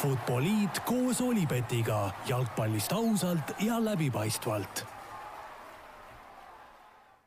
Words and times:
Futboliit 0.00 0.78
koos 0.88 1.18
Olipetiga 1.20 2.06
jalgpallist 2.24 2.92
ausalt 2.96 3.50
ja 3.60 3.76
läbipaistvalt. 3.84 4.84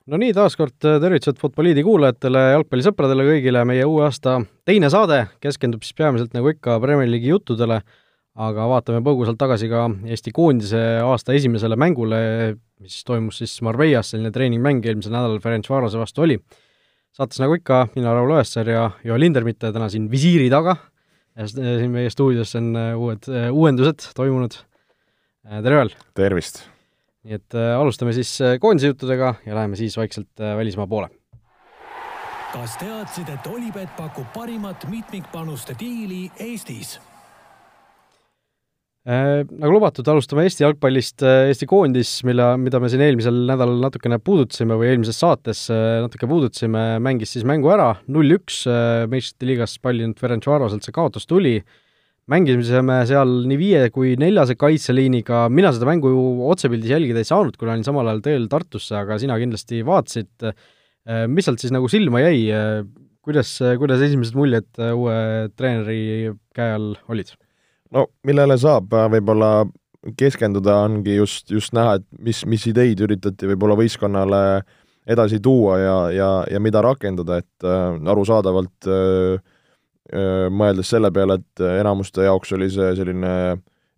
no 0.09 0.17
nii, 0.17 0.31
taas 0.33 0.55
kord 0.57 0.73
tervitused 0.81 1.37
Futboliidi 1.37 1.83
kuulajatele, 1.85 2.39
jalgpallisõpradele 2.55 3.27
kõigile, 3.27 3.61
meie 3.69 3.83
uue 3.85 4.07
aasta 4.07 4.39
teine 4.65 4.89
saade 4.89 5.19
keskendub 5.43 5.85
siis 5.85 5.93
peamiselt 5.99 6.33
nagu 6.33 6.49
ikka 6.49 6.79
Premier 6.81 7.11
League'i 7.11 7.29
juttudele, 7.35 7.77
aga 8.33 8.65
vaatame 8.71 9.03
põgusalt 9.05 9.37
tagasi 9.43 9.69
ka 9.69 9.83
Eesti 10.09 10.33
koondise 10.33 10.81
aasta 11.05 11.35
esimesele 11.37 11.77
mängule, 11.77 12.23
mis 12.81 13.03
toimus 13.05 13.37
siis 13.43 13.53
Marbeias, 13.61 14.15
selline 14.15 14.31
treeningmäng 14.33 14.81
eelmisel 14.81 15.13
nädalal 15.13 15.37
Ferencvarose 15.45 16.01
vastu 16.01 16.25
oli. 16.25 16.39
saates 17.13 17.37
nagu 17.37 17.53
ikka, 17.53 17.83
mina, 17.93 18.17
Raul 18.17 18.33
Õessar 18.33 18.73
ja 18.73 18.89
Joel 19.03 19.21
Lindermitte 19.27 19.69
täna 19.69 19.91
siin 19.93 20.09
visiiri 20.09 20.49
taga 20.49 20.73
ja 21.37 21.47
siin 21.47 21.91
meie 21.91 22.09
stuudios 22.13 22.55
on 22.59 22.73
uued 22.77 23.31
uuendused 23.51 24.11
toimunud. 24.15 24.59
tere, 25.63 25.75
Joel! 25.75 25.95
tervist! 26.13 26.63
nii 27.23 27.37
et 27.39 27.55
äh, 27.55 27.73
alustame 27.79 28.13
siis 28.15 28.35
koondise 28.59 28.91
juttudega 28.91 29.35
ja 29.45 29.55
läheme 29.55 29.79
siis 29.79 29.95
vaikselt 29.97 30.41
äh, 30.41 30.57
välismaa 30.57 30.87
poole. 30.87 31.09
kas 32.53 32.77
teadsid, 32.77 33.29
et 33.33 33.47
Olipet 33.47 33.95
pakub 33.97 34.27
parimat 34.33 34.85
mitmikpanuste 34.89 35.75
diili 35.79 36.29
Eestis? 36.39 36.99
Äh, 39.03 39.41
nagu 39.59 39.73
lubatud, 39.73 40.07
alustame 40.07 40.45
Eesti 40.47 40.63
jalgpallist, 40.63 41.25
Eesti 41.27 41.67
koondis, 41.67 42.21
mille, 42.23 42.45
mida 42.55 42.79
me 42.79 42.87
siin 42.87 43.01
eelmisel 43.03 43.35
nädalal 43.49 43.81
natukene 43.83 44.15
puudutasime 44.23 44.77
või 44.79 44.93
eelmises 44.93 45.19
saates 45.19 45.65
natuke 45.73 46.29
puudutasime, 46.31 47.01
mängis 47.03 47.33
siis 47.35 47.43
mängu 47.43 47.73
ära, 47.73 47.89
null-üks, 48.07 48.61
meistrite 49.11 49.49
liigas 49.49 49.75
pallinud 49.83 50.15
Ferencvaroselt 50.23 50.87
see 50.87 50.95
kaotus 50.95 51.27
tuli, 51.27 51.57
mängisime 52.31 53.01
seal 53.09 53.35
nii 53.51 53.59
viie 53.59 53.83
kui 53.91 54.15
neljase 54.15 54.55
kaitseliiniga, 54.55 55.49
mina 55.51 55.75
seda 55.75 55.91
mängu 55.91 56.15
ju 56.15 56.25
otsepildis 56.55 56.95
jälgida 56.95 57.19
ei 57.19 57.27
saanud, 57.27 57.59
kuna 57.59 57.75
olin 57.75 57.83
samal 57.83 58.07
ajal 58.07 58.23
teel 58.23 58.47
Tartusse, 58.55 58.95
aga 59.03 59.19
sina 59.19 59.35
kindlasti 59.41 59.83
vaatasid, 59.83 60.47
mis 61.27 61.51
sealt 61.51 61.59
siis 61.59 61.75
nagu 61.75 61.91
silma 61.91 62.23
jäi, 62.23 62.39
kuidas, 63.19 63.57
kuidas 63.83 64.07
esimesed 64.07 64.39
muljed 64.39 64.85
uue 64.93 65.23
treeneri 65.59 66.37
käe 66.55 66.77
all 66.79 66.93
olid? 67.11 67.35
No 67.93 68.07
millele 68.27 68.57
saab 68.59 68.93
võib-olla 69.13 69.65
keskenduda, 70.19 70.81
ongi 70.83 71.15
just, 71.15 71.51
just 71.51 71.73
näha, 71.75 71.97
et 71.99 72.07
mis, 72.19 72.43
mis 72.49 72.65
ideid 72.67 72.99
üritati 73.05 73.47
võib-olla 73.53 73.77
võistkonnale 73.79 74.41
edasi 75.07 75.39
tuua 75.43 75.77
ja, 75.79 75.97
ja, 76.15 76.29
ja 76.51 76.59
mida 76.63 76.81
rakendada, 76.83 77.39
et 77.43 77.67
äh, 77.67 77.95
arusaadavalt 78.11 78.89
äh, 78.91 79.53
mõeldes 80.51 80.91
selle 80.91 81.09
peale, 81.15 81.39
et 81.39 81.63
enamuste 81.79 82.25
jaoks 82.27 82.51
oli 82.53 82.67
see 82.71 82.89
selline 82.99 83.31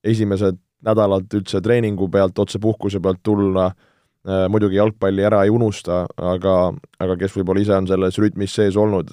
esimesed 0.06 0.60
nädalad 0.86 1.34
üldse 1.34 1.60
treeningu 1.66 2.08
pealt, 2.14 2.38
otse 2.40 2.62
puhkuse 2.62 3.02
pealt 3.02 3.24
tulla, 3.26 3.72
muidugi 4.54 4.78
jalgpalli 4.78 5.26
ära 5.26 5.40
ei 5.46 5.52
unusta, 5.54 6.04
aga, 6.18 6.54
aga 7.02 7.16
kes 7.18 7.34
võib-olla 7.36 7.62
ise 7.62 7.74
on 7.74 7.90
selles 7.90 8.20
rütmis 8.22 8.54
sees 8.54 8.78
olnud, 8.78 9.10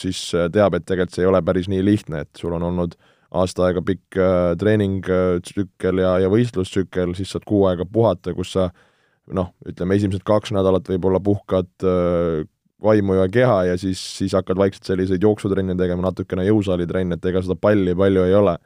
siis 0.00 0.20
teab, 0.52 0.76
et 0.76 0.84
tegelikult 0.84 1.16
see 1.16 1.24
ei 1.24 1.30
ole 1.32 1.40
päris 1.44 1.70
nii 1.72 1.80
lihtne, 1.84 2.22
et 2.24 2.40
sul 2.40 2.52
on 2.56 2.68
olnud 2.68 2.96
aasta 3.30 3.66
aega 3.68 3.82
pikk 3.86 4.18
treeningtsükkel 4.58 6.02
ja, 6.02 6.16
ja 6.24 6.30
võistlustsükkel, 6.32 7.14
siis 7.18 7.30
saad 7.30 7.44
kuu 7.46 7.66
aega 7.70 7.86
puhata, 7.86 8.34
kus 8.34 8.54
sa 8.56 8.70
noh, 9.30 9.52
ütleme 9.68 9.94
esimesed 9.94 10.24
kaks 10.26 10.50
nädalat 10.56 10.88
võib-olla 10.90 11.20
puhkad 11.22 11.70
vaimu 12.82 13.14
ja 13.14 13.28
keha 13.28 13.64
ja 13.70 13.78
siis, 13.78 14.00
siis 14.18 14.34
hakkad 14.36 14.58
vaikselt 14.58 14.88
selliseid 14.88 15.22
jooksutrenne 15.22 15.76
tegema, 15.78 16.08
natukene 16.08 16.46
jõusaalitrenne, 16.48 17.18
et 17.18 17.28
ega 17.30 17.42
seda 17.44 17.56
palli 17.60 17.94
palju 17.96 18.24
ei 18.26 18.34
ole. 18.34 18.56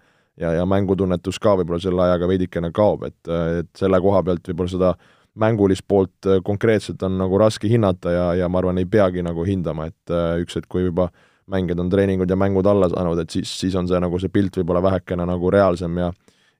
ja, 0.41 0.51
ja 0.53 0.65
mängutunnetus 0.67 1.39
ka 1.39 1.53
võib-olla 1.61 1.79
selle 1.83 2.03
ajaga 2.03 2.27
veidikene 2.27 2.73
kaob, 2.75 3.05
et, 3.07 3.29
et 3.61 3.69
selle 3.79 4.01
koha 4.03 4.23
pealt 4.27 4.49
võib-olla 4.49 4.73
seda 4.73 4.95
mängulist 5.39 5.85
poolt 5.87 6.27
konkreetselt 6.47 7.03
on 7.03 7.19
nagu 7.19 7.39
raske 7.39 7.69
hinnata 7.71 8.11
ja, 8.11 8.25
ja 8.39 8.49
ma 8.49 8.59
arvan, 8.59 8.79
ei 8.79 8.87
peagi 8.87 9.23
nagu 9.23 9.45
hindama, 9.47 9.87
et 9.91 10.15
üks 10.43 10.59
hetk, 10.59 10.69
kui 10.71 10.87
juba 10.87 11.09
mängijad 11.51 11.81
on 11.83 11.91
treeningud 11.93 12.31
ja 12.31 12.37
mängud 12.37 12.67
alla 12.67 12.89
saanud, 12.93 13.19
et 13.21 13.31
siis, 13.31 13.51
siis 13.61 13.75
on 13.77 13.89
see 13.89 14.01
nagu 14.01 14.19
see 14.21 14.33
pilt 14.33 14.57
võib-olla 14.61 14.83
vähekene 14.85 15.27
nagu 15.29 15.51
reaalsem 15.53 15.99
ja 16.01 16.13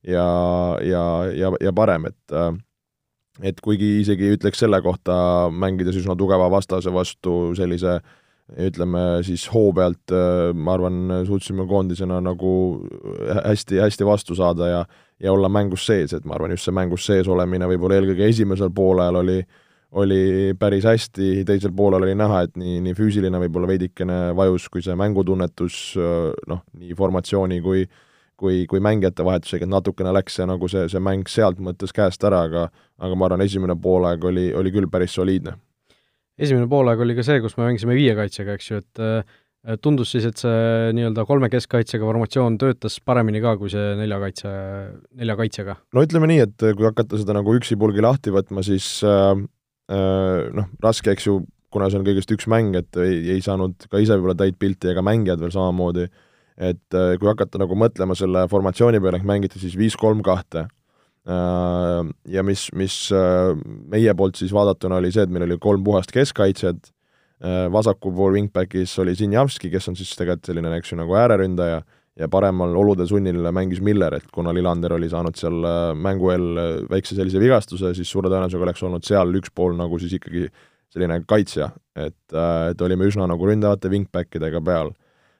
ja, 0.05 0.27
ja, 0.85 1.05
ja, 1.33 1.53
ja 1.61 1.73
parem, 1.73 2.11
et 2.11 2.37
et 3.43 3.61
kuigi 3.65 4.01
isegi 4.03 4.35
ütleks 4.37 4.61
selle 4.63 4.79
kohta, 4.85 5.15
mängides 5.51 5.97
üsna 5.99 6.15
tugeva 6.19 6.51
vastase 6.53 6.93
vastu 6.95 7.55
sellise 7.59 7.99
ütleme 8.61 9.23
siis 9.25 9.47
hoo 9.49 9.73
pealt, 9.75 10.13
ma 10.55 10.75
arvan, 10.77 11.01
suutsime 11.27 11.65
koondisena 11.67 12.21
nagu 12.21 12.53
hästi-hästi 13.41 14.07
vastu 14.07 14.37
saada 14.39 14.69
ja 14.69 14.85
ja 15.23 15.33
olla 15.33 15.49
mängus 15.49 15.87
sees, 15.87 16.13
et 16.13 16.25
ma 16.27 16.35
arvan, 16.35 16.53
just 16.53 16.67
see 16.67 16.75
mängus 16.75 17.07
sees 17.07 17.29
olemine 17.31 17.69
võib-olla 17.71 18.01
eelkõige 18.01 18.27
esimesel 18.29 18.73
poolel 18.75 19.21
oli 19.23 19.39
oli 19.95 20.55
päris 20.59 20.87
hästi, 20.89 21.45
teisel 21.47 21.71
poolel 21.77 22.03
oli 22.03 22.17
näha, 22.19 22.41
et 22.49 22.57
nii, 22.59 22.81
nii 22.83 22.97
füüsiline 22.99 23.39
võib-olla 23.45 23.69
veidikene 23.71 24.19
vajus, 24.35 24.67
kui 24.73 24.83
see 24.83 24.97
mängutunnetus 24.99 25.77
noh, 26.51 26.65
nii 26.81 26.97
formatsiooni 26.99 27.61
kui 27.63 27.85
kui, 28.37 28.65
kui 28.67 28.81
mängijate 28.83 29.25
vahetusega, 29.27 29.63
et 29.63 29.71
natukene 29.71 30.11
läks 30.15 30.41
see 30.41 30.47
nagu 30.49 30.69
see, 30.71 30.89
see 30.91 31.03
mäng 31.03 31.29
sealt 31.31 31.61
mõttes 31.63 31.95
käest 31.95 32.25
ära, 32.27 32.45
aga 32.49 32.67
aga 32.99 33.19
ma 33.19 33.29
arvan, 33.29 33.45
esimene 33.45 33.77
poolaeg 33.81 34.27
oli, 34.27 34.49
oli 34.59 34.73
küll 34.75 34.91
päris 34.91 35.15
soliidne. 35.15 35.55
esimene 36.39 36.67
poolaeg 36.71 37.01
oli 37.01 37.15
ka 37.15 37.23
see, 37.27 37.41
kus 37.41 37.57
me 37.57 37.69
mängisime 37.69 37.95
viie 37.95 38.15
kaitsega, 38.19 38.59
eks 38.59 38.71
ju, 38.71 38.83
et 38.83 39.03
tundus 39.81 40.11
siis, 40.13 40.27
et 40.29 40.41
see 40.41 40.93
nii-öelda 40.97 41.25
kolme 41.29 41.49
keskkaitsega 41.53 42.05
formatsioon 42.05 42.59
töötas 42.61 42.99
paremini 43.01 43.41
ka 43.45 43.55
kui 43.61 43.71
see 43.73 43.95
nelja 43.97 44.19
kaitse, 44.21 44.51
nelja 45.17 45.37
kaitsega? 45.41 45.79
no 45.97 46.05
ütleme 46.05 46.29
nii, 46.29 46.43
et 46.45 46.67
kui 46.77 46.89
hakata 46.89 47.21
seda 47.21 47.37
nagu 47.39 47.55
üksipulgi 47.57 48.05
lahti 48.05 48.35
võtma, 48.35 48.65
siis 48.67 48.89
äh, 49.09 49.33
äh, 49.33 49.45
noh, 49.89 50.71
raske, 50.83 51.13
eks 51.13 51.27
ju, 51.29 51.41
kuna 51.75 51.91
see 51.91 51.99
on 52.01 52.07
kõigest 52.07 52.31
üks 52.33 52.47
mäng, 52.49 52.77
et 52.79 52.97
ei, 53.03 53.19
ei 53.37 53.43
saanud 53.45 53.89
ka 53.91 54.01
ise 54.01 54.17
võib-olla 54.17 54.39
täit 54.39 54.57
pilti 54.61 54.93
ega 54.93 55.03
mängijad 55.05 55.43
veel 55.43 55.53
samamoodi 55.55 56.07
et 56.55 56.97
kui 57.19 57.29
hakata 57.29 57.59
nagu 57.59 57.77
mõtlema 57.79 58.15
selle 58.19 58.45
formatsiooni 58.51 59.01
peale, 59.03 59.19
ehk 59.19 59.27
mängiti 59.27 59.59
siis 59.59 59.75
viis-kolm-kahte, 59.79 60.69
ja 61.25 62.45
mis, 62.47 62.67
mis 62.77 62.99
meie 63.91 64.15
poolt 64.17 64.39
siis 64.39 64.53
vaadatuna 64.55 65.01
oli 65.01 65.13
see, 65.15 65.25
et 65.25 65.33
meil 65.33 65.49
oli 65.49 65.59
kolm 65.63 65.85
puhast 65.87 66.13
keskkaitset, 66.15 66.93
vasakul 67.75 68.15
pool 68.15 68.37
wingbackis 68.39 68.93
oli 69.03 69.17
Sinjavski, 69.19 69.71
kes 69.73 69.91
on 69.91 69.99
siis 69.99 70.15
tegelikult 70.17 70.47
selline, 70.49 70.71
eks 70.79 70.93
ju, 70.93 71.01
nagu 71.01 71.17
ääreründaja, 71.19 71.83
ja 72.21 72.29
paremal 72.31 72.77
olude 72.79 73.07
sunnil 73.11 73.41
mängis 73.55 73.81
Miller, 73.83 74.15
et 74.15 74.29
kuna 74.33 74.53
Lillander 74.55 74.95
oli 74.95 75.09
saanud 75.11 75.35
seal 75.39 75.67
mängu 75.99 76.31
eel 76.31 76.61
väikse 76.91 77.17
sellise 77.19 77.41
vigastuse, 77.43 77.91
siis 77.97 78.11
suure 78.11 78.31
tõenäosusega 78.31 78.69
oleks 78.69 78.85
olnud 78.87 79.07
seal 79.07 79.35
üks 79.41 79.51
pool 79.55 79.75
nagu 79.79 79.99
siis 79.99 80.15
ikkagi 80.21 80.47
selline 80.95 81.19
kaitsja, 81.27 81.73
et, 81.99 82.21
et 82.35 82.85
olime 82.87 83.09
üsna 83.11 83.27
nagu 83.27 83.49
ründavate 83.49 83.91
wingbackidega 83.91 84.63
peal 84.63 84.93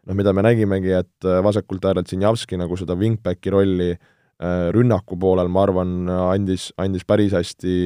noh, 0.05 0.17
mida 0.17 0.35
me 0.37 0.45
nägimegi, 0.45 0.93
et 0.99 1.29
äh, 1.29 1.41
vasakult 1.45 1.85
äärelt 1.89 2.11
Sinjavski 2.11 2.59
nagu 2.61 2.77
seda 2.81 2.97
wingbacki 2.99 3.53
rolli 3.55 3.91
äh, 3.95 4.69
rünnaku 4.75 5.19
poolel, 5.21 5.51
ma 5.53 5.65
arvan, 5.67 5.97
andis, 6.11 6.71
andis 6.81 7.07
päris 7.09 7.35
hästi 7.37 7.79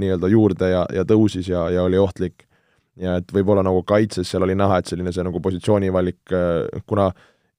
nii-öelda 0.00 0.32
juurde 0.32 0.72
ja, 0.72 0.84
ja 0.94 1.06
tõusis 1.08 1.50
ja, 1.52 1.68
ja 1.74 1.86
oli 1.86 2.00
ohtlik. 2.02 2.46
ja 2.96 3.18
et 3.20 3.32
võib-olla 3.32 3.60
nagu 3.66 3.82
kaitses 3.84 4.28
seal 4.30 4.46
oli 4.46 4.54
näha, 4.56 4.80
et 4.80 4.88
selline 4.88 5.12
see 5.12 5.24
nagu 5.26 5.40
positsioonivalik, 5.44 6.22
äh, 6.32 6.84
kuna 6.88 7.10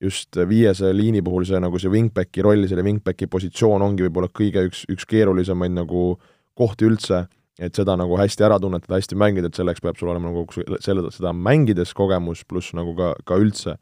just 0.04 0.38
viiese 0.50 0.92
liini 0.94 1.24
puhul 1.26 1.46
see 1.50 1.60
nagu 1.62 1.80
see 1.82 1.90
wingbacki 1.90 2.44
roll, 2.46 2.68
selle 2.70 2.86
wingbacki 2.86 3.30
positsioon 3.32 3.82
ongi 3.82 4.06
võib-olla 4.06 4.30
kõige 4.30 4.68
üks, 4.70 4.84
üks 4.94 5.08
keerulisemaid 5.10 5.74
nagu 5.74 6.12
kohti 6.58 6.86
üldse 6.86 7.26
et 7.58 7.78
seda 7.78 7.96
nagu 7.98 8.18
hästi 8.20 8.46
ära 8.46 8.60
tunnetada, 8.62 9.00
hästi 9.00 9.18
mängida, 9.18 9.50
et 9.50 9.58
selleks 9.58 9.82
peab 9.82 9.98
sul 9.98 10.12
olema 10.12 10.30
nagu 10.30 10.46
selle, 10.84 11.10
seda 11.14 11.34
mängides 11.34 11.94
kogemus, 11.98 12.44
pluss 12.46 12.76
nagu 12.78 12.94
ka, 12.98 13.16
ka 13.26 13.40
üldse, 13.42 13.78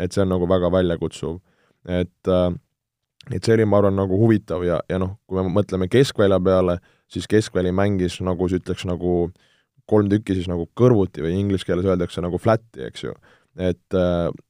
et 0.00 0.14
see 0.14 0.24
on 0.24 0.32
nagu 0.32 0.48
väga 0.48 0.70
väljakutsuv. 0.72 1.38
et 1.88 2.28
äh, 2.28 2.48
et 3.34 3.44
see 3.44 3.54
oli, 3.58 3.66
ma 3.68 3.82
arvan, 3.82 3.96
nagu 3.98 4.16
huvitav 4.16 4.64
ja, 4.64 4.78
ja 4.88 4.98
noh, 5.00 5.18
kui 5.28 5.36
me 5.36 5.50
mõtleme 5.52 5.88
keskvälja 5.92 6.38
peale, 6.40 6.78
siis 7.12 7.28
keskväli 7.28 7.72
mängis 7.76 8.18
nagu 8.24 8.48
sa 8.48 8.56
ütleks 8.56 8.86
nagu 8.88 9.28
kolm 9.88 10.08
tükki 10.08 10.36
siis 10.36 10.48
nagu 10.48 10.68
kõrvuti 10.76 11.24
või 11.24 11.34
inglise 11.36 11.68
keeles 11.68 11.88
öeldakse 11.88 12.24
nagu 12.24 12.40
flat'i, 12.40 12.86
eks 12.88 13.04
ju. 13.04 13.12
Et, 13.58 13.96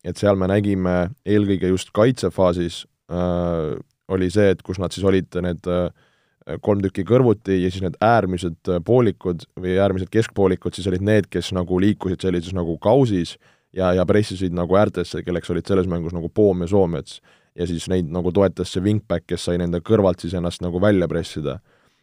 et 0.05 0.21
seal 0.21 0.37
me 0.37 0.49
nägime 0.51 0.97
eelkõige 1.25 1.71
just 1.73 1.93
kaitsefaasis 1.97 2.83
äh, 3.13 3.79
oli 4.09 4.31
see, 4.33 4.53
et 4.53 4.63
kus 4.65 4.81
nad 4.81 4.95
siis 4.95 5.07
olid 5.09 5.39
need 5.45 5.69
äh, 5.69 5.89
kolm 6.65 6.81
tükki 6.85 7.05
kõrvuti 7.09 7.59
ja 7.63 7.71
siis 7.73 7.85
need 7.85 7.99
äärmised 8.05 8.73
äh, 8.73 8.81
poolikud 8.85 9.45
või 9.61 9.77
äärmised 9.81 10.11
keskpoolikud 10.13 10.77
siis 10.77 10.89
olid 10.91 11.05
need, 11.05 11.29
kes 11.33 11.53
nagu 11.57 11.81
liikusid 11.83 12.25
sellises 12.25 12.57
nagu 12.57 12.79
kausis 12.83 13.37
ja, 13.77 13.93
ja 13.97 14.07
pressisid 14.09 14.57
nagu 14.57 14.79
äärtesse, 14.81 15.23
kelleks 15.27 15.53
olid 15.53 15.69
selles 15.69 15.89
mängus 15.91 16.17
nagu 16.17 16.31
Poom 16.33 16.65
ja 16.65 16.71
Soomets. 16.73 17.21
ja 17.59 17.67
siis 17.67 17.89
neid 17.91 18.09
nagu 18.15 18.33
toetas 18.33 18.73
see 18.73 18.83
wingback, 18.85 19.27
kes 19.27 19.49
sai 19.49 19.59
nende 19.59 19.81
kõrvalt 19.85 20.23
siis 20.23 20.35
ennast 20.39 20.63
nagu 20.63 20.81
välja 20.81 21.09
pressida. 21.09 21.59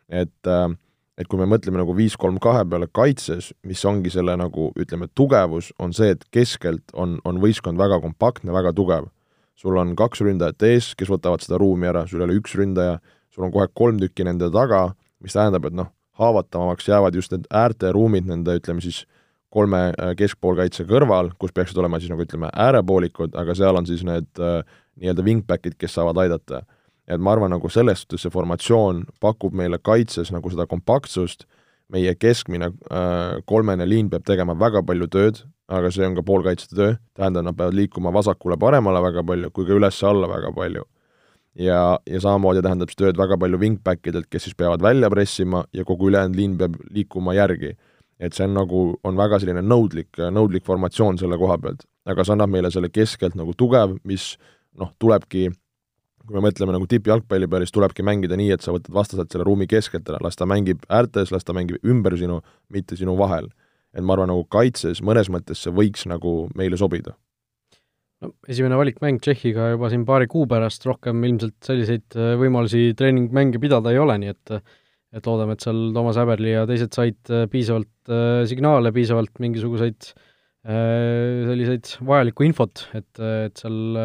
et 0.09 0.47
äh, 0.47 0.69
et 1.17 1.27
kui 1.31 1.39
me 1.39 1.47
mõtleme 1.47 1.79
nagu 1.79 1.95
viis-kolm-kahe 1.95 2.65
peale 2.69 2.87
kaitses, 2.91 3.51
mis 3.63 3.83
ongi 3.87 4.11
selle 4.11 4.35
nagu 4.39 4.69
ütleme, 4.79 5.07
tugevus, 5.15 5.71
on 5.79 5.93
see, 5.95 6.11
et 6.15 6.25
keskelt 6.35 6.91
on, 6.93 7.19
on 7.25 7.39
võistkond 7.43 7.79
väga 7.79 8.01
kompaktne, 8.03 8.53
väga 8.55 8.73
tugev. 8.75 9.11
sul 9.55 9.77
on 9.79 9.95
kaks 9.95 10.19
ründajat 10.19 10.63
ees, 10.67 10.89
kes 10.99 11.07
võtavad 11.07 11.39
seda 11.39 11.57
ruumi 11.57 11.87
ära, 11.87 12.03
sul 12.07 12.19
ei 12.19 12.25
ole 12.27 12.35
üks 12.41 12.57
ründaja, 12.59 12.99
sul 13.31 13.45
on 13.47 13.53
kohe 13.53 13.69
kolm 13.73 13.99
tükki 14.01 14.25
nende 14.27 14.49
taga, 14.51 14.89
mis 15.23 15.33
tähendab, 15.33 15.65
et 15.69 15.73
noh, 15.73 15.93
haavatavamaks 16.19 16.87
jäävad 16.89 17.15
just 17.15 17.31
need 17.31 17.47
äärteruumid 17.51 18.27
nende, 18.27 18.57
ütleme 18.59 18.83
siis, 18.83 19.05
kolme 19.55 19.81
äh, 19.93 20.11
keskpoolkaitse 20.19 20.83
kõrval, 20.89 21.31
kus 21.39 21.53
peaksid 21.55 21.77
olema 21.79 22.01
siis 22.01 22.11
nagu 22.11 22.23
ütleme, 22.25 22.49
äärepoolikud, 22.51 23.37
aga 23.39 23.55
seal 23.55 23.79
on 23.79 23.87
siis 23.87 24.03
need 24.03 24.27
äh, 24.43 24.59
nii-öelda 24.99 25.23
wingback'id, 25.23 25.77
kes 25.79 25.95
saavad 25.95 26.19
aidata. 26.25 26.65
Et 27.07 27.21
ma 27.21 27.35
arvan, 27.35 27.53
nagu 27.53 27.69
selles 27.69 28.01
suhtes 28.03 28.25
see 28.25 28.33
formatsioon 28.33 29.03
pakub 29.21 29.53
meile 29.53 29.77
kaitses 29.77 30.31
nagu 30.33 30.49
seda 30.49 30.65
kompaktsust, 30.69 31.45
meie 31.93 32.15
keskmine 32.17 32.71
äh, 32.89 33.41
kolmene 33.45 33.85
liin 33.85 34.09
peab 34.09 34.25
tegema 34.25 34.55
väga 34.57 34.81
palju 34.85 35.07
tööd, 35.13 35.43
aga 35.69 35.91
see 35.93 36.05
on 36.05 36.17
ka 36.17 36.23
poolkaitsjate 36.25 36.77
töö, 36.77 36.97
tähendab, 37.17 37.45
nad 37.45 37.57
peavad 37.57 37.77
liikuma 37.77 38.13
vasakule-paremale 38.13 39.01
väga 39.05 39.23
palju 39.25 39.51
kui 39.53 39.67
ka 39.67 39.77
üles-alla 39.77 40.29
väga 40.29 40.51
palju. 40.55 40.85
ja, 41.55 41.97
ja 42.05 42.19
samamoodi 42.19 42.63
tähendab 42.65 42.89
see 42.91 42.99
tööd 43.03 43.17
väga 43.17 43.37
palju 43.39 43.59
wingback 43.61 44.07
idelt, 44.09 44.29
kes 44.29 44.47
siis 44.47 44.57
peavad 44.57 44.81
välja 44.81 45.09
pressima 45.09 45.63
ja 45.73 45.85
kogu 45.85 46.09
ülejäänud 46.09 46.35
liin 46.35 46.57
peab 46.57 46.75
liikuma 46.89 47.33
järgi. 47.33 47.75
et 48.19 48.33
see 48.33 48.45
on 48.47 48.53
nagu, 48.55 48.81
on 49.03 49.17
väga 49.17 49.39
selline 49.39 49.61
nõudlik, 49.61 50.17
nõudlik 50.31 50.65
formatsioon 50.65 51.17
selle 51.19 51.37
koha 51.37 51.57
pealt, 51.61 51.85
aga 52.05 52.23
see 52.23 52.33
annab 52.33 52.49
meile 52.49 52.71
selle 52.71 52.89
keskelt 52.89 53.35
nagu 53.35 53.53
tugev, 53.53 53.97
mis 54.03 54.37
noh, 54.79 54.89
tulebki 54.99 55.49
kui 56.25 56.37
me 56.37 56.47
mõtleme 56.47 56.73
nagu 56.75 56.87
tippjalgpalli 56.89 57.47
peale, 57.49 57.67
siis 57.67 57.75
tulebki 57.75 58.05
mängida 58.05 58.37
nii, 58.39 58.51
et 58.55 58.65
sa 58.65 58.73
võtad 58.75 58.93
vastaselt 58.95 59.31
selle 59.31 59.45
ruumi 59.47 59.67
keskelt 59.69 60.09
ära, 60.09 60.21
las 60.25 60.39
ta 60.39 60.47
mängib 60.49 60.83
äärtes, 60.89 61.31
las 61.33 61.45
ta 61.45 61.53
mängib 61.53 61.83
ümber 61.85 62.17
sinu, 62.19 62.41
mitte 62.73 62.97
sinu 62.99 63.17
vahel 63.19 63.51
et 63.95 64.03
ma 64.03 64.15
arvan, 64.15 64.31
nagu 64.31 64.43
kaitses 64.51 65.01
mõnes 65.05 65.29
mõttes 65.31 65.61
see 65.63 65.73
võiks 65.75 66.05
nagu 66.11 66.45
meile 66.57 66.79
sobida. 66.79 67.15
no 68.23 68.31
esimene 68.51 68.77
valikmäng 68.79 69.21
Tšehhiga 69.23 69.71
juba 69.73 69.89
siin 69.91 70.05
paari 70.07 70.27
kuu 70.31 70.45
pärast, 70.51 70.85
rohkem 70.87 71.23
ilmselt 71.27 71.57
selliseid 71.67 72.17
äh, 72.19 72.35
võimalusi 72.39 72.93
treeningmänge 72.97 73.61
pidada 73.63 73.93
ei 73.93 74.01
ole, 74.01 74.19
nii 74.21 74.33
et 74.35 74.55
et 75.15 75.27
loodame, 75.29 75.55
et 75.55 75.63
seal 75.63 75.93
Toomas 75.95 76.17
Häberli 76.19 76.51
ja 76.51 76.65
teised 76.67 76.95
said 76.95 77.31
äh, 77.31 77.45
piisavalt 77.51 78.11
äh, 78.11 78.43
signaale, 78.49 78.91
piisavalt 78.95 79.43
mingisuguseid 79.43 80.13
selliseid 80.65 81.91
vajalikku 82.01 82.41
infot, 82.41 82.87
et, 82.97 83.19
et 83.21 83.59
seal 83.61 83.99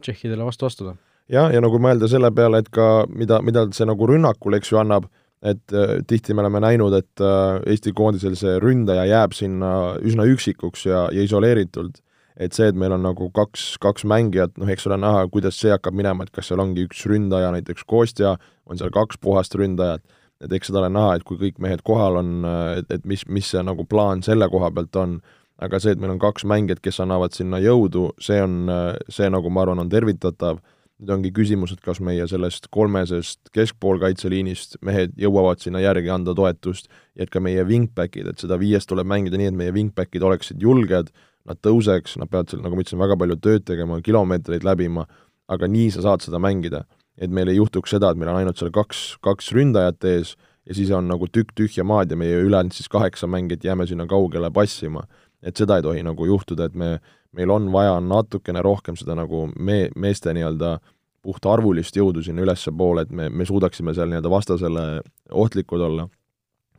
tšehhidele 0.00 0.46
vastu 0.46 0.64
astuda. 0.64 0.94
Jah, 1.32 1.52
ja 1.52 1.62
nagu 1.64 1.80
mõelda 1.82 2.08
selle 2.10 2.30
peale, 2.34 2.62
et 2.62 2.68
ka 2.74 3.06
mida, 3.08 3.42
mida 3.44 3.66
see 3.76 3.88
nagu 3.88 4.08
rünnakul, 4.08 4.56
eks 4.58 4.72
ju, 4.72 4.80
annab 4.80 5.08
et 5.42 5.72
äh, 5.72 6.00
tihti 6.06 6.34
me 6.34 6.42
oleme 6.42 6.60
näinud, 6.60 6.94
et 6.98 7.22
äh, 7.22 7.60
Eesti 7.70 7.92
koondisel 7.94 8.34
see 8.38 8.56
ründaja 8.62 9.04
jääb 9.06 9.34
sinna 9.36 9.70
üsna 10.02 10.26
üksikuks 10.26 10.86
ja, 10.88 11.06
ja 11.14 11.22
isoleeritult. 11.22 12.02
et 12.38 12.54
see, 12.54 12.68
et 12.70 12.76
meil 12.78 12.92
on 12.94 13.02
nagu 13.02 13.26
kaks, 13.34 13.80
kaks 13.82 14.04
mängijat, 14.06 14.52
noh, 14.62 14.68
eks 14.70 14.86
ole 14.86 14.94
näha, 15.02 15.24
kuidas 15.26 15.56
see 15.58 15.72
hakkab 15.72 15.96
minema, 15.98 16.22
et 16.22 16.30
kas 16.30 16.46
seal 16.46 16.60
ongi 16.62 16.84
üks 16.86 17.00
ründaja, 17.10 17.48
näiteks 17.50 17.82
Kostja, 17.82 18.36
on 18.70 18.78
seal 18.78 18.92
kaks 18.94 19.18
puhast 19.18 19.56
ründajat, 19.58 20.04
et 20.46 20.54
eks 20.54 20.70
seda 20.70 20.84
ole 20.84 20.92
näha, 20.94 21.16
et 21.18 21.24
kui 21.26 21.34
kõik 21.40 21.58
mehed 21.58 21.82
kohal 21.82 22.20
on, 22.20 22.46
et, 22.76 22.86
et 22.94 23.08
mis, 23.10 23.24
mis 23.26 23.50
see 23.50 23.64
nagu 23.66 23.82
plaan 23.90 24.22
selle 24.22 24.46
koha 24.52 24.70
pealt 24.70 25.00
on, 25.02 25.18
aga 25.58 25.82
see, 25.82 25.96
et 25.96 25.98
meil 25.98 26.14
on 26.14 26.22
kaks 26.22 26.46
mängijat, 26.46 26.78
kes 26.78 27.02
annavad 27.02 27.34
sinna 27.34 27.58
jõudu, 27.58 28.12
see 28.22 28.38
on, 28.38 28.70
see 29.10 29.26
nagu 29.34 29.50
ma 29.50 29.66
arvan, 29.66 29.82
on 29.82 29.90
tervitatav 29.90 30.62
nüüd 30.98 31.12
ongi 31.14 31.30
küsimus, 31.34 31.72
et 31.72 31.82
kas 31.84 32.00
meie 32.02 32.24
sellest 32.26 32.66
kolmesest 32.74 33.52
keskpoolkaitseliinist 33.54 34.80
mehed 34.82 35.14
jõuavad 35.20 35.62
sinna 35.62 35.82
järgi 35.84 36.10
anda 36.10 36.34
toetust 36.34 36.90
ja 37.14 37.26
et 37.26 37.30
ka 37.30 37.42
meie 37.42 37.62
wingbackid, 37.66 38.26
et 38.26 38.42
seda 38.42 38.58
viiest 38.58 38.90
tuleb 38.90 39.06
mängida 39.06 39.38
nii, 39.38 39.52
et 39.52 39.58
meie 39.58 39.74
wingbackid 39.74 40.26
oleksid 40.26 40.62
julged, 40.62 41.12
nad 41.48 41.60
tõuseks, 41.64 42.18
nad 42.18 42.30
peavad 42.30 42.50
seal, 42.50 42.64
nagu 42.64 42.76
ma 42.76 42.82
ütlesin, 42.82 43.00
väga 43.00 43.16
palju 43.20 43.38
tööd 43.44 43.64
tegema, 43.68 44.00
kilomeetreid 44.04 44.66
läbima, 44.66 45.06
aga 45.48 45.70
nii 45.70 45.92
sa 45.94 46.04
saad 46.04 46.26
seda 46.26 46.42
mängida. 46.42 46.84
et 47.18 47.32
meil 47.34 47.48
ei 47.50 47.56
juhtuks 47.56 47.90
seda, 47.90 48.12
et 48.12 48.18
meil 48.18 48.28
on 48.30 48.36
ainult 48.38 48.60
seal 48.60 48.70
kaks, 48.70 49.16
kaks 49.26 49.48
ründajat 49.50 50.04
ees 50.06 50.36
ja 50.68 50.74
siis 50.74 50.92
on 50.94 51.08
nagu 51.10 51.26
tükk 51.26 51.50
tühja 51.58 51.82
maad 51.82 52.12
ja 52.12 52.16
meie 52.16 52.36
ülejäänud 52.44 52.76
siis 52.76 52.86
kaheksa 52.88 53.26
mängijat 53.26 53.64
jääme 53.64 53.86
sinna 53.86 54.06
kaugele 54.06 54.50
passima. 54.50 55.02
et 55.42 55.56
seda 55.56 55.76
ei 55.76 55.82
tohi 55.82 56.02
nagu 56.02 56.26
juhtuda, 56.26 56.64
et 56.64 56.74
me 56.74 57.00
meil 57.36 57.50
on 57.50 57.72
vaja 57.72 57.98
natukene 58.00 58.62
rohkem 58.64 58.96
seda 58.96 59.16
nagu 59.18 59.46
me-, 59.56 59.88
meeste 59.96 60.32
nii-öelda 60.36 60.78
puhtarvulist 61.24 61.96
jõudu 61.98 62.22
sinna 62.24 62.44
ülespoole, 62.44 63.04
et 63.04 63.10
me, 63.12 63.28
me 63.28 63.46
suudaksime 63.48 63.94
seal 63.96 64.10
nii-öelda 64.12 64.30
vastasele 64.32 64.84
ohtlikud 65.30 65.80
olla. 65.80 66.08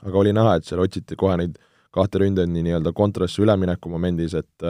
aga 0.03 0.17
oli 0.17 0.31
näha, 0.33 0.55
et 0.55 0.65
seal 0.65 0.79
otsiti 0.79 1.15
kohe 1.19 1.35
neid 1.37 1.57
kahte 1.91 2.21
ründajat 2.21 2.49
nii 2.49 2.63
nii-öelda 2.69 2.93
kontrasse 2.95 3.41
ülemineku 3.41 3.89
momendis, 3.89 4.33
et 4.33 4.69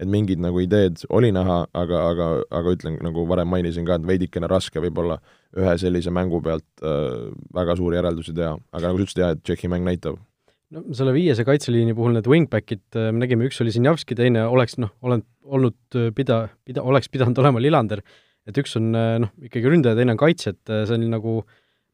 et 0.00 0.08
mingid 0.08 0.40
nagu 0.40 0.56
ideed 0.64 1.02
oli 1.12 1.28
näha, 1.34 1.66
aga, 1.76 1.98
aga, 2.08 2.26
aga 2.56 2.72
ütlen, 2.72 2.96
nagu 3.04 3.26
varem 3.28 3.50
mainisin 3.52 3.84
ka, 3.84 3.98
et 3.98 4.06
veidikene 4.08 4.48
raske 4.48 4.80
võib-olla 4.80 5.18
ühe 5.60 5.74
sellise 5.82 6.12
mängu 6.14 6.40
pealt 6.40 6.64
äh, 6.80 7.28
väga 7.52 7.76
suuri 7.76 7.98
järeldusi 7.98 8.32
teha, 8.32 8.54
aga 8.72 8.88
nagu 8.88 8.96
sa 8.96 9.04
ütlesid, 9.04 9.20
jah, 9.20 9.34
et 9.36 9.42
Tšehhi 9.44 9.68
mäng 9.68 9.84
näitab 9.84 10.16
no 10.74 10.82
selle 10.96 11.14
viiese 11.14 11.44
kaitseliini 11.46 11.94
puhul 11.96 12.14
need 12.16 12.28
wingbackid, 12.30 12.84
äh, 12.98 13.10
me 13.14 13.24
nägime, 13.24 13.46
üks 13.48 13.60
oli 13.64 13.74
Sinjavski, 13.74 14.16
teine 14.18 14.46
oleks 14.48 14.78
noh, 14.80 14.92
olen 15.06 15.24
olnud 15.44 15.98
äh, 15.98 16.10
pida, 16.16 16.44
pida, 16.66 16.84
oleks 16.86 17.10
pidanud 17.12 17.38
olema 17.42 17.62
Lillander, 17.62 18.04
et 18.48 18.60
üks 18.60 18.76
on 18.80 18.92
äh, 18.96 19.16
noh, 19.24 19.32
ikkagi 19.46 19.72
ründaja, 19.72 19.98
teine 19.98 20.14
on 20.16 20.20
kaitse, 20.20 20.54
et 20.54 20.74
see 20.88 20.96
on 20.96 21.08
nagu 21.12 21.40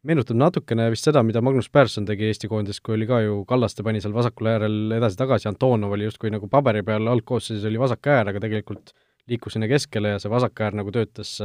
meenutab 0.06 0.38
natukene 0.38 0.87
vist 0.93 1.08
seda, 1.08 1.23
mida 1.26 1.40
Magnus 1.43 1.67
Persson 1.73 2.05
tegi 2.06 2.28
Eesti 2.28 2.50
koondises, 2.50 2.78
kui 2.84 2.94
oli 2.94 3.08
ka 3.08 3.19
ju 3.25 3.40
Kallaste 3.49 3.82
pani 3.87 4.02
seal 4.02 4.14
vasakul 4.14 4.52
äärel 4.52 4.99
edasi-tagasi, 5.00 5.49
Antonov 5.50 5.96
oli 5.96 6.06
justkui 6.06 6.31
nagu 6.31 6.46
paberi 6.50 6.84
peal 6.87 7.11
algkoosseisus 7.11 7.67
oli 7.67 7.81
vasak 7.82 8.06
äär, 8.12 8.31
aga 8.31 8.43
tegelikult 8.44 8.93
liikus 9.26 9.56
sinna 9.56 9.67
keskele 9.67 10.14
ja 10.14 10.20
see 10.22 10.31
vasak 10.31 10.62
äär 10.62 10.79
nagu 10.79 10.94
töötas 10.94 11.40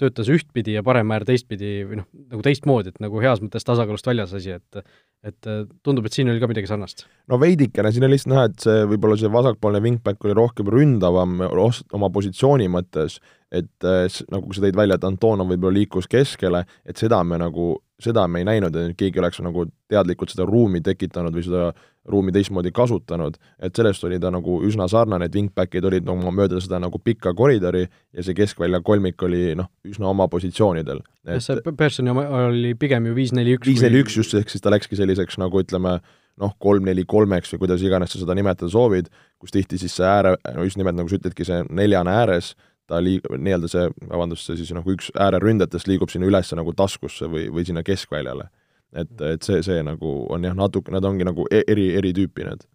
töötas 0.00 0.30
ühtpidi 0.32 0.78
ja 0.78 0.82
parem 0.86 1.10
äär 1.12 1.26
teistpidi 1.28 1.82
või 1.84 2.00
noh, 2.00 2.06
nagu 2.32 2.44
teistmoodi, 2.46 2.94
et 2.94 3.02
nagu 3.04 3.20
heas 3.20 3.42
mõttes 3.44 3.66
tasakaalust 3.68 4.06
väljas 4.08 4.32
asi, 4.38 4.56
et 4.56 4.80
et 5.26 5.48
äh, 5.50 5.64
tundub, 5.84 6.06
et 6.08 6.16
siin 6.16 6.30
oli 6.32 6.40
ka 6.40 6.48
midagi 6.50 6.70
sarnast. 6.70 7.04
no 7.28 7.38
veidikene, 7.40 7.92
siin 7.92 8.06
on 8.06 8.14
lihtsalt 8.14 8.32
näha, 8.32 8.46
et 8.50 8.64
see 8.64 8.86
võib-olla 8.92 9.18
see 9.20 9.32
vasakpoolne 9.32 9.82
wingback 9.84 10.24
oli 10.24 10.36
rohkem 10.36 10.70
ründavam 10.72 11.42
oma 11.48 12.10
positsiooni 12.12 12.70
mõttes, 12.72 13.18
et 13.50 13.86
äh, 13.86 14.06
nagu 14.30 14.54
sa 14.54 14.62
tõid 14.62 14.78
välja, 14.78 14.98
et 14.98 15.06
Antonov 15.06 15.50
võib-olla 15.50 15.80
liikus 15.80 16.06
keskele, 16.10 16.64
et 16.86 17.00
seda 17.00 17.18
me 17.26 17.38
nagu, 17.40 17.72
seda 18.00 18.26
me 18.30 18.42
ei 18.42 18.46
näinud, 18.46 18.76
et 18.78 18.98
keegi 18.98 19.22
oleks 19.22 19.40
nagu 19.42 19.66
teadlikult 19.90 20.30
seda 20.30 20.46
ruumi 20.48 20.82
tekitanud 20.86 21.34
või 21.34 21.46
seda 21.46 21.70
ruumi 22.10 22.32
teistmoodi 22.32 22.72
kasutanud, 22.74 23.36
et 23.60 23.76
sellest 23.76 24.04
oli 24.08 24.20
ta 24.22 24.30
nagu 24.32 24.60
üsna 24.66 24.86
sarnane, 24.90 25.26
et 25.26 25.36
wingbackid 25.36 25.84
olid 25.84 26.06
nagu 26.06 26.32
mööda 26.34 26.60
seda 26.62 26.80
nagu 26.80 26.98
pikka 27.02 27.34
koridori 27.36 27.82
ja 27.84 28.24
see 28.24 28.36
keskvälja 28.38 28.80
kolmik 28.86 29.20
oli 29.26 29.56
noh, 29.58 29.68
üsna 29.86 30.08
oma 30.10 30.28
positsioonidel. 30.30 31.02
jah, 31.28 31.42
see 31.44 31.74
Personi 31.76 32.14
oma 32.14 32.24
oli 32.46 32.72
pigem 32.78 33.10
ju 33.10 33.18
viis-neli-üks. 33.18 33.68
viis-neli-üks 33.68 34.16
just, 34.22 34.34
ehk 34.38 34.52
siis 34.52 34.64
ta 34.64 34.72
läkski 34.72 34.96
selliseks 34.98 35.38
nagu 35.42 35.60
ütleme, 35.60 35.98
noh, 36.40 36.56
kolm-neli-kolmeks 36.62 37.52
või 37.54 37.66
kuidas 37.66 37.84
iganes 37.84 38.14
sa 38.14 38.22
seda 38.22 38.34
nimetada 38.38 38.70
soovid, 38.72 39.10
kus 39.40 39.52
tihti 39.52 39.78
siis 39.80 39.98
see 39.98 40.08
ääre, 40.08 40.36
no 40.54 40.64
just 40.64 40.80
nimelt 40.80 40.96
nagu 40.96 41.10
sa 41.10 41.20
ütledki, 41.20 41.44
see 41.44 41.60
neljane 41.68 42.14
ääres, 42.22 42.54
ta 42.90 43.00
liig-, 43.02 43.26
nii-öelda 43.30 43.70
see, 43.70 43.86
vabandust, 44.10 44.48
see 44.48 44.58
siis 44.60 44.74
nagu 44.76 44.92
üks 44.92 45.12
ääreründajatest 45.14 45.88
liigub 45.90 46.12
sinna 46.12 46.28
üles 46.28 46.50
nagu 46.58 46.74
taskusse 46.76 47.30
või, 47.30 47.48
või 47.54 47.66
sinna 47.68 47.86
keskväljale 47.86 48.50
et, 48.92 49.12
et 49.20 49.46
see, 49.46 49.62
see 49.66 49.82
nagu 49.86 50.12
on 50.32 50.44
jah, 50.44 50.56
natuke, 50.56 50.92
nad 50.94 51.04
ongi 51.06 51.26
nagu 51.26 51.46
e-, 51.50 51.64
eri, 51.70 51.90
eri 51.98 52.12
tüüpi 52.16 52.46
need. 52.46 52.66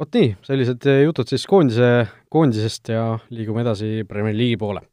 vot 0.00 0.16
nii, 0.18 0.32
sellised 0.46 0.88
jutud 1.04 1.30
siis 1.30 1.44
koondise, 1.48 1.90
koondisest 2.32 2.92
ja 2.94 3.04
liigume 3.30 3.64
edasi 3.64 4.06
Premier 4.08 4.36
League'i 4.36 4.60
poole. 4.60 4.84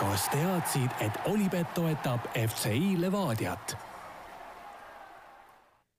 kas 0.00 0.28
teadsid, 0.32 0.90
et 1.00 1.20
Olipet 1.32 1.74
toetab 1.76 2.26
FCI 2.36 2.96
Levadiat? 3.00 3.76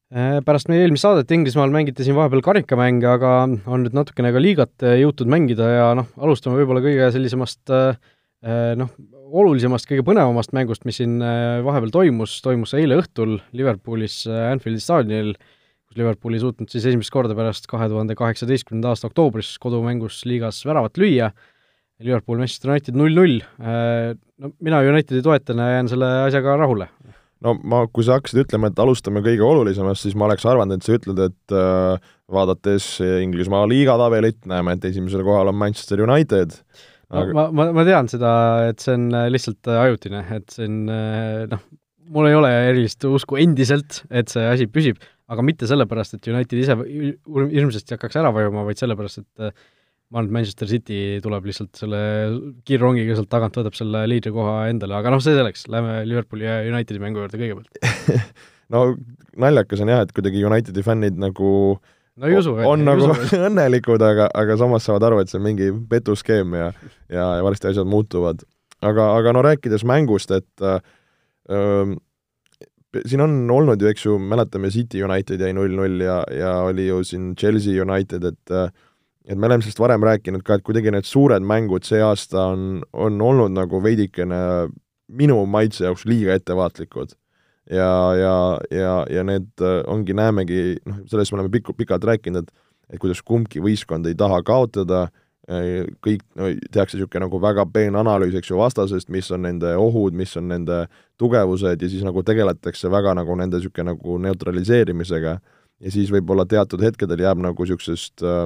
Eh, 0.08 0.38
pärast 0.48 0.70
meie 0.72 0.86
eelmist 0.86 1.04
saadet 1.04 1.32
Inglismaal 1.36 1.74
mängiti 1.74 2.06
siin 2.08 2.16
vahepeal 2.16 2.44
karikamänge, 2.46 3.08
aga 3.12 3.32
on 3.44 3.84
nüüd 3.84 3.96
natukene 3.98 4.32
ka 4.32 4.40
liigat 4.40 4.88
eh, 4.88 5.02
jõutud 5.02 5.28
mängida 5.28 5.68
ja 5.68 5.88
noh, 6.00 6.08
alustame 6.16 6.62
võib-olla 6.62 6.84
kõige 6.86 7.12
sellisemast 7.16 7.76
noh, 8.78 8.92
olulisemast, 9.34 9.88
kõige 9.90 10.06
põnevamast 10.08 10.54
mängust, 10.56 10.86
mis 10.88 11.00
siin 11.02 11.20
äh, 11.24 11.60
vahepeal 11.66 11.92
toimus, 11.94 12.38
toimus 12.46 12.74
eile 12.78 13.00
õhtul 13.02 13.38
Liverpoolis 13.58 14.22
äh, 14.30 14.48
Anfieldi 14.54 14.84
staadionil, 14.84 15.34
kus 15.88 16.00
Liverpool 16.00 16.38
ei 16.38 16.44
suutnud 16.44 16.72
siis 16.72 16.88
esimest 16.88 17.14
korda 17.14 17.36
pärast 17.38 17.68
kahe 17.72 17.90
tuhande 17.92 18.18
kaheksateistkümnenda 18.20 18.94
aasta 18.94 19.10
oktoobris 19.10 19.56
kodumängus 19.64 20.24
liigas 20.30 20.64
väravat 20.68 21.00
lüüa, 21.02 21.32
Liverpool 22.04 22.38
Manchester 22.40 22.72
United 22.72 22.98
null-null, 22.98 23.40
äh, 23.60 24.14
no 24.38 24.54
mina 24.64 24.84
Unitedi 24.86 25.24
toetajana 25.26 25.72
jään 25.76 25.92
selle 25.92 26.12
asjaga 26.28 26.58
rahule. 26.62 26.92
No 27.46 27.56
ma, 27.62 27.84
kui 27.94 28.06
sa 28.08 28.18
hakkasid 28.18 28.44
ütlema, 28.46 28.72
et 28.72 28.80
alustame 28.82 29.24
kõige 29.26 29.46
olulisemast, 29.46 30.06
siis 30.06 30.18
ma 30.18 30.28
oleks 30.30 30.46
arvanud, 30.50 30.78
et 30.78 30.88
sa 30.88 30.98
ütled, 30.98 31.24
et 31.30 31.56
äh, 31.56 32.12
vaadates 32.34 32.92
Inglismaa 33.24 33.66
liigatabelit, 33.70 34.44
näeme, 34.50 34.78
et 34.78 34.88
esimesel 34.90 35.26
kohal 35.28 35.54
on 35.54 35.60
Manchester 35.60 36.02
United. 36.04 36.58
Aga... 37.08 37.32
ma, 37.32 37.46
ma, 37.56 37.70
ma 37.76 37.84
tean 37.88 38.10
seda, 38.12 38.32
et 38.68 38.84
see 38.84 38.96
on 38.98 39.08
äh, 39.16 39.30
lihtsalt 39.32 39.70
äh, 39.72 39.80
ajutine, 39.86 40.26
et 40.36 40.52
see 40.52 40.68
on 40.68 40.80
äh, 40.92 41.46
noh, 41.54 41.62
mul 42.12 42.28
ei 42.28 42.36
ole 42.36 42.52
erilist 42.68 43.06
usku 43.08 43.40
endiselt, 43.40 44.02
et 44.12 44.32
see 44.32 44.44
asi 44.44 44.68
püsib, 44.72 45.00
aga 45.32 45.46
mitte 45.46 45.70
sellepärast, 45.70 46.18
et 46.18 46.28
United 46.32 46.60
ise 46.60 46.76
hirmsasti 46.76 47.96
hakkaks 47.96 48.20
ära 48.20 48.34
vajuma, 48.36 48.66
vaid 48.68 48.82
sellepärast, 48.82 49.24
et 49.24 49.56
ma 50.08 50.22
arvan, 50.22 50.30
et 50.30 50.36
Manchester 50.38 50.70
City 50.72 51.00
tuleb 51.24 51.48
lihtsalt 51.50 51.76
selle 51.80 52.00
kiirrongiga 52.68 53.18
sealt 53.18 53.30
tagant, 53.32 53.58
võtab 53.60 53.76
selle 53.76 54.06
liidrikoha 54.08 54.70
endale, 54.72 54.96
aga 55.00 55.12
noh, 55.12 55.24
see 55.24 55.36
selleks, 55.36 55.66
lähme 55.72 56.00
Liverpooli 56.08 56.48
ja 56.48 56.62
Unitedi 56.70 57.02
mängu 57.04 57.24
juurde 57.24 57.40
kõigepealt 57.42 58.24
no 58.74 58.88
naljakas 59.40 59.84
on 59.84 59.92
jah, 59.92 60.06
et 60.06 60.14
kuidagi 60.16 60.46
Unitedi 60.48 60.84
fännid 60.86 61.20
nagu 61.20 61.52
no 61.78 62.30
ei 62.30 62.38
usu, 62.40 62.56
on 62.56 62.84
ei 62.84 62.88
nagu 62.88 63.10
usu. 63.12 63.42
õnnelikud, 63.50 64.04
aga, 64.08 64.30
aga 64.32 64.58
samas 64.60 64.88
saavad 64.88 65.10
aru, 65.10 65.22
et 65.22 65.32
see 65.32 65.42
on 65.42 65.48
mingi 65.50 65.72
petuskeem 65.92 66.56
ja 66.56 66.72
ja, 67.12 67.28
ja 67.40 67.44
varsti 67.46 67.72
asjad 67.74 67.90
muutuvad. 67.90 68.48
aga, 68.82 69.12
aga 69.18 69.36
no 69.36 69.44
rääkides 69.44 69.84
mängust, 69.90 70.32
et 70.32 70.64
äh, 70.64 70.80
siin 73.06 73.22
on 73.24 73.40
olnud 73.52 73.82
ju, 73.82 73.92
eks 73.92 74.06
ju, 74.08 74.18
mäletame, 74.20 74.72
City 74.74 75.04
United 75.04 75.42
jäi 75.44 75.54
null-null 75.56 76.02
ja, 76.04 76.22
ja 76.32 76.58
oli 76.68 76.88
ju 76.88 77.04
siin 77.04 77.34
Chelsea 77.36 77.84
United, 77.84 78.24
et 78.24 78.60
et 79.28 79.38
me 79.38 79.50
oleme 79.50 79.64
sellest 79.64 79.80
varem 79.80 80.04
rääkinud 80.08 80.44
ka, 80.48 80.58
et 80.58 80.66
kuidagi 80.66 80.92
need 80.94 81.08
suured 81.08 81.44
mängud 81.44 81.88
see 81.88 82.00
aasta 82.04 82.50
on, 82.54 82.84
on 82.94 83.22
olnud 83.22 83.52
nagu 83.52 83.82
veidikene 83.84 84.40
minu 85.08 85.42
maitse 85.46 85.86
jaoks 85.86 86.06
liiga 86.08 86.36
ettevaatlikud. 86.36 87.16
ja, 87.72 87.92
ja, 88.16 88.36
ja, 88.72 88.94
ja 89.12 89.24
need 89.28 89.64
ongi, 89.88 90.16
näemegi, 90.16 90.78
noh, 90.88 91.04
sellest 91.12 91.34
me 91.34 91.42
oleme 91.42 91.52
pikk, 91.52 91.76
pikalt 91.78 92.08
rääkinud, 92.08 92.48
et 92.48 92.66
et 92.88 93.02
kuidas 93.04 93.20
kumbki 93.20 93.60
võistkond 93.64 94.08
ei 94.08 94.16
taha 94.16 94.42
kaotada 94.48 95.08
kõik 96.04 96.24
no, 96.36 96.50
tehakse 96.72 96.98
niisugune 96.98 97.24
nagu 97.24 97.40
väga 97.40 97.64
peen 97.72 97.96
analüüs, 97.96 98.36
eks 98.36 98.50
ju, 98.52 98.58
vastasest, 98.60 99.08
mis 99.14 99.30
on 99.32 99.46
nende 99.48 99.78
ohud, 99.80 100.16
mis 100.16 100.34
on 100.40 100.50
nende 100.52 100.82
tugevused 101.20 101.84
ja 101.84 101.90
siis 101.90 102.04
nagu 102.04 102.24
tegeletakse 102.28 102.92
väga 102.92 103.14
nagu 103.16 103.36
nende 103.40 103.62
niisugune 103.62 103.94
nagu 103.94 104.18
neutraliseerimisega 104.26 105.38
ja 105.38 105.94
siis 105.94 106.12
võib-olla 106.12 106.44
teatud 106.50 106.84
hetkedel 106.84 107.24
jääb 107.24 107.40
nagu 107.46 107.64
niisugusest 107.64 108.26
äh, 108.28 108.44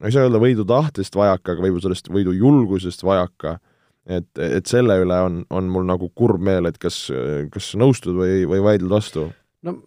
no 0.00 0.08
ei 0.08 0.14
saa 0.14 0.26
öelda 0.26 0.40
võidutahtest 0.42 1.16
vajaka, 1.18 1.54
aga 1.54 1.64
võib-olla 1.64 1.86
sellest 1.86 2.10
võidujulgusest 2.12 3.04
vajaka, 3.06 3.56
et, 4.18 4.28
et 4.42 4.68
selle 4.70 4.98
üle 5.04 5.20
on, 5.28 5.40
on 5.54 5.70
mul 5.70 5.86
nagu 5.88 6.10
kurb 6.16 6.42
meel, 6.44 6.68
et 6.70 6.78
kas, 6.82 7.06
kas 7.54 7.72
nõustud 7.80 8.18
või, 8.18 8.44
või 8.50 8.62
vaidled 8.64 8.92
vastu. 8.92 9.28
No 9.64 9.78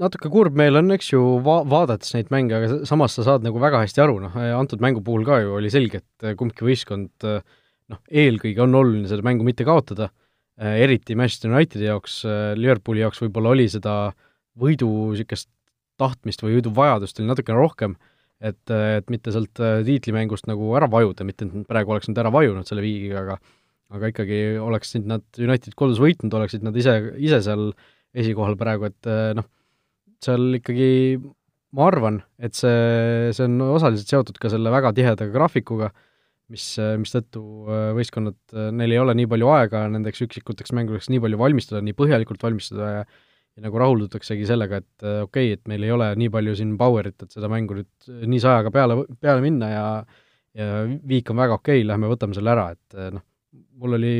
natuke 0.00 0.30
kurb 0.32 0.56
meel 0.58 0.80
on, 0.80 0.90
eks 0.96 1.12
ju, 1.12 1.20
va-, 1.44 1.62
vaadates 1.70 2.16
neid 2.16 2.32
mänge, 2.34 2.56
aga 2.56 2.80
samas 2.88 3.14
sa 3.14 3.26
saad 3.28 3.46
nagu 3.46 3.60
väga 3.62 3.84
hästi 3.84 4.02
aru, 4.02 4.18
noh, 4.24 4.40
antud 4.58 4.82
mängu 4.82 5.04
puhul 5.06 5.26
ka 5.28 5.38
ju 5.44 5.54
oli 5.60 5.70
selge, 5.70 6.02
et 6.02 6.34
kumbki 6.40 6.66
võistkond 6.66 7.28
noh, 7.28 8.00
eelkõige 8.10 8.64
on 8.64 8.74
oluline 8.80 9.10
seda 9.10 9.22
mängu 9.26 9.46
mitte 9.46 9.66
kaotada, 9.68 10.10
eriti 10.58 11.16
Manchester 11.18 11.50
Unitedi 11.50 11.86
jaoks, 11.88 12.22
Liverpooli 12.58 13.02
jaoks 13.02 13.22
võib-olla 13.22 13.54
oli 13.54 13.68
seda 13.70 13.94
võidu 14.58 14.88
niisugust 15.12 15.48
tahtmist 15.98 16.42
või 16.42 16.58
võiduvajadust 16.58 17.20
oli 17.20 17.30
natukene 17.30 17.58
rohkem, 17.58 17.94
et, 18.40 18.62
et 18.70 19.10
mitte 19.12 19.34
sealt 19.34 19.60
tiitlimängust 19.86 20.48
nagu 20.50 20.72
ära 20.78 20.88
vajuda, 20.90 21.26
mitte 21.26 21.46
et 21.46 21.52
nad 21.54 21.68
praegu 21.68 21.94
oleks 21.94 22.10
nüüd 22.10 22.22
ära 22.22 22.32
vajunud 22.34 22.68
selle 22.68 22.84
viigiga, 22.84 23.24
aga 23.24 23.38
aga 23.94 24.08
ikkagi 24.10 24.38
oleksid 24.58 25.04
nad 25.06 25.22
United 25.38 25.76
kodus 25.78 26.00
võitnud, 26.02 26.32
oleksid 26.34 26.64
nad 26.66 26.74
ise, 26.74 26.96
ise 27.20 27.38
seal 27.44 27.68
äh, 27.68 27.90
esikohal 28.14 28.56
praegu, 28.58 28.88
et 28.90 29.10
eh, 29.10 29.32
noh, 29.36 29.46
seal 30.22 30.58
ikkagi 30.60 31.18
ma 31.74 31.88
arvan, 31.90 32.20
et 32.38 32.54
see, 32.56 33.30
see 33.34 33.46
on 33.48 33.58
osaliselt 33.74 34.10
seotud 34.10 34.38
ka 34.40 34.50
selle 34.52 34.72
väga 34.72 34.94
tiheda 34.96 35.26
graafikuga, 35.34 35.90
mis, 36.52 36.68
mistõttu 37.00 37.42
eh, 37.66 37.90
võistkonnad, 37.98 38.38
neil 38.78 38.94
ei 38.94 39.02
ole 39.02 39.16
nii 39.18 39.30
palju 39.30 39.50
aega 39.56 39.86
nendeks 39.92 40.22
üksikuteks 40.28 40.74
mängudeks 40.76 41.10
nii 41.12 41.22
palju 41.24 41.40
valmistuda, 41.40 41.82
nii 41.84 41.96
põhjalikult 41.98 42.46
valmistuda 42.46 42.90
ja 42.98 43.06
ja 43.54 43.62
nagu 43.62 43.78
rahuldutaksegi 43.78 44.46
sellega, 44.48 44.80
et 44.82 45.04
okei 45.04 45.52
okay,, 45.52 45.58
et 45.58 45.70
meil 45.70 45.86
ei 45.86 45.92
ole 45.94 46.10
nii 46.18 46.30
palju 46.34 46.56
siin 46.58 46.74
power'it, 46.80 47.20
et 47.22 47.36
seda 47.36 47.50
mängu 47.52 47.78
nüüd 47.78 48.08
nii 48.30 48.42
sajaga 48.42 48.72
peale, 48.74 48.98
peale 49.22 49.44
minna 49.44 49.70
ja 49.70 49.86
ja 50.54 50.82
viik 50.86 51.30
on 51.32 51.40
väga 51.42 51.58
okei 51.58 51.80
okay,, 51.80 51.86
lähme 51.88 52.10
võtame 52.10 52.36
selle 52.36 52.52
ära, 52.54 52.68
et 52.74 52.98
noh, 53.14 53.22
mul 53.82 53.96
oli 53.98 54.10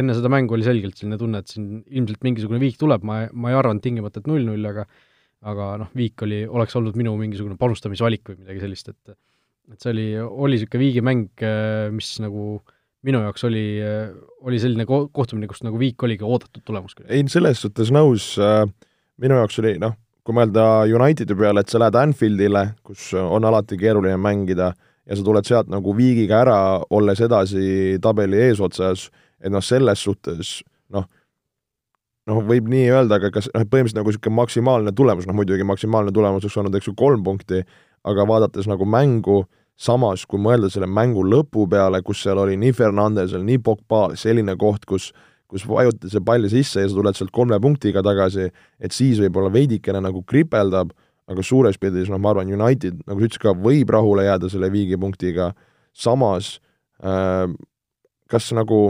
enne 0.00 0.14
seda 0.16 0.30
mängu 0.32 0.56
oli 0.56 0.66
selgelt 0.66 0.98
selline 0.98 1.18
tunne, 1.18 1.42
et 1.42 1.50
siin 1.50 1.82
ilmselt 1.86 2.26
mingisugune 2.26 2.62
viik 2.62 2.78
tuleb, 2.80 3.04
ma, 3.06 3.24
ma 3.30 3.52
ei 3.52 3.58
arvanud 3.58 3.82
tingimata, 3.82 4.22
et 4.22 4.30
null-null, 4.30 4.70
aga 4.70 4.86
aga 5.44 5.68
noh, 5.82 5.90
viik 5.92 6.22
oli, 6.24 6.40
oleks 6.48 6.74
olnud 6.78 6.96
minu 6.96 7.12
mingisugune 7.20 7.58
panustamisvalik 7.60 8.30
või 8.30 8.40
midagi 8.42 8.62
sellist, 8.62 8.90
et 8.94 9.16
et 9.72 9.80
see 9.80 9.94
oli, 9.94 10.06
oli 10.20 10.58
niisugune 10.58 10.80
viigimäng, 10.82 11.44
mis 11.96 12.10
nagu 12.20 12.58
minu 13.04 13.20
jaoks 13.24 13.44
oli, 13.48 13.66
oli 14.44 14.58
selline 14.62 14.86
ko-, 14.88 15.06
kohtumine, 15.12 15.48
kus 15.50 15.62
nagu 15.66 15.78
viik 15.80 16.02
oligi 16.06 16.24
oodatud 16.24 16.64
tulemus. 16.64 16.96
ei, 17.08 17.24
selles 17.32 17.60
suhtes 17.64 17.92
nõus 17.94 18.34
äh,, 18.40 18.64
minu 19.20 19.38
jaoks 19.40 19.60
oli 19.62 19.76
noh, 19.82 19.96
kui 20.24 20.36
mõelda 20.36 20.84
Unitedi 20.88 21.36
peale, 21.36 21.62
et 21.62 21.72
sa 21.72 21.80
lähed 21.82 21.98
Anfieldile, 22.00 22.64
kus 22.86 23.10
on 23.18 23.44
alati 23.44 23.76
keeruline 23.80 24.16
mängida, 24.20 24.72
ja 25.04 25.16
sa 25.16 25.24
tuled 25.24 25.48
sealt 25.48 25.68
nagu 25.72 25.92
viigiga 25.96 26.40
ära, 26.44 26.58
olles 26.96 27.20
edasi 27.24 27.98
tabeli 28.02 28.40
eesotsas, 28.46 29.10
et 29.44 29.52
noh, 29.52 29.64
selles 29.64 30.04
suhtes 30.06 30.56
noh, 30.94 31.04
noh, 32.30 32.40
võib 32.48 32.70
nii 32.72 32.86
öelda, 32.94 33.20
aga 33.20 33.30
kas 33.34 33.50
noh, 33.52 33.66
põhimõtteliselt 33.68 34.00
nagu 34.00 34.12
niisugune 34.12 34.38
maksimaalne 34.40 34.94
tulemus, 34.96 35.28
noh 35.28 35.36
muidugi 35.36 35.66
maksimaalne 35.68 36.14
tulemus 36.14 36.46
oleks 36.46 36.56
olnud, 36.62 36.78
eks 36.78 36.88
ju, 36.88 36.96
kolm 36.96 37.24
punkti, 37.26 37.60
aga 38.08 38.26
vaadates 38.28 38.68
nagu 38.70 38.88
mängu, 38.88 39.42
samas 39.76 40.24
kui 40.26 40.40
mõelda 40.40 40.70
selle 40.70 40.86
mängu 40.86 41.24
lõpu 41.26 41.68
peale, 41.70 42.02
kus 42.02 42.22
seal 42.22 42.38
oli 42.38 42.56
nii 42.60 42.74
Fernandesel, 42.76 43.42
nii 43.46 43.60
Pogbal, 43.64 44.18
selline 44.20 44.56
koht, 44.60 44.86
kus 44.88 45.12
kus 45.54 45.62
vajuti 45.68 46.08
see 46.10 46.22
pall 46.24 46.48
sisse 46.50 46.82
ja 46.82 46.88
sa 46.88 46.96
tuled 46.96 47.14
sealt 47.14 47.30
kolme 47.30 47.54
punktiga 47.62 48.02
tagasi, 48.02 48.48
et 48.80 48.94
siis 48.96 49.20
võib-olla 49.22 49.52
veidikene 49.54 50.00
nagu 50.02 50.24
kripeldab 50.26 50.90
aga 51.30 51.44
suures 51.44 51.78
pildis, 51.80 52.10
noh, 52.12 52.20
ma 52.20 52.32
arvan, 52.34 52.50
United, 52.52 53.00
nagu 53.08 53.20
sa 53.20 53.28
ütlesid 53.28 53.44
ka, 53.44 53.54
võib 53.56 53.92
rahule 53.94 54.26
jääda 54.26 54.50
selle 54.52 54.68
viigipunktiga, 54.72 55.52
samas 55.96 56.58
äh, 57.00 57.46
kas 58.30 58.50
nagu, 58.56 58.80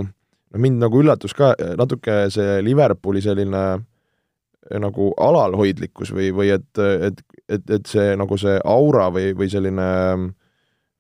noh 0.55 0.63
mind 0.65 0.83
nagu 0.83 1.03
üllatus 1.03 1.35
ka 1.37 1.53
natuke 1.79 2.25
see 2.35 2.59
Liverpooli 2.67 3.23
selline 3.23 3.65
äh, 3.75 4.81
nagu 4.83 5.13
alalhoidlikkus 5.21 6.15
või, 6.17 6.33
või 6.35 6.51
et, 6.57 6.71
et, 6.81 7.23
et, 7.47 7.77
et 7.79 7.91
see 7.91 8.15
nagu 8.19 8.39
see 8.41 8.57
aura 8.65 9.11
või, 9.15 9.31
või 9.39 9.51
selline 9.53 9.91
äh, 10.15 10.27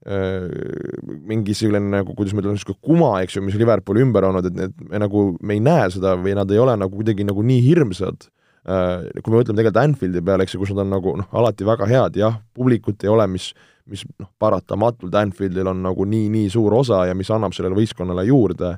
mingi 0.05 1.55
selline 1.57 1.89
nagu, 1.89 2.13
kuidas 2.13 2.35
ma 2.37 2.43
ütlen, 2.43 2.59
niisugune 2.59 2.81
kuma, 2.85 3.11
eks 3.25 3.39
ju, 3.39 3.43
mis 3.47 3.57
Liverpooli 3.57 4.05
ümber 4.05 4.27
olnud, 4.29 4.51
et 4.51 4.59
need, 4.59 4.75
me 4.91 5.01
nagu, 5.01 5.27
me 5.41 5.57
ei 5.57 5.63
näe 5.65 5.87
seda 5.95 6.13
või 6.21 6.37
nad 6.37 6.51
ei 6.53 6.61
ole 6.61 6.75
nagu 6.77 6.93
kuidagi 6.93 7.25
nagu 7.25 7.45
nii 7.45 7.63
hirmsad. 7.65 8.29
Äh, 8.65 9.07
kui 9.21 9.33
me 9.33 9.39
mõtleme 9.39 9.61
tegelikult 9.61 9.81
Anfieldi 9.83 10.25
peale, 10.25 10.45
eks 10.45 10.57
ju, 10.57 10.61
kus 10.61 10.75
nad 10.75 10.85
on 10.85 10.93
nagu 10.93 11.17
noh, 11.21 11.31
alati 11.37 11.67
väga 11.69 11.89
head, 11.89 12.21
jah, 12.21 12.37
publikut 12.57 13.05
ei 13.05 13.13
ole, 13.13 13.29
mis 13.33 13.53
mis 13.91 14.05
noh, 14.21 14.31
paratamatult 14.41 15.15
Anfieldil 15.21 15.69
on 15.69 15.83
nagu 15.85 16.07
nii-nii 16.09 16.49
suur 16.53 16.75
osa 16.79 17.05
ja 17.09 17.17
mis 17.17 17.31
annab 17.33 17.55
sellele 17.57 17.77
võistkonnale 17.77 18.25
juurde, 18.29 18.75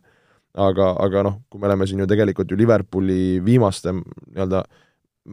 aga, 0.57 0.89
aga 1.03 1.23
noh, 1.29 1.39
kui 1.51 1.63
me 1.63 1.69
oleme 1.71 1.87
siin 1.87 2.03
ju 2.03 2.09
tegelikult 2.11 2.51
ju 2.51 2.59
Liverpooli 2.59 3.39
viimaste 3.45 3.95
nii-öelda 3.95 4.65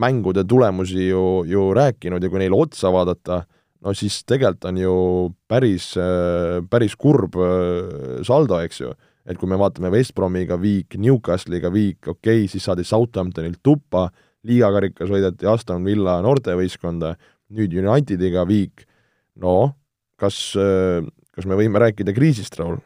mängude 0.03 0.43
tulemusi 0.49 1.09
ju, 1.09 1.43
ju 1.49 1.67
rääkinud 1.77 2.23
ja 2.23 2.29
kui 2.29 2.41
neile 2.41 2.57
otsa 2.57 2.91
vaadata, 2.93 3.43
no 3.83 3.93
siis 3.97 4.21
tegelikult 4.27 4.69
on 4.69 4.79
ju 4.79 4.93
päris, 5.49 5.93
päris 6.71 6.95
kurb 6.99 7.35
äh, 7.41 8.21
saldo, 8.27 8.59
eks 8.63 8.83
ju. 8.83 8.93
et 9.23 9.39
kui 9.39 9.47
me 9.47 9.59
vaatame 9.59 9.91
West 9.93 10.15
Bromiga 10.15 10.57
viik, 10.59 10.97
Newcastle'iga 10.99 11.71
viik, 11.71 12.01
okei 12.07 12.43
okay,, 12.43 12.47
siis 12.51 12.65
saadi 12.67 12.83
Southamptonilt 12.87 13.61
tuppa, 13.63 14.09
liigakarikas 14.47 15.11
võideti 15.11 15.47
Aston 15.47 15.85
Villa 15.87 16.17
noortevõistkonda, 16.23 17.13
nüüd 17.55 17.75
Unitediga 17.79 18.43
viik, 18.49 18.83
no 19.39 19.75
kas, 20.19 20.39
kas 20.55 21.47
me 21.47 21.59
võime 21.59 21.79
rääkida 21.83 22.15
kriisist, 22.15 22.59
Raul? 22.59 22.81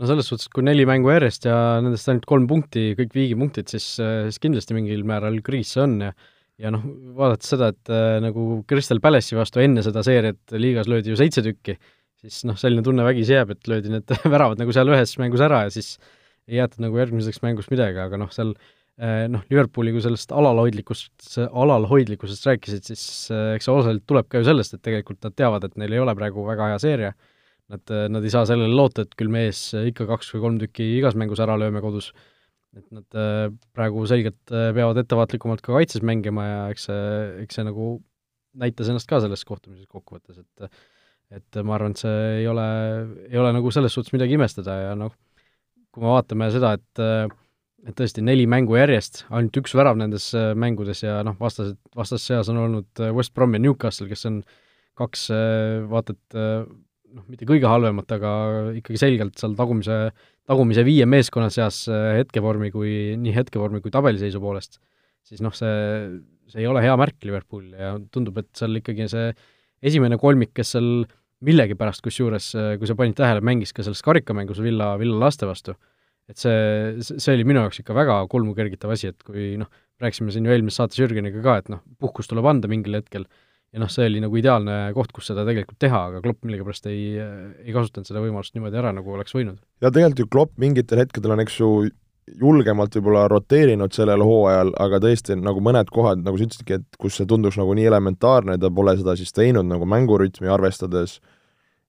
no 0.00 0.08
selles 0.08 0.26
suhtes, 0.26 0.48
et 0.48 0.56
kui 0.56 0.64
neli 0.66 0.86
mängu 0.88 1.12
järjest 1.12 1.44
ja 1.46 1.58
nendest 1.84 2.08
ainult 2.10 2.24
kolm 2.28 2.48
punkti, 2.50 2.94
kõik 2.98 3.12
viigipunktid, 3.14 3.68
siis, 3.70 3.92
siis 4.00 4.40
kindlasti 4.42 4.76
mingil 4.76 5.04
määral 5.06 5.36
kriis 5.44 5.76
see 5.76 5.84
on 5.84 6.00
ja 6.08 6.14
ja 6.62 6.70
noh, 6.74 6.84
vaadates 7.18 7.50
seda, 7.54 7.72
et 7.74 7.92
äh, 7.92 8.20
nagu 8.22 8.62
Crystal 8.70 9.02
Palace'i 9.02 9.38
vastu 9.38 9.62
enne 9.64 9.82
seda 9.86 10.04
seeriat 10.06 10.54
liigas 10.58 10.90
löödi 10.90 11.12
ju 11.12 11.18
seitse 11.18 11.42
tükki, 11.44 11.78
siis 12.22 12.44
noh, 12.48 12.58
selline 12.60 12.84
tunne 12.86 13.06
vägisi 13.06 13.34
jääb, 13.34 13.56
et 13.56 13.70
löödi 13.70 13.92
need 13.92 14.14
väravad 14.34 14.62
nagu 14.62 14.76
seal 14.76 14.92
ühes 14.92 15.16
mängus 15.22 15.42
ära 15.44 15.64
ja 15.66 15.74
siis 15.74 15.96
ei 16.48 16.60
jäetud 16.60 16.84
nagu 16.84 16.98
järgmiseks 17.00 17.42
mänguks 17.42 17.70
midagi, 17.72 18.02
aga 18.04 18.20
noh, 18.20 18.32
seal 18.34 18.54
Äh, 18.94 19.24
noh, 19.26 19.42
Liverpooli 19.50 19.90
kui 19.90 20.02
sellest 20.04 20.30
alalhoidlikust, 20.30 21.24
alalhoidlikkusest 21.50 22.44
rääkisid, 22.46 22.84
siis 22.86 23.02
äh, 23.34 23.56
eks 23.56 23.66
see 23.66 23.72
osaliselt 23.74 24.04
tuleb 24.06 24.28
ka 24.30 24.38
ju 24.38 24.46
sellest, 24.46 24.76
et 24.76 24.84
tegelikult 24.86 25.18
nad 25.26 25.34
teavad, 25.34 25.66
et 25.66 25.74
neil 25.82 25.96
ei 25.96 26.02
ole 26.02 26.14
praegu 26.14 26.44
väga 26.46 26.68
hea 26.70 26.76
seeria, 26.78 27.10
nad, 27.74 27.82
äh, 27.90 28.04
nad 28.14 28.22
ei 28.22 28.30
saa 28.30 28.46
sellele 28.46 28.70
loota, 28.70 29.02
et 29.02 29.16
küll 29.18 29.32
me 29.34 29.48
ees 29.48 29.64
ikka 29.90 30.06
kaks 30.12 30.30
või 30.36 30.44
kolm 30.44 30.60
tükki 30.62 30.86
igas 31.00 31.18
mängus 31.18 31.42
ära 31.42 31.56
lööme 31.58 31.82
kodus, 31.82 32.12
et 32.74 32.86
nad 32.94 33.60
praegu 33.76 34.02
selgelt 34.10 34.40
peavad 34.50 34.98
ettevaatlikumalt 35.02 35.62
ka 35.64 35.76
kaitses 35.76 36.02
mängima 36.06 36.46
ja 36.48 36.58
eks 36.72 36.88
see, 36.88 37.04
eks 37.44 37.60
see 37.60 37.66
nagu 37.68 37.92
näitas 38.58 38.90
ennast 38.90 39.10
ka 39.10 39.20
selles 39.22 39.44
kohtumises 39.46 39.86
kokkuvõttes, 39.90 40.42
et 40.42 40.74
et 41.34 41.56
ma 41.66 41.74
arvan, 41.74 41.94
et 41.94 42.02
see 42.02 42.18
ei 42.40 42.46
ole, 42.46 42.64
ei 43.30 43.38
ole 43.40 43.54
nagu 43.56 43.70
selles 43.74 43.94
suhtes 43.96 44.12
midagi 44.14 44.36
imestada 44.36 44.74
ja 44.82 44.92
noh, 44.98 45.14
kui 45.94 46.04
me 46.04 46.12
vaatame 46.12 46.50
seda, 46.52 46.74
et 46.76 47.02
äh, 47.02 47.24
et 47.84 47.96
tõesti 47.98 48.24
neli 48.24 48.46
mängu 48.48 48.78
järjest, 48.78 49.24
ainult 49.34 49.58
üks 49.60 49.74
värav 49.76 49.98
nendes 50.00 50.30
äh, 50.36 50.52
mängudes 50.56 51.02
ja 51.04 51.18
noh, 51.26 51.36
vastased, 51.40 51.76
vastasseas 51.96 52.48
on 52.52 52.62
olnud 52.62 53.02
äh, 53.02 53.12
West 53.16 53.34
Brom 53.36 53.56
ja 53.56 53.60
Newcastle, 53.60 54.08
kes 54.10 54.24
on 54.30 54.40
kaks 54.98 55.26
äh, 55.34 55.84
vaata 55.90 56.16
et 56.16 56.38
noh, 56.38 57.26
mitte 57.28 57.48
kõige 57.48 57.68
halvemat, 57.70 58.16
aga 58.16 58.30
ikkagi 58.80 59.00
selgelt 59.00 59.36
seal 59.40 59.56
tagumise, 59.58 59.98
tagumise 60.48 60.84
viie 60.86 61.06
meeskonna 61.08 61.48
seas 61.52 61.84
hetkevormi 61.88 62.70
kui, 62.74 63.14
nii 63.20 63.34
hetkevormi 63.36 63.80
kui 63.84 63.92
tabeliseisu 63.94 64.42
poolest, 64.42 64.78
siis 65.24 65.40
noh, 65.44 65.54
see, 65.56 65.74
see 66.52 66.64
ei 66.64 66.68
ole 66.68 66.82
hea 66.84 66.94
märk 67.00 67.24
Liverpoolile 67.24 67.80
ja 67.80 67.94
tundub, 68.12 68.42
et 68.42 68.50
seal 68.56 68.80
ikkagi 68.80 69.08
see 69.10 69.30
esimene 69.84 70.18
kolmik, 70.20 70.52
kes 70.56 70.74
seal 70.76 70.90
millegipärast, 71.44 72.04
kusjuures 72.04 72.50
kui 72.80 72.88
sa 72.88 72.96
panid 72.96 73.16
tähele, 73.18 73.42
mängis 73.44 73.74
ka 73.76 73.84
selles 73.84 74.04
karikamängus 74.04 74.60
Villa, 74.64 74.94
Villa 75.00 75.18
laste 75.26 75.48
vastu, 75.48 75.74
et 76.30 76.40
see, 76.40 77.00
see 77.04 77.34
oli 77.34 77.44
minu 77.48 77.64
jaoks 77.64 77.82
ikka 77.82 77.96
väga 77.96 78.20
kulmu 78.32 78.54
kergitav 78.56 78.94
asi, 78.94 79.10
et 79.12 79.26
kui 79.26 79.54
noh, 79.60 79.68
rääkisime 80.00 80.32
siin 80.32 80.46
ju 80.48 80.54
eelmises 80.54 80.80
saates 80.80 81.00
Jürgeniga 81.00 81.42
ka, 81.44 81.58
et 81.60 81.72
noh, 81.72 81.82
puhkus 82.00 82.30
tuleb 82.30 82.46
anda 82.48 82.70
mingil 82.70 82.96
hetkel 82.98 83.26
ja 83.74 83.82
noh, 83.82 83.90
see 83.90 84.06
oli 84.06 84.22
nagu 84.22 84.38
ideaalne 84.38 84.78
koht, 84.94 85.10
kus 85.14 85.32
seda 85.32 85.42
tegelikult 85.48 85.80
teha, 85.82 86.04
aga 86.10 86.22
Klopp 86.22 86.46
millegipärast 86.46 86.86
ei, 86.92 87.18
ei 87.18 87.74
kasutanud 87.74 88.06
seda 88.06 88.22
võimalust 88.22 88.54
niimoodi 88.54 88.78
ära, 88.78 88.94
nagu 88.94 89.16
oleks 89.16 89.34
võinud. 89.34 89.58
ja 89.82 89.90
tegelikult 89.90 90.22
ju 90.22 90.30
Klopp 90.30 90.56
mingitel 90.62 91.02
hetkedel 91.02 91.34
on, 91.34 91.42
eks 91.42 91.58
ju, 91.58 91.70
julgemalt 92.40 92.94
võib-olla 92.96 93.26
roteerinud 93.28 93.92
sellel 93.92 94.22
hooajal, 94.24 94.72
aga 94.80 95.00
tõesti, 95.02 95.36
nagu 95.36 95.60
mõned 95.64 95.90
kohad, 95.92 96.22
nagu 96.24 96.38
sa 96.38 96.46
ütlesidki, 96.46 96.78
et 96.78 97.00
kus 97.00 97.18
see 97.18 97.28
tunduks 97.28 97.58
nagu 97.60 97.74
nii 97.76 97.88
elementaarne, 97.90 98.56
ta 98.62 98.70
pole 98.72 98.94
seda 99.00 99.16
siis 99.18 99.34
teinud 99.36 99.68
nagu 99.68 99.88
mängurütmi 99.90 100.48
arvestades, 100.48 101.18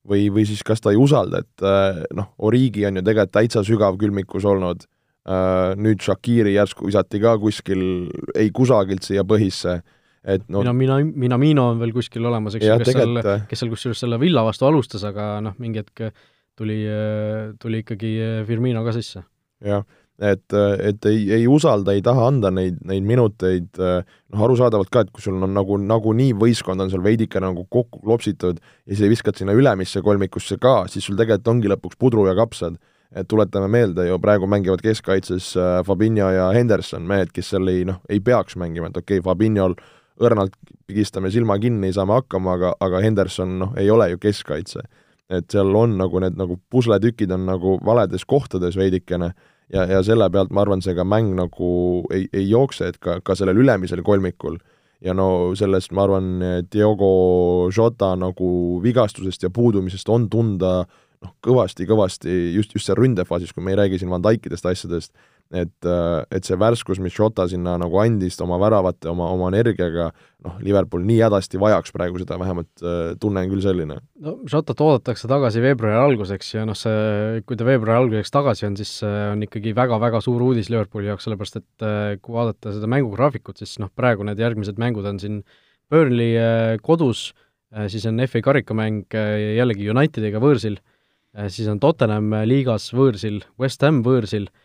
või, 0.10 0.28
või 0.34 0.46
siis 0.50 0.64
kas 0.66 0.84
ta 0.84 0.92
ei 0.94 1.00
usalda, 1.02 1.42
et 1.46 1.66
äh, 1.66 2.04
noh, 2.18 2.34
Origi 2.46 2.86
on 2.90 3.00
ju 3.00 3.06
tegelikult 3.06 3.38
täitsa 3.38 3.64
sügav 3.66 3.98
külmikus 4.02 4.46
olnud, 4.50 4.86
äh, 5.30 5.74
nüüd 5.80 6.04
Shakiri 6.04 6.58
järsku 6.58 6.90
visati 6.90 7.22
ka 7.24 7.38
kuskil 7.42 7.86
ei 8.36 8.52
kusagilt 8.56 9.08
siia 9.08 9.24
põhisse 9.28 9.80
et 10.26 10.48
noh 10.50 10.64
mina, 10.66 10.74
mina, 10.74 11.00
Minamino 11.26 11.68
on 11.74 11.82
veel 11.82 11.94
kuskil 11.96 12.26
olemas, 12.26 12.58
eks 12.58 12.66
ju, 12.66 12.80
kes 12.82 12.96
seal, 12.96 13.20
äh, 13.22 13.44
kes 13.50 13.62
seal 13.62 13.74
kusjuures 13.74 14.02
selle 14.06 14.20
Villa 14.22 14.46
vastu 14.46 14.68
alustas, 14.70 15.06
aga 15.08 15.36
noh, 15.46 15.58
mingi 15.62 15.84
hetk 15.84 16.10
tuli, 16.56 16.80
tuli 17.62 17.84
ikkagi 17.84 18.16
Firmino 18.48 18.82
ka 18.86 18.96
sisse. 18.96 19.26
jah, 19.66 19.84
et, 20.24 20.56
et 20.56 21.08
ei, 21.12 21.22
ei 21.40 21.46
usalda, 21.52 21.94
ei 21.96 22.04
taha 22.06 22.30
anda 22.32 22.52
neid, 22.54 22.80
neid 22.88 23.06
minuteid, 23.08 23.70
noh 23.76 24.46
arusaadavalt 24.48 24.92
ka, 24.94 25.06
et 25.06 25.14
kui 25.14 25.24
sul 25.26 25.38
on 25.38 25.52
nagu, 25.56 25.78
nagunii 25.82 26.34
võistkond 26.40 26.82
on 26.82 26.92
seal 26.92 27.04
veidike 27.04 27.42
nagu 27.44 27.68
kokku 27.68 28.02
klopsitud 28.06 28.62
ja 28.64 28.98
sa 28.98 29.12
viskad 29.12 29.38
sinna 29.40 29.56
ülemisse 29.58 30.04
kolmikusse 30.06 30.58
ka, 30.62 30.84
siis 30.92 31.08
sul 31.08 31.20
tegelikult 31.20 31.54
ongi 31.54 31.74
lõpuks 31.76 32.00
pudru 32.00 32.30
ja 32.30 32.38
kapsad 32.40 32.80
et 33.16 33.28
tuletame 33.32 33.68
meelde 33.72 34.08
ju, 34.10 34.18
praegu 34.22 34.48
mängivad 34.50 34.82
keskkaitses 34.84 35.54
äh, 35.60 35.80
Fabinho 35.88 36.30
ja 36.34 36.50
Henderson, 36.56 37.06
mehed, 37.08 37.32
kes 37.36 37.54
seal 37.54 37.68
ei 37.72 37.86
noh, 37.88 38.02
ei 38.12 38.20
peaks 38.24 38.58
mängima, 38.60 38.90
et 38.92 38.98
okei 39.00 39.22
okay,, 39.22 39.26
Fabinhol 39.26 39.78
õrnalt 40.22 40.54
pigistame 40.88 41.32
silma 41.34 41.58
kinni, 41.60 41.92
saame 41.94 42.16
hakkama, 42.20 42.56
aga, 42.60 42.76
aga 42.84 43.02
Henderson 43.04 43.58
noh, 43.60 43.74
ei 43.80 43.90
ole 43.92 44.12
ju 44.14 44.22
keskkaitse. 44.22 44.86
et 45.26 45.50
seal 45.50 45.74
on 45.74 45.96
nagu 45.98 46.20
need 46.22 46.36
nagu 46.38 46.60
pusletükid 46.70 47.32
on 47.34 47.48
nagu 47.48 47.80
valedes 47.82 48.28
kohtades 48.30 48.76
veidikene 48.78 49.32
ja, 49.74 49.86
ja 49.90 50.04
selle 50.06 50.28
pealt 50.30 50.52
ma 50.54 50.62
arvan, 50.62 50.84
see 50.86 50.94
ka 50.94 51.02
mäng 51.02 51.34
nagu 51.34 51.70
ei, 52.14 52.28
ei 52.34 52.46
jookse, 52.50 52.92
et 52.92 53.00
ka, 53.02 53.18
ka 53.26 53.34
sellel 53.36 53.58
ülemisel 53.58 54.04
kolmikul 54.06 54.60
ja 55.02 55.16
no 55.18 55.56
sellest 55.58 55.96
ma 55.98 56.06
arvan, 56.06 56.30
Diogo 56.72 57.72
Jota 57.74 58.14
nagu 58.20 58.52
vigastusest 58.84 59.48
ja 59.48 59.50
puudumisest 59.50 60.10
on 60.14 60.30
tunda 60.30 60.76
noh, 60.86 61.34
kõvasti-kõvasti 61.46 62.36
just, 62.56 62.76
just 62.78 62.86
seal 62.86 63.00
ründefaasis, 63.00 63.54
kui 63.54 63.66
me 63.66 63.74
ei 63.74 63.82
räägi 63.82 64.02
siin 64.02 64.14
Van 64.14 64.24
Dijkidest 64.24 64.68
asjadest, 64.70 65.14
et, 65.54 65.88
et 66.34 66.48
see 66.48 66.58
värskus, 66.58 67.00
mis 67.04 67.14
Jota 67.16 67.46
sinna 67.50 67.76
nagu 67.82 68.00
andis 68.02 68.38
oma 68.42 68.58
väravate, 68.62 69.08
oma, 69.12 69.28
oma 69.34 69.52
energiaga, 69.52 70.08
noh, 70.46 70.56
Liverpool 70.66 71.04
nii 71.06 71.20
hädasti 71.22 71.60
vajaks 71.62 71.94
praegu 71.94 72.22
seda, 72.22 72.40
vähemalt 72.42 72.82
äh, 72.82 73.14
tunne 73.22 73.44
on 73.46 73.52
küll 73.54 73.64
selline. 73.66 74.00
no 74.26 74.36
Jotat 74.50 74.82
oodatakse 74.82 75.30
tagasi 75.30 75.62
veebruari 75.64 76.00
alguseks 76.00 76.52
ja 76.56 76.66
noh, 76.68 76.78
see, 76.78 77.44
kui 77.46 77.60
ta 77.60 77.68
veebruari 77.68 78.02
alguseks 78.02 78.34
tagasi 78.34 78.70
on, 78.70 78.80
siis 78.80 78.98
on 79.06 79.46
ikkagi 79.46 79.76
väga-väga 79.78 80.24
suur 80.26 80.42
uudis 80.48 80.72
Liverpooli 80.74 81.12
jaoks, 81.12 81.28
sellepärast 81.28 81.62
et 81.62 81.86
äh, 81.86 82.18
kui 82.22 82.38
vaadata 82.38 82.74
seda 82.76 82.90
mängugraafikut, 82.92 83.62
siis 83.62 83.78
noh, 83.84 83.94
praegu 83.94 84.26
need 84.26 84.42
järgmised 84.42 84.82
mängud 84.82 85.06
on 85.10 85.22
siin 85.22 85.42
Burnley 85.94 86.34
äh, 86.42 86.76
kodus, 86.82 87.30
siis 87.92 88.06
on 88.08 88.22
FA 88.30 88.40
karikamäng 88.40 89.12
jällegi 89.12 89.90
Unitediga 89.92 90.40
võõrsil, 90.40 90.78
siis 91.52 91.68
on 91.68 91.82
Tottenham 91.84 92.30
liigas 92.48 92.86
võõrsil, 92.96 93.42
West 93.60 93.84
Ham 93.84 94.00
võõrsil 94.06 94.46
Äh, 94.48 94.65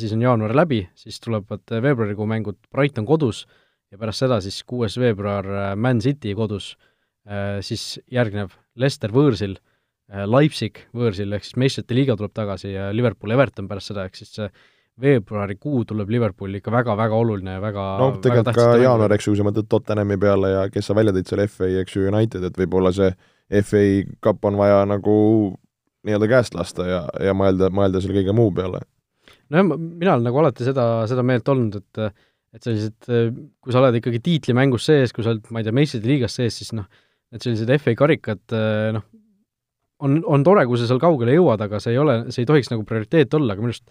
siis 0.00 0.12
on 0.16 0.22
jaanuar 0.22 0.54
läbi, 0.56 0.82
siis 0.96 1.20
tulevad 1.20 1.64
äh, 1.72 1.82
veebruarikuu 1.82 2.26
mängud. 2.26 2.58
Brighton 2.72 3.06
kodus 3.06 3.46
ja 3.92 3.98
pärast 3.98 4.24
seda 4.24 4.40
siis 4.44 4.62
kuues 4.64 4.98
veebruar 5.00 5.48
äh, 5.48 5.72
Man 5.76 6.00
City 6.04 6.34
kodus, 6.36 6.76
siis 7.60 7.98
järgnev 8.08 8.54
Leicester 8.80 9.12
võõrsil, 9.12 9.58
Leipzig 10.08 10.78
võõrsil, 10.96 11.34
ehk 11.36 11.44
siis 11.44 11.58
meistrite 11.60 11.92
liiga 11.92 12.14
tuleb 12.16 12.32
tagasi 12.32 12.70
ja 12.72 12.86
Liverpool 12.94 13.34
Everton 13.34 13.66
pärast 13.68 13.90
seda, 13.90 14.06
ehk 14.08 14.16
siis 14.16 14.38
veebruarikuu 15.00 15.82
tuleb 15.84 16.08
Liverpooli 16.08 16.62
ikka 16.62 16.72
väga-väga 16.72 17.18
oluline 17.20 17.58
ja 17.58 17.60
väga 17.60 17.84
no 18.00 18.08
tegelikult 18.24 18.56
ka 18.56 18.78
jaanuar, 18.80 19.12
eks 19.12 19.28
ju, 19.28 19.34
kui 19.34 19.42
sa 19.42 19.46
mõtled 19.50 19.68
Tottenhami 19.68 20.16
peale 20.22 20.54
ja 20.54 20.62
kes 20.72 20.88
sa 20.88 20.96
välja 20.96 21.12
tõid 21.18 21.28
seal 21.28 21.44
FA, 21.44 21.68
eks 21.82 21.98
ju, 21.98 22.06
United, 22.08 22.48
et 22.48 22.56
võib-olla 22.62 22.94
see 22.96 23.12
FA 23.60 23.84
Cup 24.24 24.48
on 24.48 24.56
vaja 24.56 24.86
nagu 24.88 25.18
nii-öelda 26.08 26.30
käest 26.32 26.56
lasta 26.56 26.88
ja, 26.88 27.02
ja 27.28 27.36
mõelda, 27.36 27.68
mõelda 27.68 28.00
selle 28.00 28.16
kõige 28.22 28.32
muu 28.40 28.48
peale 28.56 28.80
nojah, 29.52 29.68
mina 29.76 30.16
olen 30.16 30.26
nagu 30.28 30.40
alati 30.42 30.66
seda, 30.66 30.88
seda 31.10 31.24
meelt 31.26 31.48
olnud, 31.52 31.78
et 31.82 32.24
et 32.56 32.64
sellised, 32.64 33.04
kui 33.60 33.74
sa 33.74 33.82
oled 33.82 33.98
ikkagi 33.98 34.22
tiitlimängus 34.24 34.86
sees, 34.88 35.12
kui 35.12 35.24
sa 35.24 35.34
oled, 35.34 35.44
ma 35.52 35.60
ei 35.60 35.66
tea, 35.66 35.74
meistrite 35.76 36.08
liigas 36.08 36.32
sees, 36.38 36.56
siis 36.56 36.72
noh, 36.72 36.86
et 37.28 37.44
sellised 37.44 37.68
FA 37.76 37.92
karikad 37.98 38.54
noh, 38.96 39.04
on, 40.04 40.14
on 40.24 40.46
tore, 40.46 40.64
kui 40.68 40.80
sa 40.80 40.88
seal 40.88 41.00
kaugele 41.02 41.34
jõuad, 41.36 41.60
aga 41.66 41.80
see 41.82 41.92
ei 41.92 42.00
ole, 42.00 42.22
see 42.32 42.46
ei 42.46 42.48
tohiks 42.48 42.72
nagu 42.72 42.86
prioriteet 42.88 43.36
olla, 43.36 43.52
aga 43.52 43.64
minu 43.64 43.74
arust 43.74 43.84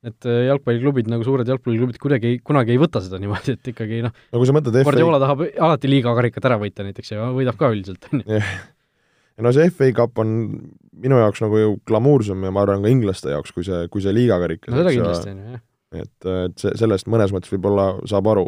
need 0.00 0.26
jalgpalliklubid, 0.48 1.10
nagu 1.12 1.24
suured 1.26 1.48
jalgpalliklubid 1.52 2.00
kuidagi 2.00 2.34
kunagi 2.42 2.74
ei 2.74 2.80
võta 2.80 3.02
seda 3.04 3.20
niimoodi, 3.20 3.54
et 3.58 3.72
ikkagi 3.74 4.02
noh, 4.06 4.14
mõtled 4.56 4.80
FA 4.80 4.84
Guardiola 4.88 5.22
tahab 5.22 5.46
alati 5.46 5.90
liiga 5.92 6.14
karikat 6.16 6.50
ära 6.50 6.58
võita 6.62 6.86
näiteks 6.86 7.12
ja 7.14 7.30
võidab 7.36 7.60
ka 7.60 7.70
üldiselt, 7.74 8.08
on 8.10 8.24
ju 8.24 8.40
ja 9.40 9.46
no 9.46 9.52
see 9.56 9.72
FA 9.72 9.90
Cup 9.96 10.20
on 10.20 10.32
minu 11.00 11.20
jaoks 11.20 11.40
nagu 11.44 11.60
ju 11.60 11.76
glamuursem 11.88 12.42
ja 12.44 12.52
ma 12.54 12.64
arvan 12.66 12.84
ka 12.84 12.92
inglaste 12.92 13.32
jaoks, 13.32 13.54
kui 13.56 13.64
see, 13.66 13.86
kui 13.92 14.04
see 14.04 14.12
liigakarikas. 14.14 14.72
no 14.72 14.82
seda 14.82 14.92
kindlasti, 14.94 15.32
on 15.32 15.38
ju, 15.40 15.54
jah. 15.54 15.62
et, 16.02 16.28
et 16.34 16.64
see, 16.64 16.74
sellest 16.82 17.08
mõnes 17.10 17.32
mõttes 17.34 17.52
võib-olla 17.54 17.88
saab 18.10 18.28
aru. 18.34 18.44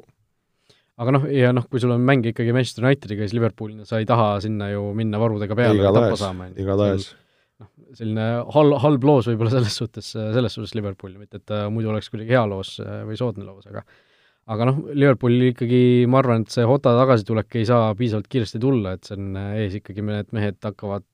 aga 1.03 1.17
noh, 1.17 1.27
ja 1.33 1.55
noh, 1.57 1.67
kui 1.73 1.81
sul 1.83 1.95
on 1.97 2.05
mäng 2.07 2.29
ikkagi 2.29 2.55
Manchester 2.55 2.87
Unitediga, 2.87 3.25
siis 3.25 3.39
Liverpoolina 3.39 3.89
sa 3.89 4.03
ei 4.03 4.09
taha 4.09 4.37
sinna 4.45 4.69
ju 4.75 4.85
minna 4.99 5.21
varudega 5.23 5.57
peale 5.59 5.81
ja 5.81 5.95
tappa 5.97 6.21
saama, 6.21 6.53
igatahes. 6.53 7.09
noh, 7.63 7.73
selline 7.97 8.29
hal-, 8.53 8.79
halb 8.85 9.09
loos 9.09 9.33
võib-olla 9.33 9.57
selles 9.57 9.81
suhtes, 9.81 10.13
selles 10.13 10.61
suhtes 10.61 10.77
Liverpooli, 10.77 11.17
mitte 11.25 11.41
et 11.41 11.49
ta 11.49 11.65
muidu 11.73 11.95
oleks 11.95 12.13
kuidagi 12.13 12.37
hea 12.37 12.45
loos 12.53 12.77
või 13.09 13.17
soodne 13.19 13.49
loos, 13.49 13.65
aga 13.73 13.87
aga 14.51 14.67
noh, 14.69 14.81
Liverpoolil 14.91 15.53
ikkagi 15.53 15.83
ma 16.11 16.21
arvan, 16.23 16.43
et 16.43 16.55
see 16.55 16.67
Hota 16.67 16.95
tagasitulek 16.99 17.61
ei 17.61 17.69
saa 17.69 17.93
piisavalt 17.99 18.29
kiiresti 18.33 18.61
tulla, 18.63 18.97
et 18.97 19.07
see 19.07 19.19
on 19.19 19.39
ees 19.55 19.79
ikkagi, 19.79 20.05
need 20.09 20.33
mehed 20.35 20.59
hakkavad, 20.67 21.07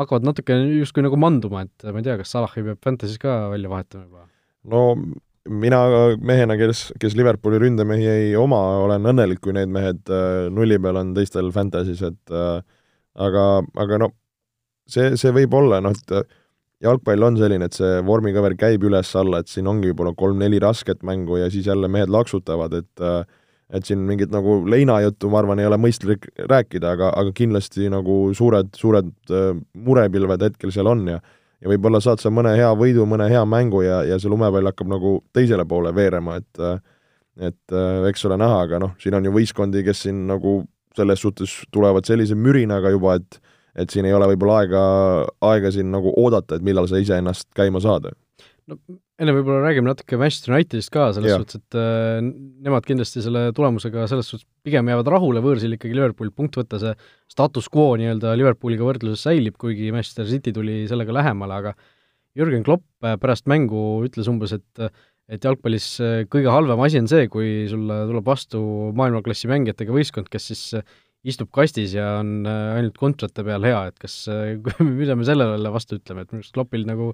hakkavad 0.00 0.26
natuke 0.28 0.56
justkui 0.78 1.04
nagu 1.04 1.18
manduma, 1.20 1.66
et 1.66 1.86
ma 1.90 2.00
ei 2.00 2.06
tea, 2.06 2.16
kas 2.20 2.32
Salahi 2.36 2.64
peab 2.70 2.80
Fantasy's 2.84 3.20
ka 3.22 3.38
välja 3.52 3.72
vahetama 3.72 4.06
juba? 4.06 4.26
no 4.66 4.82
mina 5.46 5.80
mehena, 6.18 6.56
kes, 6.58 6.88
kes 7.00 7.14
Liverpooli 7.18 7.60
ründemehi 7.62 8.08
ei 8.10 8.32
oma, 8.38 8.58
olen 8.86 9.12
õnnelik, 9.12 9.40
kui 9.44 9.54
need 9.54 9.70
mehed 9.70 10.10
äh, 10.10 10.48
nulli 10.50 10.80
peal 10.82 10.98
on 11.02 11.12
teistel 11.16 11.52
Fantasy's, 11.54 12.02
et 12.08 12.34
äh, 12.34 12.58
aga, 13.28 13.44
aga 13.84 14.00
no 14.02 14.10
see, 14.90 15.14
see 15.20 15.32
võib 15.34 15.54
olla, 15.60 15.82
noh, 15.84 15.94
et 15.94 16.36
jalgpall 16.84 17.24
on 17.24 17.38
selline, 17.40 17.68
et 17.68 17.76
see 17.76 18.00
vormikõver 18.06 18.56
käib 18.58 18.84
üles-alla, 18.88 19.40
et 19.40 19.52
siin 19.52 19.68
ongi 19.70 19.90
võib-olla 19.90 20.12
kolm-neli 20.18 20.60
rasket 20.62 21.02
mängu 21.06 21.40
ja 21.40 21.48
siis 21.52 21.68
jälle 21.70 21.88
mehed 21.88 22.12
laksutavad, 22.12 22.76
et 22.82 23.06
et 23.74 23.82
siin 23.82 23.98
mingit 24.06 24.30
nagu 24.30 24.60
leinajuttu, 24.70 25.26
ma 25.26 25.40
arvan, 25.40 25.58
ei 25.58 25.66
ole 25.66 25.74
mõistlik 25.82 26.28
rääkida, 26.38 26.92
aga, 26.94 27.08
aga 27.18 27.32
kindlasti 27.34 27.88
nagu 27.90 28.28
suured, 28.38 28.68
suured 28.78 29.10
murepilved 29.74 30.44
hetkel 30.46 30.70
seal 30.70 30.86
on 30.92 31.02
ja 31.10 31.18
ja 31.56 31.70
võib-olla 31.72 31.98
saad 32.04 32.20
sa 32.20 32.30
mõne 32.30 32.52
hea 32.54 32.68
võidu, 32.76 33.06
mõne 33.08 33.26
hea 33.32 33.42
mängu 33.48 33.80
ja, 33.82 34.02
ja 34.06 34.18
see 34.20 34.30
lumepall 34.30 34.68
hakkab 34.70 34.90
nagu 34.92 35.16
teisele 35.34 35.64
poole 35.68 35.94
veerema, 35.96 36.36
et 36.38 36.62
et 37.36 37.76
eks 38.08 38.24
ole 38.28 38.38
näha, 38.40 38.62
aga 38.64 38.78
noh, 38.80 38.94
siin 39.00 39.16
on 39.18 39.26
ju 39.26 39.32
võistkondi, 39.34 39.82
kes 39.84 40.06
siin 40.06 40.22
nagu 40.28 40.60
selles 40.96 41.20
suhtes 41.20 41.52
tulevad 41.72 42.06
sellise 42.08 42.36
mürinaga 42.38 42.92
juba, 42.94 43.18
et 43.20 43.40
et 43.76 43.92
siin 43.92 44.08
ei 44.08 44.14
ole 44.16 44.28
võib-olla 44.32 44.60
aega, 44.62 44.84
aega 45.50 45.72
siin 45.74 45.90
nagu 45.92 46.12
oodata, 46.16 46.56
et 46.56 46.64
millal 46.66 46.88
sa 46.90 47.00
iseennast 47.02 47.50
käima 47.56 47.82
saad. 47.84 48.08
no 48.66 48.80
enne 49.22 49.32
võib-olla 49.32 49.62
räägime 49.64 49.88
natuke 49.88 50.18
Manchester 50.20 50.52
Unitedist 50.52 50.92
ka, 50.92 51.08
selles 51.16 51.32
ja. 51.32 51.38
suhtes, 51.40 51.62
et 51.62 51.78
äh, 51.80 52.18
nemad 52.66 52.86
kindlasti 52.88 53.22
selle 53.24 53.48
tulemusega 53.56 54.04
selles 54.10 54.28
suhtes 54.32 54.46
pigem 54.66 54.90
jäävad 54.92 55.10
rahule, 55.14 55.42
võõrsil 55.44 55.76
ikkagi 55.76 55.96
Liverpool 55.96 56.32
punkt 56.36 56.58
võtta, 56.60 56.80
see 56.82 56.92
status 57.32 57.70
quo 57.72 57.94
nii-öelda 58.00 58.34
Liverpooliga 58.36 58.84
võrdluses 58.86 59.24
säilib, 59.28 59.56
kuigi 59.60 59.88
Manchester 59.94 60.28
City 60.28 60.52
tuli 60.56 60.82
sellega 60.90 61.16
lähemale, 61.16 61.60
aga 61.62 61.74
Jürgen 62.36 62.66
Klopp 62.66 62.84
äh, 63.06 63.16
pärast 63.20 63.48
mängu 63.50 64.02
ütles 64.08 64.28
umbes, 64.32 64.56
et 64.56 64.88
et 65.26 65.42
jalgpallis 65.42 65.86
äh, 66.04 66.20
kõige 66.30 66.52
halvem 66.54 66.78
asi 66.84 67.00
on 67.00 67.08
see, 67.10 67.26
kui 67.32 67.64
sulle 67.70 68.04
tuleb 68.06 68.28
vastu 68.28 68.60
maailmaklassi 68.94 69.48
mängijatega 69.50 69.96
võistkond, 69.96 70.28
kes 70.30 70.52
siis 70.52 70.66
istub 71.26 71.50
kastis 71.54 71.96
ja 71.96 72.18
on 72.20 72.46
äh, 72.46 72.76
ainult 72.76 72.96
kontrate 73.00 73.44
peal 73.46 73.66
hea, 73.66 73.80
et 73.90 73.98
kas, 74.02 74.24
mida 75.00 75.18
me 75.18 75.26
sellele 75.28 75.74
vastu 75.74 76.00
ütleme, 76.00 76.24
et 76.24 76.32
minu 76.32 76.44
arust 76.44 76.56
Kloppil 76.56 76.86
nagu 76.88 77.12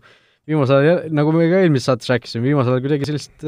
viimasel 0.49 0.83
ajal, 0.83 1.03
nagu 1.15 1.35
me 1.35 1.47
ka 1.51 1.61
eelmises 1.63 1.89
saates 1.91 2.11
rääkisime, 2.11 2.49
viimasel 2.49 2.77
ajal 2.77 2.87
kuidagi 2.87 3.09
sellist 3.09 3.45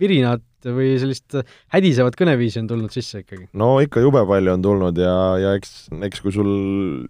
virinat 0.00 0.46
või 0.64 0.94
sellist 1.00 1.36
hädisevat 1.72 2.16
kõneviisi 2.16 2.62
on 2.62 2.70
tulnud 2.70 2.94
sisse 2.94 3.22
ikkagi? 3.24 3.50
no 3.60 3.74
ikka 3.84 4.02
jube 4.04 4.22
palju 4.28 4.54
on 4.56 4.64
tulnud 4.64 5.00
ja, 5.00 5.16
ja 5.40 5.52
eks, 5.58 5.90
eks 6.08 6.24
kui 6.24 6.32
sul 6.32 6.54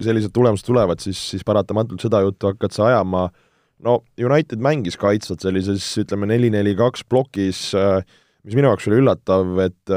sellised 0.02 0.34
tulemused 0.34 0.66
tulevad, 0.66 1.02
siis, 1.02 1.20
siis 1.34 1.46
paratamatult 1.46 2.02
seda 2.02 2.24
juttu 2.26 2.50
hakkad 2.50 2.74
sa 2.74 2.90
ajama 2.90 3.28
äh, 3.28 3.38
no 3.84 4.00
United 4.20 4.60
mängis 4.62 4.98
kaitsvat 5.00 5.44
sellises, 5.44 5.84
ütleme, 6.00 6.28
neli-neli-kaks 6.30 7.04
plokis, 7.10 7.70
äh, 7.78 8.04
mis 8.46 8.56
minu 8.56 8.70
jaoks 8.70 8.88
oli 8.90 9.00
üllatav, 9.02 9.52
et 9.64 9.94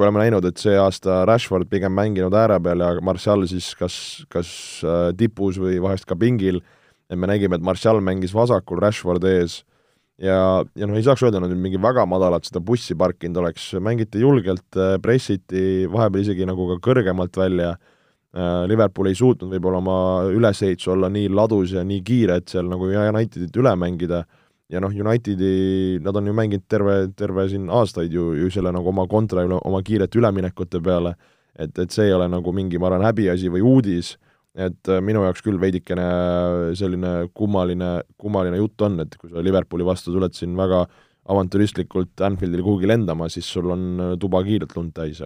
kui 0.00 0.08
oleme 0.08 0.22
näinud, 0.22 0.46
et 0.48 0.56
see 0.56 0.76
aasta 0.80 1.24
Rashford 1.28 1.68
pigem 1.68 1.92
mänginud 1.92 2.32
ääre 2.32 2.56
peal 2.64 2.80
ja 2.80 2.94
Martial 3.04 3.44
siis 3.50 3.74
kas, 3.76 3.96
kas 4.32 4.50
äh, 4.80 5.10
tipus 5.12 5.58
või 5.60 5.76
vahest 5.82 6.06
ka 6.08 6.16
pingil, 6.16 6.62
et 7.10 7.18
me 7.20 7.28
nägime, 7.28 7.58
et 7.58 7.66
Martial 7.66 8.00
mängis 8.00 8.32
vasakul, 8.32 8.80
Rashford 8.80 9.26
ees, 9.28 9.60
ja, 10.16 10.64
ja 10.64 10.88
noh, 10.88 10.96
ei 10.96 11.04
saaks 11.04 11.26
öelda, 11.26 11.42
nad 11.42 11.52
nüüd 11.52 11.60
mingi 11.66 11.80
väga 11.82 12.06
madalat 12.08 12.48
seda 12.48 12.62
bussi 12.64 12.96
parkinud 12.96 13.42
oleks, 13.42 13.74
mängiti 13.76 14.24
julgelt, 14.24 14.80
pressiti 15.04 15.84
vahepeal 15.90 16.24
isegi 16.24 16.48
nagu 16.48 16.68
ka 16.72 16.80
kõrgemalt 16.90 17.36
välja. 17.36 17.74
Äh, 18.30 18.64
Liverpool 18.70 19.10
ei 19.10 19.18
suutnud 19.18 19.50
võib-olla 19.52 19.82
oma 19.82 20.00
ülesehituse 20.30 20.94
olla 20.94 21.08
nii 21.12 21.28
ladus 21.34 21.74
ja 21.76 21.84
nii 21.84 22.00
kiire, 22.06 22.40
et 22.40 22.48
seal 22.48 22.70
nagu 22.70 22.88
Unitedit 22.88 23.56
üle 23.58 23.76
mängida, 23.76 24.24
ja 24.70 24.80
noh, 24.82 24.94
Unitedi, 24.94 25.98
nad 26.04 26.16
on 26.16 26.30
ju 26.30 26.34
mänginud 26.36 26.66
terve, 26.70 26.96
terve 27.18 27.46
siin 27.50 27.68
aastaid 27.74 28.14
ju, 28.14 28.30
ju 28.38 28.50
selle 28.54 28.72
nagu 28.74 28.90
oma 28.92 29.06
kontra 29.10 29.44
üle, 29.46 29.58
oma 29.66 29.82
kiirete 29.86 30.20
üleminekute 30.20 30.80
peale, 30.84 31.16
et, 31.58 31.72
et 31.74 31.90
see 31.90 32.08
ei 32.08 32.14
ole 32.16 32.28
nagu 32.30 32.54
mingi, 32.54 32.78
ma 32.78 32.90
arvan, 32.90 33.08
häbiasi 33.08 33.50
või 33.52 33.64
uudis, 33.66 34.14
et 34.54 34.90
äh, 34.90 35.02
minu 35.04 35.24
jaoks 35.26 35.44
küll 35.46 35.60
veidikene 35.62 36.06
selline 36.78 37.14
kummaline, 37.34 37.92
kummaline 38.20 38.62
jutt 38.62 38.86
on, 38.86 38.98
et 39.04 39.14
kui 39.18 39.30
sa 39.32 39.42
Liverpooli 39.44 39.86
vastu 39.86 40.14
tuled 40.14 40.34
siin 40.38 40.56
väga 40.58 40.84
avantüristlikult 41.30 42.22
Anfieldil 42.26 42.64
kuhugi 42.64 42.88
lendama, 42.90 43.28
siis 43.30 43.50
sul 43.50 43.70
on 43.74 43.86
äh, 43.98 44.18
tuba 44.22 44.42
kiirelt 44.46 44.74
lund 44.78 44.94
täis 44.96 45.22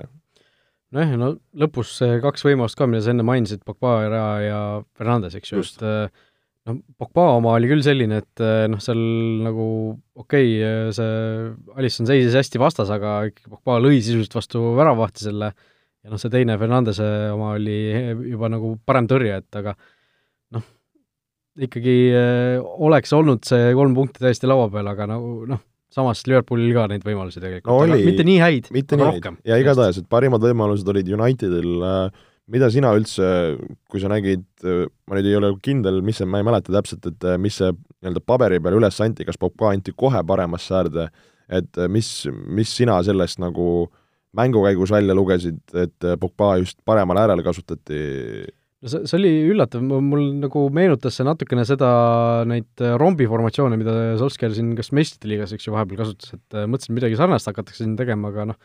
nojah, 0.95 1.17
no 1.19 1.33
lõpus 1.59 1.97
see 1.99 2.21
kaks 2.23 2.45
võimalust 2.47 2.79
ka, 2.79 2.87
mida 2.89 3.03
sa 3.05 3.13
enne 3.15 3.27
mainisid, 3.27 3.65
Pogba 3.67 3.97
ja, 4.05 4.27
ja 4.45 4.61
Fernandes, 4.97 5.35
eks 5.39 5.53
ju, 5.53 5.65
et 5.65 5.85
äh, 5.85 6.25
noh, 6.69 6.81
Pogba 7.01 7.27
oma 7.39 7.55
oli 7.59 7.69
küll 7.71 7.85
selline, 7.85 8.21
et 8.25 8.43
äh, 8.45 8.65
noh, 8.71 8.81
seal 8.83 9.01
nagu 9.45 9.67
okei 10.19 10.55
okay,, 10.61 10.95
see 10.97 11.75
Alisson 11.79 12.09
seisis 12.09 12.37
hästi 12.39 12.61
vastas, 12.63 12.93
aga 12.95 13.21
ikkagi 13.31 13.53
Pogba 13.53 13.81
lõi 13.83 14.01
sisuliselt 14.01 14.39
vastu 14.39 14.65
väravahti 14.79 15.29
selle. 15.29 15.53
Ja 16.05 16.13
noh, 16.13 16.21
see 16.21 16.33
teine 16.33 16.57
Fernandese 16.61 17.07
oma 17.33 17.55
oli 17.57 17.79
juba 18.29 18.51
nagu 18.53 18.75
parem 18.85 19.07
tõrje, 19.09 19.39
et 19.41 19.61
aga 19.61 19.73
noh, 20.57 20.65
ikkagi 21.65 21.95
äh, 22.13 22.59
oleks 22.61 23.15
olnud 23.17 23.45
see 23.49 23.73
kolm 23.77 23.97
punkti 23.97 24.25
täiesti 24.25 24.51
laua 24.51 24.69
peal, 24.73 24.91
aga 24.93 25.09
nagu 25.15 25.49
noh, 25.49 25.63
samas 25.95 26.25
Liverpoolil 26.29 26.75
ka 26.77 26.89
neid 26.91 27.05
võimalusi 27.07 27.41
tegelikult 27.41 27.71
no,, 27.71 27.87
aga 27.87 28.05
mitte 28.09 28.27
nii 28.27 28.39
häid, 28.43 28.71
aga 28.75 29.09
rohkem. 29.09 29.41
ja 29.47 29.59
igatahes, 29.63 30.01
et 30.03 30.09
parimad 30.11 30.43
võimalused 30.45 30.89
olid 30.91 31.09
Unitedil 31.17 31.85
äh, 31.87 32.25
mida 32.53 32.69
sina 32.73 32.93
üldse, 32.97 33.27
kui 33.91 34.03
sa 34.03 34.11
nägid, 34.13 34.47
äh, 34.67 34.87
ma 35.09 35.19
nüüd 35.19 35.29
ei 35.31 35.39
ole 35.39 35.53
kindel, 35.65 36.01
mis 36.05 36.21
see, 36.21 36.29
ma 36.29 36.43
ei 36.43 36.47
mäleta 36.47 36.75
täpselt, 36.75 37.07
et 37.11 37.29
äh, 37.29 37.39
mis 37.41 37.61
see 37.61 37.71
nii-öelda 37.73 38.25
paberi 38.25 38.61
peal 38.63 38.79
üles 38.81 39.01
anti, 39.05 39.27
kas 39.29 39.41
Popka 39.41 39.73
anti 39.73 39.95
kohe 39.97 40.21
paremasse 40.27 40.75
äärde, 40.81 41.09
et 41.53 41.81
mis, 41.93 42.11
mis 42.29 42.73
sina 42.73 42.97
sellest 43.05 43.41
nagu 43.43 43.87
mängu 44.35 44.65
käigus 44.65 44.93
välja 44.93 45.15
lugesid, 45.17 45.63
et 45.79 46.13
Popka 46.21 46.57
just 46.63 46.81
paremal 46.85 47.21
äärel 47.23 47.45
kasutati? 47.47 48.03
No 48.85 48.91
see, 48.93 49.07
see 49.09 49.17
oli 49.17 49.31
üllatav, 49.49 49.81
mul 49.81 50.27
nagu 50.43 50.67
meenutas 50.77 51.17
see 51.17 51.25
natukene 51.25 51.63
seda, 51.65 51.89
neid 52.49 52.83
äh, 52.85 52.99
rombiformatsioone, 53.01 53.79
mida 53.81 53.95
Solskjaer 54.21 54.53
siin 54.53 54.75
kas 54.77 54.93
meistrite 54.93 55.31
liigas, 55.31 55.55
eks 55.57 55.71
ju, 55.71 55.73
vahepeal 55.73 56.03
kasutas, 56.03 56.35
et 56.37 56.59
äh, 56.59 56.67
mõtlesin, 56.69 56.93
midagi 56.99 57.17
sarnast 57.17 57.49
hakatakse 57.49 57.81
siin 57.81 57.95
tegema, 57.97 58.29
aga 58.29 58.51
noh, 58.51 58.59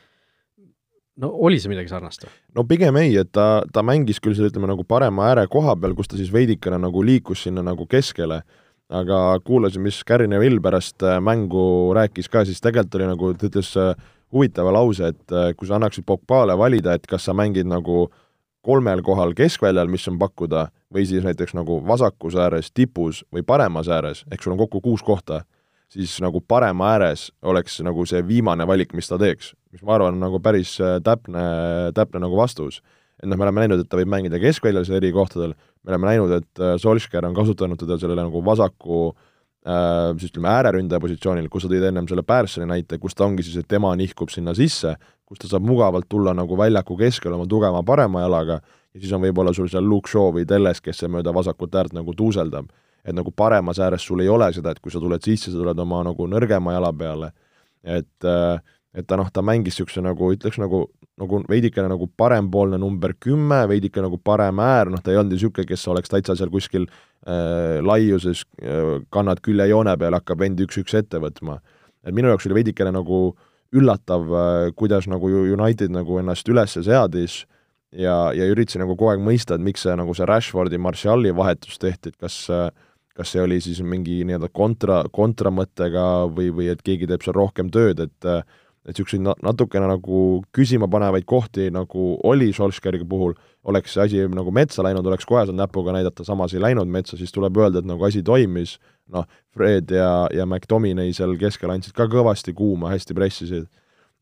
no 1.19 1.31
oli 1.47 1.59
see 1.59 1.71
midagi 1.71 1.91
sarnast 1.91 2.25
või? 2.25 2.33
no 2.57 2.65
pigem 2.69 2.99
ei, 3.01 3.15
et 3.21 3.31
ta, 3.35 3.63
ta 3.73 3.83
mängis 3.85 4.21
küll 4.23 4.37
seal 4.37 4.49
ütleme 4.49 4.69
nagu 4.71 4.85
parema 4.87 5.29
ääre 5.31 5.47
koha 5.51 5.75
peal, 5.79 5.97
kus 5.97 6.11
ta 6.11 6.19
siis 6.19 6.31
veidikene 6.33 6.79
nagu 6.81 7.03
liikus 7.05 7.45
sinna 7.47 7.63
nagu 7.65 7.87
keskele, 7.89 8.41
aga 8.89 9.19
kuulasin, 9.45 9.83
mis 9.85 9.99
Gary 10.07 10.29
Neville 10.29 10.63
pärast 10.63 11.03
äh, 11.03 11.19
mängu 11.23 11.91
rääkis 11.97 12.31
ka, 12.31 12.45
siis 12.47 12.63
tegelikult 12.63 12.97
oli 12.99 13.11
nagu, 13.11 13.33
ta 13.37 13.51
ütles 13.51 13.75
huvitava 14.29 14.71
lause, 14.73 15.13
et 15.13 15.37
kui 15.57 15.67
sa 15.69 15.79
annaksid 15.79 16.05
Pogbale 16.05 16.53
valida, 16.57 16.93
et 16.93 17.07
kas 17.09 17.23
sa 17.25 17.33
mängid 17.33 17.65
nagu 17.65 18.03
äh, 18.05 18.17
kolmel 18.61 19.01
kohal 19.01 19.33
keskväljal, 19.33 19.89
mis 19.91 20.07
on 20.11 20.19
pakkuda, 20.19 20.67
või 20.93 21.05
siis 21.07 21.23
näiteks 21.23 21.55
nagu 21.57 21.79
vasakus 21.87 22.35
ääres, 22.39 22.71
tipus 22.73 23.23
või 23.33 23.45
paremas 23.45 23.89
ääres, 23.89 24.25
ehk 24.31 24.43
sul 24.43 24.55
on 24.55 24.61
kokku 24.61 24.81
kuus 24.83 25.03
kohta, 25.05 25.43
siis 25.89 26.17
nagu 26.21 26.41
parema 26.41 26.93
ääres 26.95 27.29
oleks 27.41 27.79
nagu 27.85 28.05
see 28.09 28.21
viimane 28.27 28.67
valik, 28.67 28.93
mis 28.93 29.09
ta 29.09 29.17
teeks. 29.17 29.53
Mis 29.73 29.83
ma 29.85 29.95
arvan, 29.97 30.17
on 30.17 30.23
nagu 30.23 30.39
päris 30.43 30.75
äh, 30.81 30.97
täpne, 31.05 31.43
täpne 31.95 32.23
nagu 32.23 32.37
vastus. 32.39 32.81
et 33.19 33.27
noh, 33.27 33.35
me 33.35 33.43
oleme 33.43 33.65
näinud, 33.65 33.81
et 33.83 33.89
ta 33.91 33.97
võib 33.99 34.11
mängida 34.11 34.39
keskväljal 34.39 34.85
seal 34.87 35.01
eri 35.01 35.11
kohtadel, 35.11 35.53
me 35.83 35.91
oleme 35.91 36.07
näinud, 36.07 36.35
et 36.39 36.61
äh, 36.63 36.77
Solskjaer 36.79 37.27
on 37.27 37.35
kasutanud 37.35 37.79
teda 37.81 37.97
sellele 37.99 38.23
nagu 38.29 38.41
vasaku 38.45 39.01
äh, 39.67 40.15
siis 40.17 40.31
ütleme, 40.31 40.49
ääreründaja 40.53 41.03
positsioonil, 41.03 41.49
kus 41.51 41.65
sa 41.65 41.71
tõid 41.71 41.89
ennem 41.91 42.07
selle 42.09 42.23
Pärsoni 42.23 42.69
näite, 42.69 42.97
kus 43.01 43.17
ta 43.17 43.27
ongi 43.27 43.45
siis, 43.45 43.59
et 43.59 43.69
tema 43.69 43.91
nihkub 43.99 44.31
sinna 44.33 44.55
sisse, 44.57 44.95
kus 45.27 45.41
ta 45.43 45.51
saab 45.51 45.67
mugavalt 45.67 46.07
tulla 46.09 46.33
nagu 46.33 46.57
väljaku 46.57 46.97
keskele 46.99 47.35
oma 47.35 47.47
tugeva 47.49 47.83
parema 47.85 48.23
jalaga 48.23 48.61
ja 48.93 49.01
siis 49.01 49.11
on 49.13 49.21
võib-olla 49.21 49.53
sul 49.53 49.69
seal 49.69 49.85
Luke 49.85 50.09
Shaw 50.09 50.31
või 50.33 50.47
Telles, 50.49 50.81
kes 50.81 51.03
see 51.03 51.11
mööda 51.11 51.33
vasakut 51.35 51.75
äärt 51.75 51.93
nagu 51.93 52.15
tuuseldab. 52.15 52.71
et 53.03 53.15
nagu 53.15 53.31
paremas 53.31 53.79
ääres 53.79 54.03
sul 54.03 54.19
ei 54.19 54.27
ole 54.29 54.51
seda, 54.53 54.71
et 54.71 54.79
kui 54.79 54.91
sa 54.91 54.99
tuled 54.99 55.23
sisse, 55.23 55.51
sa 55.51 55.57
tuled 55.57 55.79
oma 55.79 56.01
nagu 56.03 56.27
nõrgema 56.27 56.73
jala 56.73 56.91
peale, 56.93 57.31
et 57.83 58.27
et 58.95 59.05
ta 59.07 59.17
noh, 59.19 59.27
ta 59.33 59.43
mängis 59.45 59.75
niisuguse 59.75 60.01
nagu, 60.01 60.31
ütleks 60.33 60.57
nagu, 60.61 60.85
nagu 61.21 61.41
veidikene 61.49 61.91
nagu 61.91 62.07
parempoolne 62.17 62.79
number 62.81 63.13
kümme, 63.21 63.61
veidike 63.69 64.01
nagu 64.01 64.17
parem 64.17 64.61
äär, 64.63 64.89
noh 64.89 65.03
ta 65.03 65.13
ei 65.13 65.19
olnud 65.21 65.35
niisugune, 65.35 65.67
kes 65.69 65.85
oleks 65.91 66.09
täitsa 66.09 66.37
seal 66.39 66.49
kuskil 66.53 66.87
äh, 66.89 67.77
laiuses 67.85 68.45
äh,, 68.63 68.97
kannad 69.13 69.43
küljejoone 69.45 69.93
peal, 69.99 70.17
hakkab 70.17 70.47
end 70.47 70.65
üks-üks 70.65 70.97
ette 70.97 71.21
võtma. 71.21 71.59
et 72.03 72.15
minu 72.15 72.31
jaoks 72.31 72.47
oli 72.49 72.61
veidikene 72.61 72.95
nagu 72.95 73.27
äh, 73.29 73.45
üllatav, 73.75 74.29
äh, 74.33 74.71
kuidas 74.75 75.07
nagu 75.07 75.29
United 75.29 75.93
nagu 75.93 76.19
ennast 76.19 76.47
üles 76.49 76.73
seadis 76.73 77.43
ja, 77.91 78.31
ja 78.33 78.47
üritasin 78.49 78.83
nagu 78.83 78.95
kogu 78.97 79.13
aeg 79.13 79.23
mõista, 79.23 79.55
et 79.55 79.65
miks 79.65 79.85
see 79.85 79.95
nagu 79.97 80.15
see 80.17 80.27
Rashfordi, 80.29 80.79
Martiali 80.81 81.33
vahetus 81.35 81.77
tehti, 81.81 82.13
et 82.13 82.19
kas 82.19 82.45
kas 83.19 83.33
see 83.33 83.41
oli 83.43 83.57
siis 83.59 83.81
mingi 83.83 84.21
nii-öelda 84.23 84.47
kontra, 84.55 85.01
kontramõttega 85.11 86.03
või, 86.31 86.53
või 86.55 86.69
et 86.71 86.79
keegi 86.85 87.09
teeb 87.09 87.25
seal 87.25 87.35
rohkem 87.35 87.67
tööd, 87.73 87.99
et 88.05 88.27
et 88.87 88.95
niisuguseid 88.95 89.43
natukene 89.43 89.87
nagu 89.89 90.19
küsima 90.55 90.87
panevaid 90.91 91.25
kohti 91.29 91.67
nagu 91.73 92.13
oli 92.27 92.51
Solskjaeri 92.55 93.03
puhul, 93.09 93.35
oleks 93.67 93.93
see 93.95 94.03
asi 94.05 94.23
nagu 94.31 94.53
metsa 94.55 94.83
läinud, 94.85 95.05
oleks 95.05 95.27
kohe 95.27 95.43
saanud 95.43 95.59
näpuga 95.59 95.93
näidata, 95.95 96.25
samas 96.27 96.55
ei 96.55 96.63
läinud 96.63 96.89
metsa, 96.89 97.17
siis 97.19 97.33
tuleb 97.35 97.57
öelda, 97.59 97.83
et 97.83 97.89
nagu 97.89 98.05
asi 98.07 98.23
toimis, 98.25 98.77
noh, 99.11 99.27
Fred 99.55 99.91
ja, 99.93 100.11
ja 100.33 100.47
McDominay 100.47 101.13
seal 101.13 101.35
keskel 101.39 101.73
andsid 101.75 101.95
ka 101.97 102.07
kõvasti 102.11 102.55
kuuma, 102.55 102.93
hästi 102.95 103.17
pressisid. 103.17 103.67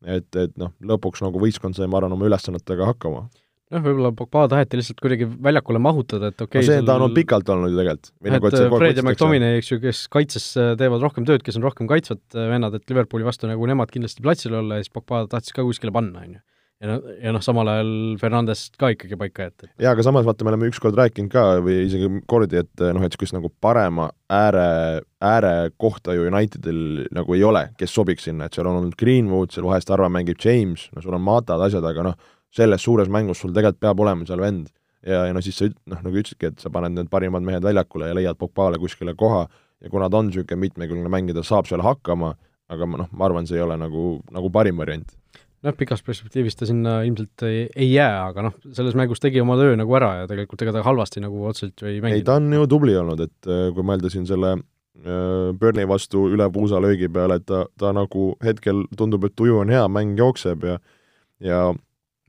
et, 0.06 0.28
et 0.36 0.52
noh, 0.58 0.74
lõpuks 0.82 1.22
nagu 1.24 1.40
võistkond 1.42 1.74
sai, 1.74 1.88
ma 1.90 1.98
arvan, 1.98 2.14
oma 2.14 2.28
ülesannetega 2.28 2.86
hakkama 2.92 3.26
noh, 3.74 3.84
võib-olla 3.84 4.12
Pogba 4.16 4.44
taheti 4.52 4.80
lihtsalt 4.80 5.02
kuidagi 5.04 5.28
väljakule 5.48 5.80
mahutada, 5.82 6.32
et 6.32 6.44
okei 6.44 6.60
okay, 6.60 6.66
no 6.66 6.70
see 6.70 6.82
sul... 6.82 6.88
ta 6.88 6.98
on 6.98 7.16
pikalt 7.16 7.54
olnud 7.54 7.72
ju 7.72 7.80
tegelikult. 7.80 8.12
et 8.24 8.34
nagu, 8.34 8.50
et 8.50 8.76
Fred 8.76 9.00
ja 9.00 9.06
McDominay, 9.06 9.62
eks 9.62 9.72
ju, 9.72 9.80
kes 9.84 10.04
kaitses 10.12 10.50
äh, 10.60 10.74
teevad 10.80 11.04
rohkem 11.04 11.28
tööd, 11.28 11.44
kes 11.46 11.60
on 11.60 11.66
rohkem 11.68 11.90
kaitsvad 11.90 12.22
äh, 12.34 12.50
vennad, 12.52 12.76
et 12.78 12.92
Liverpooli 12.92 13.26
vastu 13.28 13.50
nagu 13.50 13.70
nemad 13.70 13.92
kindlasti 13.94 14.24
platsil 14.24 14.56
olla 14.60 14.78
ja 14.78 14.86
siis 14.86 14.94
Pogba 14.94 15.26
tahtis 15.30 15.56
ka 15.56 15.66
kuskile 15.66 15.94
panna, 15.94 16.24
on 16.24 16.38
ju 16.38 16.44
ja 16.78 16.92
noh, 16.92 17.06
ja 17.18 17.32
noh, 17.34 17.42
samal 17.42 17.68
ajal 17.72 17.90
Fernandes 18.20 18.68
ka 18.78 18.92
ikkagi 18.94 19.18
paika 19.18 19.48
jätta. 19.48 19.68
jaa, 19.82 19.92
aga 19.96 20.04
samas 20.06 20.26
vaata, 20.26 20.46
me 20.46 20.52
oleme 20.52 20.68
ükskord 20.70 20.98
rääkinud 20.98 21.32
ka 21.32 21.44
või 21.64 21.80
isegi 21.88 22.10
kordi, 22.30 22.60
et 22.62 22.84
noh, 22.84 23.02
et 23.02 23.10
niisugust 23.10 23.34
nagu 23.34 23.50
parema 23.62 24.08
ääre, 24.30 25.02
äärekohta 25.24 26.14
ju 26.14 26.28
Unitedil 26.30 27.08
nagu 27.14 27.34
ei 27.34 27.42
ole, 27.46 27.64
kes 27.80 27.94
sobiks 27.94 28.28
sinna, 28.28 28.46
et 28.46 28.54
seal 28.54 28.70
on 28.70 28.78
olnud 28.82 28.98
Greenwood, 28.98 29.50
seal 29.54 29.66
vahest 29.66 29.90
harva 29.90 30.10
mängib 30.12 30.38
James, 30.44 30.86
no 30.94 31.02
sul 31.02 31.18
on 31.18 31.24
Matad, 31.26 31.62
asjad, 31.66 31.86
aga 31.90 32.10
noh, 32.12 32.30
selles 32.54 32.82
suures 32.82 33.10
mängus 33.12 33.42
sul 33.42 33.54
tegelikult 33.54 33.80
peab 33.84 34.00
olema 34.00 34.26
seal 34.26 34.40
vend. 34.40 34.68
ja, 35.06 35.26
ja 35.28 35.32
no 35.34 35.42
siis 35.44 35.58
sa 35.60 35.68
üt-, 35.68 35.78
noh, 35.86 36.00
nagu 36.02 36.16
ütlesidki, 36.16 36.52
et 36.52 36.60
sa 36.62 36.72
paned 36.74 36.96
need 36.96 37.10
parimad 37.12 37.44
mehed 37.46 37.62
väljakule 37.64 38.10
ja 38.10 38.16
leiad 38.18 38.38
Pogbale 38.38 38.80
kuskile 38.82 39.14
koha 39.14 39.46
ja 39.80 39.90
kuna 39.90 40.10
ta 40.10 40.18
on 40.18 40.30
niisugune 40.30 40.64
mitmekülgne 40.66 41.12
mängija, 41.12 41.38
ta 41.38 41.46
saab 41.46 41.68
seal 41.70 41.84
hakkama, 41.86 42.34
aga 42.68 42.88
noh, 42.90 43.10
ma 43.12 43.28
arvan, 43.28 43.46
see 43.46 43.60
ei 43.60 43.64
ole 43.64 43.76
nagu, 43.78 44.18
nagu 44.34 44.50
parim 44.50 44.80
variant 44.80 45.14
noh, 45.64 45.74
pikas 45.78 46.02
perspektiivis 46.06 46.56
ta 46.58 46.68
sinna 46.68 47.00
ilmselt 47.06 47.44
ei, 47.48 47.66
ei 47.74 47.90
jää, 47.90 48.16
aga 48.28 48.48
noh, 48.48 48.56
selles 48.74 48.96
mängus 48.98 49.22
tegi 49.22 49.42
oma 49.42 49.58
töö 49.58 49.76
nagu 49.78 49.94
ära 49.98 50.12
ja 50.20 50.28
tegelikult 50.30 50.62
ega 50.64 50.76
ta 50.76 50.84
halvasti 50.86 51.22
nagu 51.24 51.46
otseselt 51.50 51.82
ju 51.82 51.90
ei 51.90 52.02
mänginud. 52.02 52.20
ei, 52.20 52.26
ta 52.26 52.38
on 52.38 52.52
ju 52.54 52.68
tubli 52.70 52.94
olnud, 52.98 53.22
et 53.26 53.50
äh, 53.50 53.68
kui 53.74 53.86
mõelda 53.86 54.10
siin 54.12 54.26
selle 54.28 54.54
äh, 54.58 55.50
Burnley 55.58 55.88
vastu 55.90 56.28
üle 56.30 56.46
puusa 56.54 56.82
löögi 56.82 57.10
peale, 57.12 57.40
et 57.40 57.48
ta, 57.48 57.64
ta 57.80 57.92
nagu 57.96 58.30
hetkel 58.44 58.84
tundub, 58.98 59.26
et 59.26 59.34
tuju 59.38 59.62
on 59.64 59.74
hea, 59.74 59.84
mäng 59.92 60.18
jookseb 60.18 60.66
ja 60.68 60.78
ja 61.42 61.68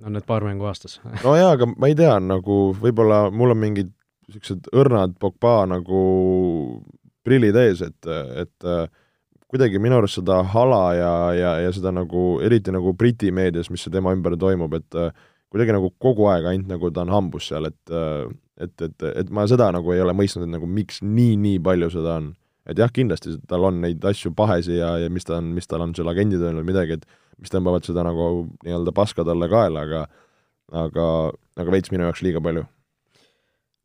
on 0.05 0.15
need 0.15 0.27
paar 0.27 0.45
mängu 0.47 0.67
aastas 0.69 0.99
no 1.25 1.35
jaa, 1.37 1.53
aga 1.57 1.69
ma 1.75 1.91
ei 1.91 1.97
tea, 1.99 2.15
nagu 2.23 2.61
võib-olla 2.79 3.27
mul 3.31 3.55
on 3.55 3.61
mingid 3.65 3.93
niisugused 4.29 4.69
õrnad 4.77 5.15
Pogba 5.19 5.63
nagu 5.69 6.01
prillid 7.25 7.57
ees, 7.59 7.81
et, 7.85 8.09
et 8.43 8.67
äh, 8.67 8.85
kuidagi 9.49 9.81
minu 9.81 9.97
arust 9.97 10.19
seda 10.19 10.43
hala 10.53 10.83
ja, 10.93 11.13
ja, 11.33 11.55
ja 11.65 11.71
seda 11.73 11.91
nagu, 11.95 12.37
eriti 12.45 12.73
nagu 12.73 12.93
Briti 12.97 13.31
meedias, 13.33 13.71
mis 13.73 13.87
tema 13.91 14.13
ümber 14.15 14.37
toimub, 14.39 14.75
et 14.77 14.97
äh, 14.97 15.09
kuidagi 15.49 15.73
nagu 15.73 15.89
kogu 16.01 16.29
aeg 16.29 16.45
ainult 16.51 16.69
nagu 16.69 16.91
ta 16.93 17.03
on 17.05 17.13
hambus 17.15 17.49
seal, 17.49 17.69
et 17.69 17.93
äh, 17.93 18.29
et, 18.59 18.75
et, 18.83 19.07
et 19.21 19.29
ma 19.31 19.45
seda 19.47 19.69
nagu 19.71 19.93
ei 19.95 20.01
ole 20.03 20.13
mõistnud, 20.17 20.45
et 20.45 20.53
nagu 20.57 20.67
miks 20.67 20.99
nii, 20.99 21.37
nii 21.39 21.59
palju 21.63 21.89
seda 21.93 22.17
on. 22.19 22.33
et 22.69 22.77
jah, 22.77 22.91
kindlasti 22.93 23.37
tal 23.49 23.63
on 23.65 23.79
neid 23.81 24.03
asju 24.05 24.29
pahesi 24.37 24.75
ja, 24.75 24.91
ja 25.01 25.07
mis 25.09 25.25
ta 25.25 25.39
on, 25.39 25.47
mis 25.55 25.65
tal 25.65 25.81
on 25.81 25.95
seal 25.97 26.11
agendid 26.11 26.43
öelnud 26.43 26.67
midagi, 26.67 26.99
et 26.99 27.05
mis 27.39 27.53
tõmbavad 27.53 27.85
seda 27.87 28.03
nagu 28.07 28.29
nii-öelda 28.65 28.93
paska 28.95 29.25
talle 29.27 29.47
kaela, 29.51 29.85
aga 29.87 30.07
aga, 30.75 31.05
aga 31.59 31.73
veits 31.73 31.91
minu 31.93 32.05
jaoks 32.07 32.23
liiga 32.25 32.41
palju. 32.43 32.65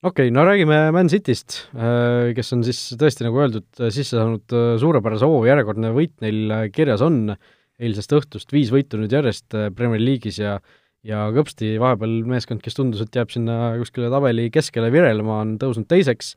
Okei 0.05 0.29
okay,, 0.29 0.33
no 0.37 0.45
räägime 0.45 0.79
Man 0.93 1.09
Cityst, 1.09 1.63
äh, 1.73 2.35
kes 2.37 2.53
on 2.53 2.65
siis 2.67 2.81
tõesti, 3.01 3.25
nagu 3.25 3.41
öeldud, 3.41 3.69
sisse 3.89 4.19
saanud 4.19 4.53
äh, 4.53 4.75
suurepärase 4.81 5.29
hoo, 5.29 5.39
järjekordne 5.49 5.95
võit 5.97 6.13
neil 6.25 6.43
äh, 6.53 6.65
kirjas 6.73 7.05
on. 7.05 7.37
Eilsest 7.75 8.13
õhtust, 8.15 8.53
viis 8.55 8.69
võitu 8.71 9.01
nüüd 9.01 9.11
järjest 9.11 9.51
Premier 9.75 9.99
League'is 9.99 10.37
ja 10.39 10.61
ja 11.05 11.25
kõpsti 11.35 11.73
vahepeal 11.83 12.13
meeskond, 12.31 12.63
kes 12.65 12.79
tundus, 12.79 13.03
et 13.03 13.17
jääb 13.19 13.33
sinna 13.35 13.75
kuskile 13.77 14.07
tabeli 14.13 14.47
keskele 14.55 14.93
virelema, 14.95 15.41
on 15.43 15.57
tõusnud 15.61 15.85
teiseks, 15.91 16.31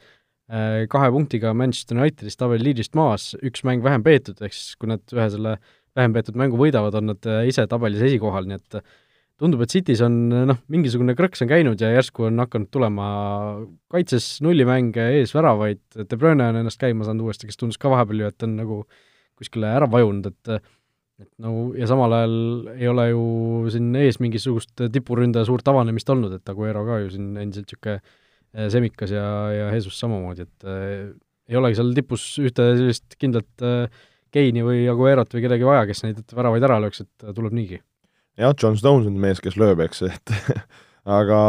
kahe 0.91 1.12
punktiga 1.13 1.53
Manchester 1.56 1.95
Unitedist 1.95 2.41
tabeli 2.41 2.65
liidrist 2.65 2.97
maas, 2.99 3.30
üks 3.47 3.63
mäng 3.63 3.86
vähem 3.86 4.03
peetud, 4.03 4.41
ehk 4.43 4.58
siis 4.58 4.73
kui 4.75 4.89
nad 4.91 5.15
ühe 5.15 5.30
selle 5.38 5.53
vähem 5.97 6.15
peetud 6.15 6.38
mängu 6.39 6.60
võidavad, 6.60 6.95
on 6.99 7.12
nad 7.13 7.29
ise 7.49 7.65
tabelis 7.69 8.03
esikohal, 8.05 8.47
nii 8.49 8.60
et 8.60 8.79
tundub, 9.38 9.62
et 9.62 9.73
City's 9.73 10.01
on 10.05 10.15
noh, 10.49 10.62
mingisugune 10.73 11.13
krõks 11.17 11.43
on 11.45 11.49
käinud 11.51 11.81
ja 11.81 11.91
järsku 11.93 12.27
on 12.29 12.41
hakanud 12.41 12.71
tulema 12.73 13.10
kaitses 13.93 14.38
nullimänge, 14.45 15.12
ees 15.19 15.33
väravaid, 15.36 15.83
De 15.97 16.17
Bruyne 16.17 16.49
on 16.49 16.62
ennast 16.63 16.81
käima 16.81 17.05
saanud 17.05 17.27
uuesti, 17.27 17.49
kes 17.49 17.60
tundus 17.60 17.81
ka 17.81 17.91
vahepeal 17.93 18.23
ju, 18.23 18.31
et 18.33 18.47
on 18.47 18.55
nagu 18.57 18.81
kuskile 19.38 19.69
ära 19.77 19.89
vajunud, 19.89 20.33
et 20.33 20.73
et 21.17 21.31
no 21.41 21.71
ja 21.73 21.88
samal 21.89 22.13
ajal 22.13 22.33
ei 22.75 22.89
ole 22.91 23.07
ju 23.10 23.21
siin 23.73 23.88
ees 23.97 24.19
mingisugust 24.21 24.83
tipuründaja 24.93 25.47
suurt 25.49 25.65
avanemist 25.69 26.10
olnud, 26.13 26.36
et 26.38 26.51
Aguero 26.51 26.83
ka 26.86 26.99
ju 27.01 27.13
siin 27.15 27.31
endiselt 27.41 27.71
niisugune 27.71 28.69
semikas 28.73 29.13
ja, 29.13 29.25
ja 29.53 29.71
Jesus 29.73 29.97
samamoodi, 30.01 30.45
et 30.45 30.67
äh, 30.69 31.10
ei 31.49 31.57
olegi 31.57 31.79
seal 31.79 31.89
tipus 31.97 32.27
ühte 32.41 32.67
sellist 32.77 33.17
kindlat 33.21 33.65
äh, 33.65 33.89
Keini 34.33 34.63
või 34.65 34.87
Aguerot 34.91 35.33
või 35.33 35.45
kedagi 35.45 35.67
vaja, 35.67 35.85
kes 35.89 36.03
neid 36.05 36.23
väravaid 36.35 36.65
ära 36.67 36.81
lööks, 36.83 37.05
et 37.05 37.29
tuleb 37.35 37.55
niigi 37.55 37.81
jah, 38.37 38.53
John 38.61 38.77
Stones 38.77 39.07
on 39.09 39.17
mees, 39.19 39.41
kes 39.43 39.57
lööb, 39.59 39.81
eks, 39.85 40.03
et 40.07 40.33
aga, 41.19 41.39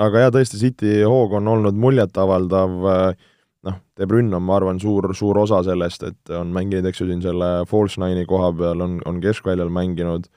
aga 0.00 0.24
jaa, 0.24 0.32
tõesti, 0.34 0.60
City 0.60 0.94
hoog 1.02 1.36
on 1.38 1.50
olnud 1.52 1.78
muljetavaldav, 1.78 2.78
noh, 3.68 3.80
De 3.98 4.08
Bruyne 4.08 4.34
on, 4.36 4.44
ma 4.46 4.56
arvan, 4.58 4.80
suur, 4.82 5.12
suur 5.16 5.42
osa 5.44 5.62
sellest, 5.66 6.06
et 6.08 6.34
on 6.36 6.52
mänginud, 6.54 6.88
eks 6.88 7.02
ju, 7.02 7.10
siin 7.10 7.22
selle 7.24 7.52
false 7.70 8.00
nine'i 8.02 8.26
koha 8.28 8.52
peal, 8.58 8.84
on, 8.84 8.98
on 9.08 9.20
keskväljal 9.22 9.72
mänginud, 9.72 10.28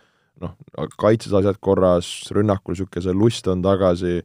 noh, 0.43 0.55
kaitses 0.99 1.33
asjad 1.37 1.59
korras, 1.63 2.11
rünnakul 2.35 2.75
niisugune 2.75 3.05
see 3.05 3.15
lust 3.15 3.47
on 3.51 3.63
tagasi 3.63 4.17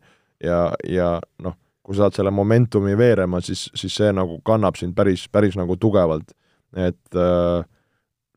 ja, 0.43 0.65
ja 0.91 1.13
noh, 1.45 1.55
kui 1.87 1.97
saad 1.97 2.17
selle 2.17 2.33
momentumi 2.35 2.97
veerema, 2.99 3.41
siis, 3.43 3.69
siis 3.79 3.95
see 4.03 4.11
nagu 4.15 4.41
kannab 4.47 4.77
sind 4.79 4.97
päris, 4.99 5.29
päris 5.33 5.57
nagu 5.59 5.79
tugevalt. 5.81 6.35
Et 6.77 7.19
äh, 7.19 7.65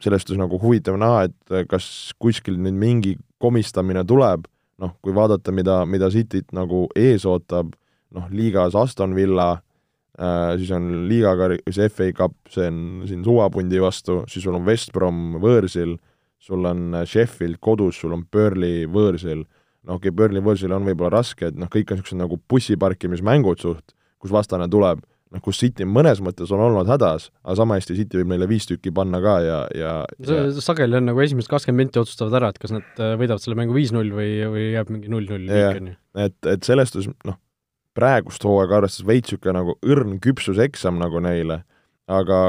sellest 0.03 0.31
on 0.33 0.41
nagu 0.43 0.59
huvitav 0.61 0.97
näha, 0.99 1.27
et 1.29 1.53
äh, 1.53 1.67
kas 1.69 1.85
kuskil 2.21 2.57
nüüd 2.61 2.77
mingi 2.79 3.13
komistamine 3.43 4.03
tuleb, 4.07 4.47
noh, 4.81 4.95
kui 5.03 5.15
vaadata, 5.15 5.53
mida, 5.55 5.83
mida 5.89 6.09
Cityt 6.13 6.51
nagu 6.55 6.87
ees 6.99 7.27
ootab, 7.29 7.73
noh, 8.13 8.25
liigas 8.33 8.75
Aston 8.77 9.15
Villa 9.17 9.51
äh,, 9.53 10.55
siis 10.59 10.73
on 10.75 11.05
liigaga, 11.09 11.53
see 11.69 11.89
FA 11.93 12.09
Cup, 12.17 12.35
see 12.51 12.67
on 12.69 13.05
siin 13.09 13.23
suvapundi 13.25 13.81
vastu, 13.83 14.21
siis 14.31 14.45
sul 14.45 14.57
on 14.57 14.67
West 14.67 14.93
Brom 14.95 15.37
võõrsil, 15.43 15.97
sul 16.43 16.67
on 16.67 17.03
Sheffield 17.07 17.61
kodus, 17.63 18.01
sul 18.01 18.15
on 18.17 18.25
Burnley 18.31 18.87
võõrsil, 18.91 19.45
noh, 19.45 19.97
okei 19.97 20.09
okay,, 20.09 20.17
Burnley 20.17 20.43
võõrsil 20.43 20.73
on 20.75 20.85
võib-olla 20.89 21.19
raske, 21.19 21.51
et 21.51 21.57
noh, 21.59 21.71
kõik 21.71 21.93
on 21.93 22.01
niisugused 22.01 22.19
nagu 22.19 22.39
bussiparkimismängud 22.49 23.63
suht, 23.63 23.95
kus 24.19 24.33
vastane 24.33 24.67
tuleb 24.71 25.03
noh, 25.33 25.41
kus 25.43 25.59
City 25.63 25.85
mõnes 25.89 26.21
mõttes 26.23 26.51
on 26.53 26.61
olnud 26.63 26.89
hädas, 26.89 27.29
aga 27.43 27.55
sama 27.59 27.77
hästi 27.79 27.97
City 27.97 28.21
võib 28.21 28.31
neile 28.33 28.47
viis 28.49 28.67
tükki 28.69 28.93
panna 28.95 29.19
ka 29.23 29.35
ja, 29.43 29.59
ja 29.77 29.93
ja... 30.21 30.45
sageli 30.63 30.99
on 30.99 31.09
nagu 31.09 31.23
esimesed 31.23 31.51
kakskümmend 31.51 31.87
minti 31.87 32.01
otsustavad 32.01 32.37
ära, 32.39 32.53
et 32.53 32.61
kas 32.61 32.75
nad 32.75 33.01
äh, 33.01 33.15
võidavad 33.19 33.43
selle 33.43 33.57
mängu 33.59 33.75
viis-null 33.75 34.13
või, 34.13 34.31
või 34.53 34.69
jääb 34.75 34.93
mingi 34.93 35.11
null-null 35.11 35.49
viik, 35.49 35.81
on 35.81 35.91
ju. 35.91 35.99
et, 36.27 36.39
et 36.53 36.69
selles 36.69 36.93
suhtes 36.93 37.11
noh, 37.27 37.39
praegust 37.97 38.45
hooaega 38.45 38.81
arvestades 38.81 39.09
veits 39.09 39.33
niisugune 39.33 39.59
nagu 39.59 39.77
õrn 39.81 40.17
küpsuseksam 40.23 40.99
nagu 41.01 41.21
neile, 41.23 41.63
aga 42.11 42.39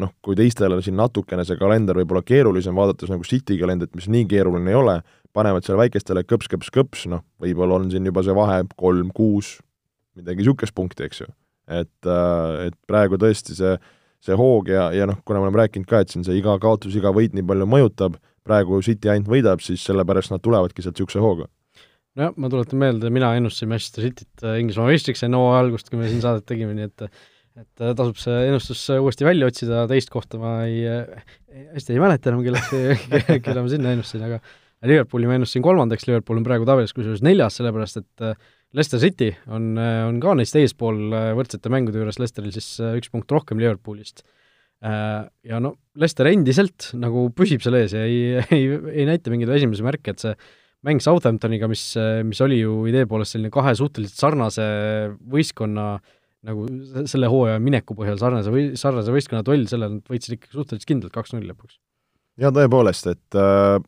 noh, 0.00 0.12
kui 0.24 0.36
teistele 0.38 0.80
siin 0.84 0.98
natukene 1.00 1.46
see 1.46 1.60
kalender 1.60 2.00
võib-olla 2.00 2.24
keerulisem, 2.26 2.76
vaadates 2.76 3.12
nagu 3.12 3.26
City 3.28 3.58
kalendrit, 3.60 3.94
mis 3.96 4.10
nii 4.10 4.26
keeruline 4.30 4.72
ei 4.72 4.80
ole, 4.80 4.98
panevad 5.34 5.66
seal 5.66 5.80
väikestele 5.80 6.24
kõps-kõps-kõps, 6.28 7.08
noh, 7.10 7.24
võib-olla 7.42 7.80
on 7.80 7.88
siin 7.92 8.06
juba 8.06 8.22
see 8.26 8.36
vahe 8.36 8.60
kolm-kuus, 8.78 9.56
midagi 10.18 10.44
niisugust 10.44 10.76
punkti, 10.76 11.08
eks 11.08 11.24
ju 11.24 11.32
et, 11.68 12.06
äh, 12.06 12.68
et 12.68 12.76
praegu 12.88 13.18
tõesti 13.20 13.56
see, 13.56 13.74
see 14.24 14.36
hoog 14.38 14.70
ja, 14.72 14.88
ja 14.94 15.08
noh, 15.10 15.20
kuna 15.26 15.40
me 15.40 15.48
oleme 15.48 15.62
rääkinud 15.64 15.88
ka, 15.88 16.02
et 16.04 16.12
siin 16.12 16.24
see 16.26 16.38
iga 16.40 16.56
kaotus, 16.62 16.96
iga 16.98 17.12
võit 17.14 17.36
nii 17.36 17.46
palju 17.48 17.68
mõjutab, 17.70 18.16
praegu 18.44 18.80
City 18.84 19.10
ainult 19.12 19.30
võidab, 19.32 19.62
siis 19.64 19.84
sellepärast 19.86 20.34
nad 20.34 20.42
tulevadki 20.44 20.84
sealt 20.84 20.98
niisuguse 20.98 21.22
hooga. 21.24 21.48
Nojah, 22.14 22.34
ma 22.38 22.50
tuletan 22.50 22.78
meelde, 22.78 23.10
mina 23.10 23.32
ennustasin 23.34 23.70
Manchester 23.72 24.04
Cityt 24.06 24.44
äh, 24.44 24.58
Inglismaa 24.62 24.90
meistriks 24.90 25.24
enne 25.26 25.40
hooaja 25.40 25.64
algust, 25.64 25.88
kui 25.90 25.98
me 25.98 26.10
siin 26.10 26.22
saadet 26.22 26.46
tegime, 26.46 26.76
nii 26.76 26.90
et 26.90 27.08
et 27.54 27.82
äh, 27.86 27.92
tasub 27.94 28.18
see 28.18 28.34
ennustus 28.48 28.80
uuesti 28.96 29.26
välja 29.26 29.46
otsida, 29.46 29.84
teist 29.90 30.10
kohta 30.10 30.40
ma 30.42 30.56
ei, 30.66 30.82
hästi 31.76 31.94
ei 31.94 32.02
mäleta 32.02 32.32
enam, 32.32 32.42
kelleks, 32.42 32.72
kelle 33.46 33.62
ma 33.62 33.70
sinna 33.70 33.94
ennustasin, 33.94 34.24
aga 34.26 34.40
Liverpooli 34.84 35.30
ma 35.30 35.38
ennustasin 35.38 35.62
kolmandaks, 35.64 36.08
Liverpool 36.08 36.40
on 36.40 36.46
praegu 36.46 36.66
tabelis 36.68 36.92
kusjuures 36.96 37.22
neljas, 37.24 37.54
sellepärast 37.60 38.02
et 38.02 38.24
Leicester 38.74 38.98
City 39.02 39.30
on, 39.46 39.76
on 39.78 40.18
ka 40.22 40.34
neist 40.38 40.56
eespool 40.58 41.12
äh, 41.14 41.30
võrdsete 41.38 41.70
mängude 41.72 42.00
juures, 42.00 42.18
Leicesteril 42.18 42.54
siis 42.54 42.72
äh, 42.82 42.96
üks 42.98 43.12
punkt 43.12 43.30
rohkem 43.30 43.60
Liverpoolist. 43.62 44.24
Äh, 44.84 45.22
ja 45.46 45.60
no 45.62 45.76
Leicester 45.98 46.28
endiselt 46.30 46.90
nagu 46.98 47.28
püsib 47.36 47.62
seal 47.64 47.78
ees 47.78 47.94
ja 47.94 48.02
ei, 48.08 48.42
ei, 48.56 48.66
ei 48.94 49.06
näita 49.08 49.32
mingeid 49.32 49.54
esimesi 49.54 49.86
märke, 49.86 50.14
et 50.14 50.24
see 50.24 50.34
mäng 50.84 51.00
Southamptoniga, 51.00 51.68
mis, 51.70 51.94
mis 52.28 52.42
oli 52.44 52.58
ju 52.58 52.82
idee 52.90 53.06
poolest 53.08 53.32
selline 53.32 53.48
kahe 53.54 53.72
suhteliselt 53.78 54.20
sarnase 54.20 54.66
võistkonna 55.32 55.94
nagu 56.44 56.66
selle 57.08 57.30
hooaja 57.32 57.62
mineku 57.62 57.96
põhjal 57.96 58.18
sarnase 58.20 58.52
või 58.52 58.66
sarnase 58.76 59.14
võistkonna 59.14 59.46
toll, 59.46 59.64
selle 59.70 59.88
nad 59.94 60.12
võitsid 60.12 60.36
ikka 60.36 60.52
suhteliselt 60.52 60.90
kindlalt 60.90 61.14
kaks-null 61.14 61.46
lõpuks. 61.48 61.78
jaa, 62.42 62.52
tõepoolest, 62.52 63.08
et 63.14 63.38
äh, 63.40 63.78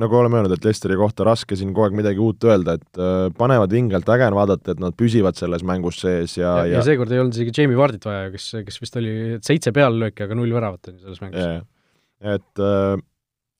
nagu 0.00 0.16
oleme 0.18 0.40
öelnud, 0.40 0.54
et 0.56 0.66
Lesteri 0.66 0.96
kohta 0.98 1.26
raske 1.26 1.56
siin 1.58 1.70
kogu 1.74 1.86
aeg 1.86 1.96
midagi 1.98 2.22
uut 2.22 2.42
öelda, 2.48 2.76
et 2.80 3.00
äh, 3.00 3.28
panevad 3.38 3.72
vingelt, 3.74 4.08
äge 4.10 4.26
on 4.26 4.38
vaadata, 4.38 4.74
et 4.74 4.82
nad 4.82 4.96
püsivad 4.98 5.38
selles 5.38 5.62
mängus 5.66 6.00
sees 6.02 6.36
ja 6.38 6.48
ja, 6.60 6.66
ja, 6.66 6.78
ja 6.78 6.84
seekord 6.86 7.12
ei 7.14 7.22
olnud 7.22 7.36
isegi 7.36 7.54
Jamie 7.60 7.78
Wardit 7.78 8.06
vaja, 8.08 8.28
kes, 8.34 8.50
kes 8.66 8.80
vist 8.82 8.98
oli 8.98 9.14
seitse 9.44 9.74
peallööki, 9.74 10.26
aga 10.26 10.38
null 10.38 10.54
väravat 10.54 10.90
ju 10.90 10.96
selles 10.98 11.22
mängus. 11.22 11.44
Yeah.. 11.44 11.66
et 12.34 12.64
äh, 12.64 12.96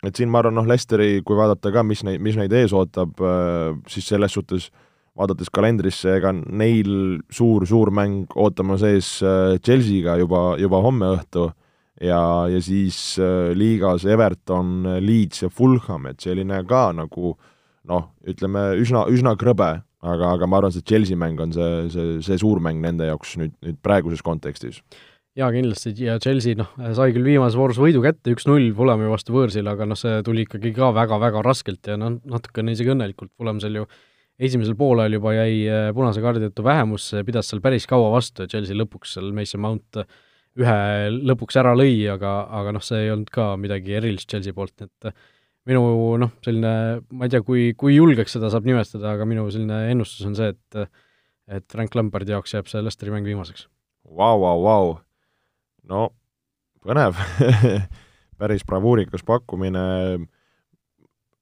et 0.05 0.19
siin 0.19 0.33
ma 0.33 0.43
arvan, 0.43 0.59
noh, 0.59 0.67
Lesteri, 0.69 1.23
kui 1.25 1.39
vaadata 1.39 1.71
ka, 1.73 1.85
mis 1.87 2.03
neid, 2.05 2.21
mis 2.25 2.37
neid 2.37 2.53
ees 2.53 2.75
ootab 2.77 3.23
äh,, 3.23 3.71
siis 3.91 4.11
selles 4.11 4.35
suhtes 4.35 4.69
vaadates 5.15 5.53
kalendrisse, 5.55 6.17
ega 6.19 6.33
neil 6.35 7.21
suur-suur 7.33 7.93
mäng 7.95 8.27
ootamas 8.35 8.83
ees 8.91 9.17
äh, 9.23 9.55
Chelsea'ga 9.63 10.19
juba, 10.25 10.49
juba 10.59 10.83
homme 10.83 11.15
õhtu. 11.15 11.53
äh,, 11.53 11.61
ja, 12.01 12.21
ja 12.51 12.61
siis 12.65 13.19
äh, 13.23 13.53
liigas 13.57 14.07
Everton, 14.09 14.83
Leeds 15.05 15.45
ja 15.45 15.51
Fulham, 15.51 16.09
et 16.11 16.25
selline 16.25 16.63
ka 16.69 16.89
nagu 16.97 17.35
noh, 17.91 18.07
ütleme 18.27 18.71
üsna, 18.81 19.05
üsna 19.13 19.35
krõbe, 19.41 19.71
aga, 20.05 20.35
aga 20.37 20.49
ma 20.49 20.61
arvan, 20.61 20.75
see 20.75 20.87
Chelsea 20.87 21.19
mäng 21.21 21.41
on 21.43 21.53
see, 21.55 21.89
see, 21.93 22.15
see 22.25 22.39
suur 22.41 22.63
mäng 22.65 22.81
nende 22.85 23.09
jaoks 23.11 23.37
nüüd, 23.41 23.55
nüüd 23.65 23.81
praeguses 23.85 24.25
kontekstis. 24.25 24.81
jaa, 25.39 25.51
kindlasti, 25.55 25.93
ja 26.07 26.17
Chelsea 26.23 26.57
noh, 26.59 26.73
sai 26.97 27.13
küll 27.15 27.27
viimases 27.27 27.59
voorus 27.59 27.81
võidu 27.83 28.03
kätte, 28.05 28.33
üks-null 28.35 28.71
Fulhami 28.77 29.11
vastu 29.11 29.35
võõrsil, 29.37 29.69
aga 29.71 29.87
noh, 29.89 29.99
see 29.99 30.23
tuli 30.27 30.47
ikkagi 30.49 30.75
ka 30.77 30.93
väga-väga 30.97 31.45
raskelt 31.45 31.93
ja 31.93 31.99
noh, 32.01 32.19
natukene 32.31 32.75
isegi 32.75 32.95
õnnelikult, 32.95 33.35
Fulham 33.39 33.61
seal 33.63 33.83
ju 33.83 33.89
esimesel 34.41 34.75
poolel 34.79 35.15
juba 35.15 35.35
jäi 35.37 35.65
äh, 35.71 35.89
punase 35.95 36.23
kaardi 36.23 36.49
tõttu 36.49 36.65
vähemusse, 36.67 37.23
pidas 37.27 37.51
seal 37.51 37.63
päris 37.63 37.87
kaua 37.91 38.09
vastu 38.15 38.43
ja 38.43 38.51
Chelsea 38.51 38.75
lõpuks 38.75 39.15
seal 39.15 39.31
Mason 39.37 39.63
Mount 39.63 40.01
äh, 40.01 40.09
ühe 40.61 40.81
lõpuks 41.31 41.57
ära 41.61 41.73
lõi, 41.77 41.97
aga, 42.13 42.35
aga 42.61 42.75
noh, 42.77 42.85
see 42.85 43.07
ei 43.07 43.15
olnud 43.15 43.31
ka 43.35 43.55
midagi 43.61 43.97
erilist 43.99 44.31
Chelsea 44.31 44.55
poolt, 44.55 44.87
et 44.87 45.15
minu 45.67 45.83
noh, 46.21 46.35
selline, 46.45 46.75
ma 47.11 47.27
ei 47.27 47.33
tea, 47.33 47.43
kui, 47.47 47.73
kui 47.79 47.97
julgeks 47.97 48.37
seda 48.37 48.53
saab 48.53 48.69
nimetada, 48.69 49.17
aga 49.17 49.27
minu 49.29 49.47
selline 49.51 49.89
ennustus 49.95 50.29
on 50.29 50.39
see, 50.39 50.53
et 50.55 50.87
et 51.45 51.65
Frank 51.69 51.93
Lampardi 51.93 52.33
jaoks 52.33 52.55
jääb 52.55 52.71
see 52.71 52.81
Lesteri 52.81 53.13
mäng 53.13 53.27
viimaseks. 53.29 53.67
Vau, 54.09 54.39
vau, 54.41 54.63
vau! 54.65 54.95
no 55.85 56.07
põnev 56.85 57.19
päris 58.41 58.65
bravuurikas 58.67 59.25
pakkumine, 59.27 59.83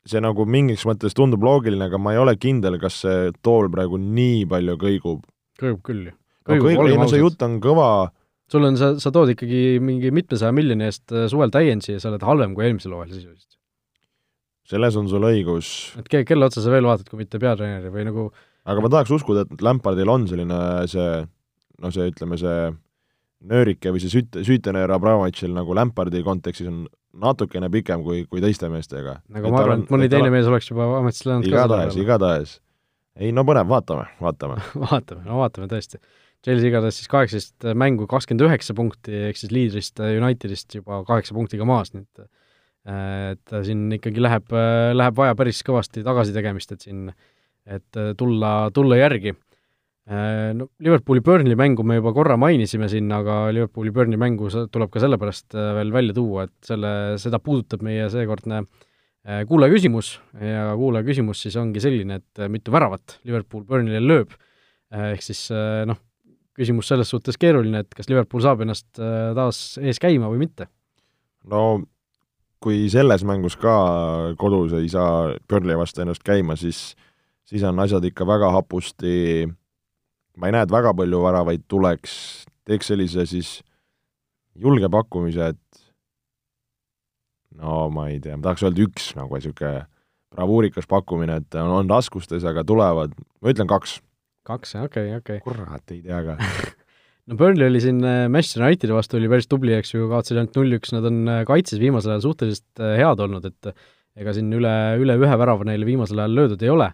see 0.06 0.22
nagu 0.22 0.46
mingis 0.46 0.84
mõttes 0.88 1.14
tundub 1.16 1.44
loogiline, 1.46 1.86
aga 1.86 2.00
ma 2.02 2.14
ei 2.14 2.20
ole 2.22 2.34
kindel, 2.40 2.78
kas 2.82 3.02
see 3.04 3.30
tool 3.42 3.70
praegu 3.72 4.00
nii 4.02 4.42
palju 4.50 4.76
kõigub. 4.80 5.22
kõigub 5.60 5.84
küll 5.86 6.08
ju. 6.08 6.16
no 6.48 6.58
kõigub, 6.58 6.90
ei 6.90 6.98
no 6.98 7.08
see 7.10 7.22
jutt 7.22 7.42
on 7.46 7.60
kõva 7.62 7.88
sul 8.52 8.68
on, 8.68 8.78
sa, 8.80 8.92
sa 9.00 9.12
tood 9.14 9.32
ikkagi 9.34 9.80
mingi 9.82 10.12
mitmesaja 10.14 10.52
miljoni 10.54 10.88
eest 10.90 11.14
äh, 11.14 11.26
suvel 11.32 11.52
täiendusi 11.54 11.96
ja 11.96 12.02
sa 12.02 12.12
oled 12.12 12.24
halvem 12.28 12.56
kui 12.56 12.68
eelmisel 12.68 12.94
hooajal 12.94 13.16
sisuliselt. 13.16 13.58
selles 14.68 14.96
on 15.00 15.10
sul 15.10 15.26
õigus. 15.28 15.74
et 16.00 16.08
ke-, 16.12 16.24
kelle 16.28 16.48
otsa 16.48 16.64
sa 16.64 16.72
veel 16.74 16.88
vaatad, 16.88 17.08
kui 17.10 17.24
mitte 17.24 17.40
peatreeneri 17.42 17.92
või 17.94 18.06
nagu 18.08 18.30
aga 18.68 18.84
ma 18.84 18.92
tahaks 18.92 19.12
uskuda, 19.18 19.46
et 19.48 19.64
Lampardil 19.64 20.10
on 20.12 20.28
selline 20.30 20.62
see, 20.90 21.10
no 21.82 21.90
see, 21.94 22.08
ütleme, 22.12 22.38
see 22.40 22.72
nöörike 23.50 23.92
või 23.92 24.02
see 24.02 24.12
süt-, 24.12 24.40
süütenöör 24.46 24.94
Abramovitšil 24.96 25.54
nagu 25.54 25.74
Lampardi 25.76 26.22
kontekstis 26.26 26.70
on 26.70 26.84
natukene 27.12 27.68
pikem 27.72 28.04
kui, 28.06 28.24
kui 28.30 28.42
teiste 28.44 28.70
meestega. 28.72 29.18
nagu 29.32 29.48
et 29.48 29.54
ma 29.54 29.62
arvan, 29.64 29.84
et 29.84 29.92
mõni 29.92 30.08
teine 30.12 30.30
mees 30.32 30.48
oleks 30.48 30.70
juba 30.70 30.88
ametisse 31.00 31.28
läinud 31.28 31.48
igatahes, 31.50 31.98
igatahes. 32.00 32.56
ei 33.18 33.32
no 33.34 33.44
põnev, 33.48 33.68
vaatame, 33.72 34.08
vaatame 34.22 34.60
vaatame, 34.86 35.24
no 35.26 35.42
vaatame 35.42 35.68
tõesti. 35.72 36.00
Chelsea 36.42 36.72
igatahes 36.72 36.96
siis 36.98 37.10
kaheksateist 37.10 37.68
mängu, 37.78 38.08
kakskümmend 38.10 38.48
üheksa 38.48 38.74
punkti, 38.74 39.14
ehk 39.28 39.38
siis 39.38 39.52
liidrist 39.54 40.00
Unitedist 40.02 40.74
juba 40.74 41.04
kaheksa 41.06 41.36
punktiga 41.36 41.68
maas, 41.68 41.94
nii 41.94 42.06
et 42.06 42.28
et 42.92 43.52
siin 43.62 43.84
ikkagi 43.94 44.18
läheb, 44.18 44.48
läheb 44.98 45.14
vaja 45.14 45.36
päris 45.38 45.60
kõvasti 45.62 46.02
tagasitegemist, 46.02 46.72
et 46.74 46.82
siin 46.82 47.12
et 47.66 47.98
tulla, 48.18 48.70
tulla 48.74 48.98
järgi. 48.98 49.36
Äh, 50.10 50.50
no 50.58 50.66
Liverpooli 50.82 51.22
Burnley 51.22 51.54
mängu 51.54 51.84
me 51.86 52.00
juba 52.00 52.10
korra 52.14 52.34
mainisime 52.40 52.88
siin, 52.90 53.10
aga 53.14 53.52
Liverpooli 53.54 53.92
Burnley 53.94 54.18
mängu 54.18 54.48
tuleb 54.50 54.90
ka 54.90 55.02
sellepärast 55.02 55.54
äh, 55.54 55.68
veel 55.78 55.92
välja 55.94 56.16
tuua, 56.16 56.48
et 56.48 56.66
selle, 56.66 56.90
seda 57.22 57.38
puudutab 57.38 57.84
meie 57.86 58.08
seekordne 58.10 58.64
äh, 58.64 59.44
kuulaja 59.46 59.70
küsimus. 59.76 60.16
Ja 60.42 60.72
kuulaja 60.78 61.06
küsimus 61.06 61.44
siis 61.44 61.58
ongi 61.60 61.82
selline, 61.84 62.18
et 62.18 62.42
mitu 62.50 62.74
väravat 62.74 63.20
Liverpool 63.28 63.62
Burnley'le 63.68 64.02
lööb, 64.02 64.34
ehk 64.92 65.22
siis 65.22 65.46
noh, 65.88 66.00
küsimus 66.58 66.90
selles 66.90 67.08
suhtes 67.08 67.38
keeruline, 67.40 67.82
et 67.82 67.96
kas 67.96 68.10
Liverpool 68.10 68.42
saab 68.44 68.64
ennast 68.64 68.88
taas 68.98 69.78
ees 69.80 70.00
käima 70.02 70.28
või 70.32 70.44
mitte? 70.44 70.68
no 71.48 71.82
kui 72.62 72.84
selles 72.92 73.24
mängus 73.26 73.56
ka 73.58 73.72
kodus 74.38 74.76
ei 74.78 74.90
saa 74.92 75.32
Burnley 75.48 75.78
vastu 75.78 76.04
ennast 76.04 76.22
käima, 76.26 76.54
siis 76.56 76.92
siis 77.48 77.64
on 77.66 77.80
asjad 77.82 78.04
ikka 78.06 78.26
väga 78.28 78.52
hapusti 78.54 79.48
ma 80.36 80.48
ei 80.48 80.54
näe, 80.54 80.66
et 80.66 80.72
väga 80.72 80.92
palju 80.96 81.20
väravaid 81.24 81.64
tuleks, 81.70 82.14
teeks 82.68 82.92
sellise 82.92 83.26
siis 83.28 83.52
julge 84.58 84.88
pakkumise, 84.92 85.52
et 85.52 85.82
no 87.60 87.86
ma 87.92 88.08
ei 88.10 88.20
tea, 88.22 88.36
ma 88.36 88.48
tahaks 88.48 88.64
öelda 88.66 88.86
üks 88.86 89.10
nagu 89.18 89.36
niisugune 89.36 89.86
bravuurikas 90.32 90.88
pakkumine, 90.88 91.42
et 91.42 91.60
on, 91.60 91.74
on 91.82 91.92
raskustes, 91.92 92.44
aga 92.48 92.64
tulevad, 92.64 93.12
ma 93.42 93.52
ütlen 93.52 93.68
kaks. 93.68 93.98
Kaks, 94.48 94.76
okei 94.76 95.12
okay,, 95.12 95.20
okei 95.20 95.42
okay.. 95.42 95.44
kurat, 95.46 95.84
ei 95.94 96.02
tea 96.04 96.20
ka 96.26 96.36
no 97.30 97.38
Burnley 97.38 97.70
oli 97.70 97.82
siin 97.84 98.02
äh, 98.04 98.26
Manchester 98.32 98.66
Unitedi 98.66 98.96
vastu 98.96 99.20
oli 99.20 99.30
päris 99.32 99.50
tubli, 99.50 99.76
eks 99.78 99.94
ju, 99.94 100.08
kaotasid 100.10 100.40
ainult 100.40 100.58
null-üks, 100.58 100.94
nad 100.96 101.08
on 101.08 101.22
äh, 101.28 101.44
kaitses 101.48 101.82
viimasel 101.82 102.16
ajal 102.16 102.26
suhteliselt 102.28 102.82
äh, 102.84 102.98
head 103.00 103.22
olnud, 103.22 103.48
et 103.48 103.72
ega 104.18 104.34
siin 104.36 104.52
üle, 104.52 104.74
üle 105.00 105.16
ühe 105.20 105.40
värava 105.40 105.64
neile 105.68 105.88
viimasel 105.88 106.20
ajal 106.20 106.38
löödud 106.42 106.66
ei 106.66 106.72
ole 106.72 106.92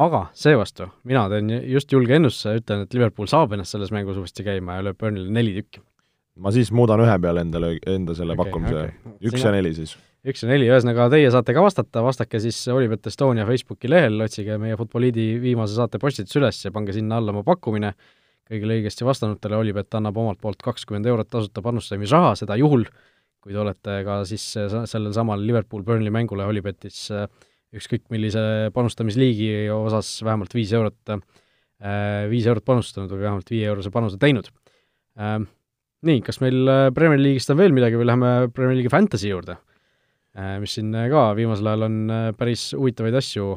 aga 0.00 0.26
seevastu, 0.36 0.88
mina 1.08 1.24
teen 1.32 1.50
just 1.68 1.92
julge 1.92 2.16
ennustuse, 2.16 2.56
ütlen, 2.62 2.86
et 2.86 2.94
Liverpool 2.96 3.28
saab 3.30 3.52
ennast 3.56 3.76
selles 3.76 3.92
mängus 3.92 4.20
uuesti 4.20 4.44
käima 4.46 4.78
ja 4.78 4.86
lööb 4.86 5.00
Burnley'le 5.00 5.32
neli 5.32 5.52
tükki. 5.58 5.82
ma 6.40 6.52
siis 6.54 6.72
muudan 6.72 7.02
ühe 7.04 7.18
peale 7.20 7.44
endale, 7.44 7.74
enda 7.86 8.16
selle 8.16 8.36
okay, 8.36 8.44
pakkumise 8.44 8.78
okay., 8.78 9.16
üks 9.20 9.36
Sina... 9.36 9.50
ja 9.50 9.56
neli 9.58 9.74
siis. 9.76 9.96
Üks 10.22 10.44
ja 10.44 10.48
neli, 10.52 10.68
ühesõnaga 10.70 11.08
teie 11.10 11.30
saate 11.34 11.54
ka 11.54 11.62
vastata, 11.64 12.02
vastake 12.04 12.38
siis 12.42 12.58
Olipet 12.70 13.08
Estonia 13.10 13.46
Facebooki 13.48 13.90
lehel, 13.90 14.20
otsige 14.22 14.58
meie 14.62 14.76
Futboliidi 14.78 15.32
viimase 15.42 15.74
saate 15.74 15.98
postitus 16.02 16.38
üles 16.38 16.60
ja 16.62 16.70
pange 16.74 16.94
sinna 16.94 17.18
alla 17.18 17.34
oma 17.34 17.42
pakkumine, 17.46 17.90
kõigile 18.46 18.78
õigesti 18.78 19.06
vastanutele 19.06 19.58
Olipet 19.58 19.98
annab 19.98 20.20
omalt 20.22 20.38
poolt 20.42 20.62
kakskümmend 20.62 21.08
eurot 21.10 21.30
tasuta 21.32 21.64
panustamisraha, 21.64 22.36
seda 22.38 22.58
juhul, 22.60 22.86
kui 23.42 23.54
te 23.54 23.58
olete 23.58 23.96
ka 24.06 24.20
siis 24.28 24.44
sellel 24.54 25.10
samal 25.16 25.42
Liverpool-Burnley 25.42 26.14
mängule 26.14 26.46
Olipetis 26.46 27.08
äh, 27.10 27.26
ükskõik 27.74 28.04
millise 28.14 28.70
panustamisliigi 28.76 29.66
osas 29.74 30.12
vähemalt 30.22 30.54
viis 30.54 30.70
eurot, 30.76 31.16
äh, 31.16 32.28
viis 32.30 32.46
eurot 32.46 32.66
panustanud 32.68 33.10
või 33.10 33.24
vähemalt 33.24 33.50
viieeurose 33.50 33.90
panuse 33.90 34.22
teinud. 34.22 34.52
Äh, 35.18 35.40
nii, 36.06 36.22
kas 36.22 36.38
meil 36.44 36.62
Premier 36.94 37.18
League'ist 37.18 37.50
on 37.50 37.58
veel 37.58 37.74
midagi 37.74 37.98
või 37.98 38.06
läheme 38.06 38.32
Premier 38.54 38.78
League'i 38.78 38.94
Fantasy 38.94 39.32
juurde, 39.32 39.58
mis 40.62 40.78
siin 40.78 40.94
ka 41.12 41.26
viimasel 41.36 41.66
ajal 41.68 41.86
on 41.90 41.96
päris 42.38 42.70
huvitavaid 42.72 43.18
asju 43.20 43.50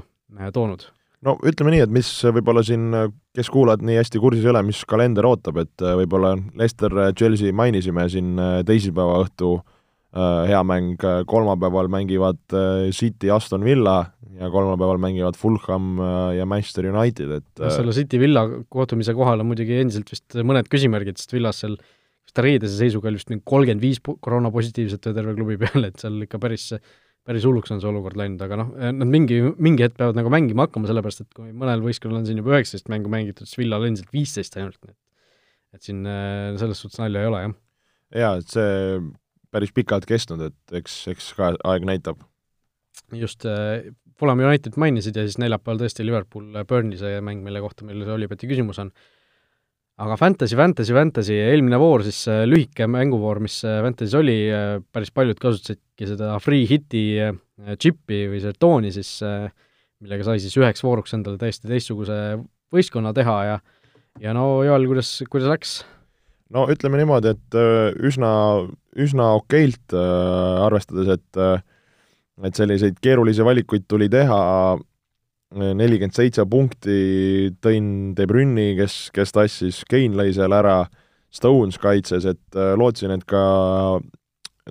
toonud? 0.54 0.82
no 1.24 1.38
ütleme 1.48 1.72
nii, 1.72 1.86
et 1.86 1.94
mis 1.94 2.10
võib-olla 2.36 2.64
siin, 2.68 2.90
kes 3.36 3.48
kuulajad 3.54 3.86
nii 3.88 3.96
hästi 4.02 4.20
kursis 4.20 4.44
ei 4.44 4.52
ole, 4.52 4.66
mis 4.68 4.82
kalender 4.90 5.26
ootab, 5.30 5.62
et 5.64 5.86
võib-olla 6.02 6.34
Leicester, 6.60 6.98
Chelsea 7.16 7.56
mainisime 7.56 8.10
siin 8.12 8.36
teisipäeva 8.68 9.22
õhtu 9.24 9.56
äh, 9.56 9.64
Äh, 10.16 10.48
hea 10.48 10.62
mäng, 10.64 10.96
äh, 11.04 11.26
kolmapäeval 11.28 11.90
mängivad 11.92 12.40
äh, 12.56 12.88
City 12.96 13.28
Aston 13.36 13.66
Villa 13.68 14.14
ja 14.40 14.48
kolmapäeval 14.52 14.98
mängivad 14.98 15.36
Fulham 15.36 16.00
ja 16.36 16.46
Manchester 16.46 16.88
United, 16.88 17.32
et 17.38 17.60
no 17.60 17.70
selle 17.72 17.92
City 17.96 18.20
Villa 18.20 18.46
kohtumise 18.72 19.14
kohal 19.16 19.40
on 19.40 19.48
muidugi 19.48 19.78
endiselt 19.80 20.12
vist 20.12 20.36
mõned 20.36 20.68
küsimärgid, 20.72 21.20
sest 21.20 21.32
Villas 21.36 21.62
seal 21.64 21.78
vist 22.36 22.44
reedese 22.46 22.78
seisuga 22.78 23.10
oli 23.10 23.20
vist 23.20 23.32
mingi 23.32 23.46
kolmkümmend 23.48 23.84
viis 23.84 24.02
koroonapositiivset 24.04 25.08
terve 25.08 25.36
klubi 25.38 25.58
peale, 25.62 25.90
et 25.92 26.04
seal 26.04 26.22
ikka 26.28 26.40
päris 26.44 26.74
päris 27.26 27.46
hulluks 27.48 27.72
on 27.74 27.80
see 27.82 27.90
olukord 27.90 28.20
läinud, 28.20 28.42
aga 28.46 28.60
noh, 28.60 28.68
nad 28.78 29.10
mingi, 29.10 29.40
mingi 29.58 29.82
hetk 29.82 29.96
peavad 29.98 30.18
nagu 30.20 30.30
mängima 30.30 30.68
hakkama, 30.68 30.86
sellepärast 30.92 31.24
et 31.24 31.32
kui 31.34 31.50
mõnel 31.58 31.82
võistkonnal 31.82 32.20
on 32.20 32.28
siin 32.28 32.38
juba 32.38 32.54
üheksateist 32.54 32.92
mängu 32.94 33.10
mängitud, 33.10 33.50
siis 33.50 33.58
Villal 33.58 33.88
endiselt 33.88 34.12
viisteist 34.14 34.60
ainult, 34.60 34.78
nii 34.86 34.94
et 34.94 35.02
et 35.76 35.88
siin 35.90 36.06
selles 36.56 36.80
suhtes 36.80 37.02
nalja 37.02 37.24
ei 37.24 37.28
ole, 37.28 37.42
jah. 37.48 37.56
jaa, 38.22 38.36
et 38.40 38.54
see 38.54 39.00
päris 39.56 39.74
pikalt 39.76 40.08
kestnud, 40.08 40.44
et 40.46 40.78
eks, 40.82 41.02
eks 41.12 41.34
ka 41.38 41.54
aeg 41.72 41.88
näitab. 41.88 42.22
just 43.16 43.46
äh,, 43.50 43.90
Fulham 44.20 44.40
United 44.40 44.78
mainisid 44.80 45.18
ja 45.18 45.26
siis 45.28 45.40
neljapäeval 45.42 45.82
tõesti 45.82 46.06
Liverpool 46.06 46.54
äh, 46.56 46.64
Burnley 46.68 47.00
see 47.00 47.20
mäng, 47.26 47.44
mille 47.44 47.60
kohta 47.64 47.88
meil 47.88 48.06
see 48.06 48.16
Olipeti 48.16 48.48
küsimus 48.48 48.80
on. 48.80 48.94
Aga 50.02 50.18
Fantasy, 50.20 50.58
Fantasy, 50.60 50.94
Fantasy, 50.96 51.36
eelmine 51.40 51.80
voor 51.80 52.04
siis 52.04 52.26
äh, 52.28 52.44
lühike 52.48 52.88
mänguvoor, 52.92 53.40
mis 53.44 53.62
äh, 53.64 53.80
Fantasy's 53.86 54.16
oli 54.20 54.38
äh,, 54.52 54.78
päris 54.92 55.14
paljud 55.16 55.40
kasutasidki 55.40 56.10
seda 56.10 56.34
free 56.44 56.68
hit'i 56.68 57.06
chip'i 57.80 58.26
või 58.28 58.42
žetooni 58.44 58.92
siis 58.92 59.22
millega 59.24 60.26
sai 60.28 60.42
siis 60.44 60.58
üheks 60.60 60.84
vooruks 60.84 61.16
endale 61.16 61.40
täiesti 61.40 61.72
teistsuguse 61.72 62.18
võistkonna 62.76 63.14
teha 63.16 63.36
ja 63.48 63.60
ja 64.20 64.34
no 64.36 64.66
Joel, 64.68 64.90
kuidas, 64.92 65.14
kuidas 65.32 65.54
läks? 65.54 65.76
no 66.52 66.66
ütleme 66.72 67.00
niimoodi, 67.00 67.32
et 67.32 67.58
üsna, 68.04 68.34
üsna 69.00 69.32
okeilt, 69.40 69.96
arvestades, 69.96 71.16
et 71.16 71.42
et 72.44 72.60
selliseid 72.60 73.00
keerulisi 73.00 73.48
valikuid 73.48 73.88
tuli 73.88 74.10
teha, 74.12 74.38
nelikümmend 75.54 76.16
seitse 76.16 76.46
punkti 76.50 77.54
tõin 77.64 78.14
De 78.18 78.26
Brünni, 78.30 78.74
kes, 78.80 79.10
kes 79.16 79.36
tassis, 79.36 79.84
Kein 79.90 80.18
lõi 80.18 80.34
seal 80.36 80.56
ära, 80.56 80.84
Stones 81.36 81.78
kaitses, 81.82 82.26
et 82.30 82.60
lootsin, 82.80 83.12
et 83.12 83.26
ka 83.28 83.42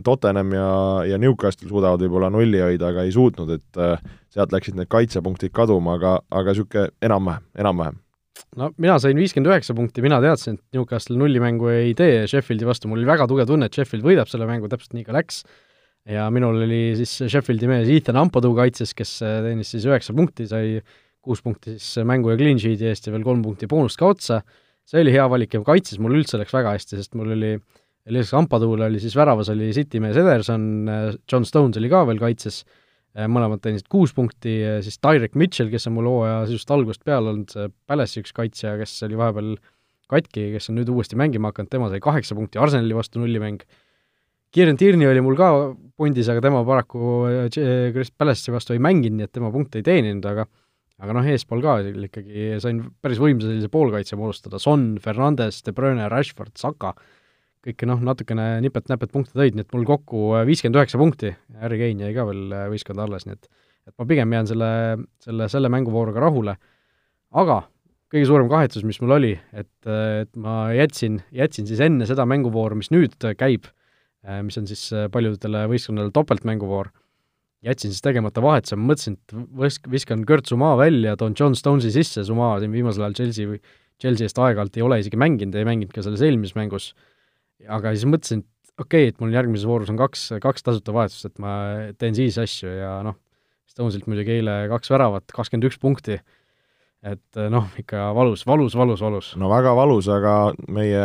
Tottenham 0.02 0.54
ja, 0.56 0.68
ja 1.06 1.18
Newcastle 1.20 1.68
suudavad 1.68 2.02
võib-olla 2.02 2.30
nulli 2.32 2.62
hoida, 2.62 2.88
aga 2.90 3.04
ei 3.04 3.12
suutnud, 3.14 3.52
et 3.54 3.82
sealt 4.32 4.54
läksid 4.54 4.78
need 4.78 4.90
kaitsepunktid 4.90 5.52
kaduma, 5.54 5.98
aga, 6.00 6.16
aga 6.34 6.54
niisugune 6.54 6.88
enam-vähem, 7.04 7.44
enam-vähem. 7.62 8.00
No 8.58 8.70
mina 8.82 8.96
sain 9.02 9.18
viiskümmend 9.18 9.52
üheksa 9.52 9.74
punkti, 9.76 10.02
mina 10.02 10.18
teadsin, 10.22 10.56
et 10.58 10.78
Newcastle 10.78 11.18
nullimängu 11.18 11.70
ei 11.70 11.92
tee 11.98 12.24
Sheffieldi 12.30 12.66
vastu, 12.66 12.90
mul 12.90 13.02
oli 13.02 13.08
väga 13.12 13.28
tugev 13.30 13.46
tunne, 13.50 13.68
et 13.68 13.76
Sheffield 13.76 14.06
võidab 14.06 14.30
selle 14.30 14.48
mängu, 14.48 14.70
täpselt 14.70 14.96
nii 14.96 15.06
ka 15.06 15.14
läks, 15.14 15.44
ja 16.10 16.26
minul 16.34 16.60
oli 16.66 16.82
siis 16.98 17.16
Sheffieldi 17.22 17.70
mees 17.70 17.90
Ethan 17.92 18.18
Ampadu 18.20 18.52
kaitses, 18.56 18.92
kes 18.96 19.16
teenis 19.22 19.72
siis 19.74 19.86
üheksa 19.88 20.16
punkti, 20.16 20.48
sai 20.50 20.78
kuus 21.24 21.40
punkti 21.44 21.78
siis 21.78 22.04
mängu 22.04 22.32
ja 22.32 22.38
clean 22.40 22.60
sheet'i 22.60 22.90
eest 22.90 23.08
ja 23.08 23.14
veel 23.14 23.24
kolm 23.24 23.42
punkti 23.44 23.68
boonust 23.70 24.00
ka 24.00 24.10
otsa, 24.12 24.42
see 24.84 25.00
oli 25.00 25.14
hea 25.14 25.24
valik 25.32 25.56
ja 25.56 25.62
kaitses 25.64 26.00
mul 26.02 26.18
üldse 26.20 26.40
läks 26.40 26.52
väga 26.52 26.76
hästi, 26.76 27.00
sest 27.00 27.16
mul 27.16 27.32
oli 27.36 27.54
lisaks 28.12 28.36
Ampadule 28.36 28.84
oli 28.90 29.00
siis 29.00 29.16
väravas 29.16 29.48
oli 29.52 29.72
City 29.72 30.00
mees 30.04 30.18
Ederson, 30.20 30.64
John 31.30 31.48
Stones 31.48 31.80
oli 31.80 31.88
ka 31.92 32.04
veel 32.10 32.20
kaitses, 32.20 32.64
Äh, 33.14 33.28
mõlemad 33.30 33.60
teenisid 33.62 33.86
kuus 33.92 34.10
punkti, 34.14 34.56
siis 34.82 34.98
Tyrek 34.98 35.36
Mitchell, 35.38 35.70
kes 35.70 35.86
on 35.86 35.94
mul 35.94 36.08
hooaja 36.10 36.40
sisust 36.50 36.70
algusest 36.74 37.04
peale 37.06 37.30
olnud 37.30 37.52
see 37.52 37.68
Palace'i 37.86 38.24
üks 38.24 38.34
kaitsja, 38.34 38.72
kes 38.80 38.96
oli 39.06 39.18
vahepeal 39.20 39.52
katki, 40.10 40.48
kes 40.56 40.66
on 40.72 40.80
nüüd 40.80 40.90
uuesti 40.90 41.18
mängima 41.18 41.52
hakanud, 41.52 41.70
tema 41.70 41.90
sai 41.92 42.02
kaheksa 42.02 42.34
punkti 42.34 42.58
Arsenali 42.58 42.96
vastu 42.96 43.22
nullimäng. 43.22 43.62
Kieran 44.54 44.78
Tierney 44.80 45.06
oli 45.12 45.22
mul 45.22 45.38
ka 45.38 45.52
pundis, 45.98 46.28
aga 46.30 46.42
tema 46.44 46.62
paraku 46.66 47.24
Chris 47.52 48.10
äh, 48.10 48.14
Palace'i 48.18 48.54
vastu 48.54 48.74
ei 48.74 48.82
mänginud, 48.82 49.18
nii 49.20 49.28
et 49.28 49.34
tema 49.34 49.50
punkte 49.54 49.80
ei 49.80 49.86
teeninud, 49.86 50.24
aga 50.30 50.46
aga 51.02 51.16
noh, 51.16 51.26
eespool 51.26 51.62
ka 51.64 51.78
ikkagi 52.06 52.54
sain 52.62 52.80
päris 53.02 53.18
võimsa 53.22 53.48
sellise 53.48 53.70
poolkaitse 53.72 54.16
moodustada, 54.18 54.60
Son, 54.62 54.94
Fernandes, 55.02 55.60
De 55.66 55.74
Bruyne, 55.74 56.06
Rashford, 56.10 56.54
Saka, 56.60 56.94
kõike 57.64 57.88
noh, 57.88 58.00
natukene 58.04 58.60
nipet-näpet 58.64 59.12
punkte 59.12 59.34
tõid, 59.34 59.56
nii 59.56 59.66
et 59.66 59.74
mul 59.74 59.86
kokku 59.88 60.30
äh, 60.38 60.46
viiskümmend 60.48 60.78
üheksa 60.78 61.00
punkti, 61.00 61.34
Harry 61.60 61.80
Kane 61.80 62.06
jäi 62.06 62.16
ka 62.16 62.26
veel 62.28 62.54
äh, 62.54 62.66
võistkonda 62.72 63.08
alles, 63.08 63.28
nii 63.28 63.38
et 63.38 63.50
et 63.84 63.92
ma 64.00 64.06
pigem 64.08 64.30
jään 64.32 64.46
selle, 64.48 64.68
selle, 65.20 65.46
selle 65.52 65.68
mänguvooruga 65.68 66.22
rahule, 66.22 66.54
aga 67.36 67.58
kõige 68.14 68.28
suurem 68.30 68.48
kahetsus, 68.48 68.84
mis 68.86 68.96
mul 69.02 69.16
oli, 69.18 69.32
et, 69.52 69.72
et 69.84 70.30
ma 70.40 70.70
jätsin, 70.72 71.18
jätsin 71.34 71.68
siis 71.68 71.82
enne 71.84 72.06
seda 72.08 72.24
mänguvooru, 72.28 72.78
mis 72.80 72.88
nüüd 72.94 73.18
käib, 73.36 73.68
mis 74.46 74.56
on 74.60 74.68
siis 74.68 74.82
paljudele 75.12 75.66
võistkondadele 75.68 76.14
topeltmänguvoor, 76.16 76.88
jätsin 77.64 77.92
siis 77.92 78.04
tegemata 78.04 78.42
vahetuse, 78.44 78.78
mõtlesin, 78.80 79.18
et 79.18 79.34
võsk-, 79.60 79.88
viskan 79.92 80.24
Kurt 80.28 80.48
Zumaa 80.50 80.76
välja, 80.80 81.16
toon 81.20 81.36
John 81.38 81.56
Stonesi 81.58 81.92
sisse, 81.94 82.24
Zumaa 82.26 82.58
siin 82.62 82.72
viimasel 82.74 83.06
ajal 83.06 83.18
Chelsea 83.18 83.50
või 83.50 83.60
Chelsea 84.00 84.28
eest 84.28 84.40
aeg-ajalt 84.42 84.78
ei 84.78 84.84
ole 84.84 84.98
isegi 85.02 85.20
mänginud, 85.20 85.54
ei 85.56 85.66
mänginud 85.68 85.94
ka 85.94 86.02
selles 86.04 86.24
eelmises 86.24 86.56
mängus, 86.58 86.90
aga 87.70 87.94
siis 87.94 88.08
mõtlesin, 88.10 88.42
et 88.44 88.80
okei 88.82 89.06
okay,, 89.06 89.12
et 89.12 89.20
mul 89.22 89.34
järgmises 89.34 89.68
voorus 89.70 89.92
on 89.92 90.00
kaks, 90.00 90.26
kaks 90.42 90.66
tasuta 90.66 90.94
vahetust, 90.96 91.28
et 91.30 91.42
ma 91.42 91.54
teen 92.00 92.16
siis 92.16 92.38
asju 92.40 92.72
ja 92.80 92.96
noh, 93.06 93.20
Stonesilt 93.70 94.06
muidugi 94.10 94.36
eile 94.36 94.64
kaks 94.70 94.92
väravat, 94.92 95.24
kakskümmend 95.34 95.66
üks 95.70 95.80
punkti, 95.82 96.18
et 97.04 97.38
noh, 97.52 97.68
ikka 97.80 98.08
valus, 98.16 98.46
valus, 98.48 98.74
valus, 98.78 99.02
valus. 99.04 99.30
no 99.40 99.50
väga 99.52 99.74
valus, 99.76 100.08
aga 100.08 100.34
meie 100.72 101.04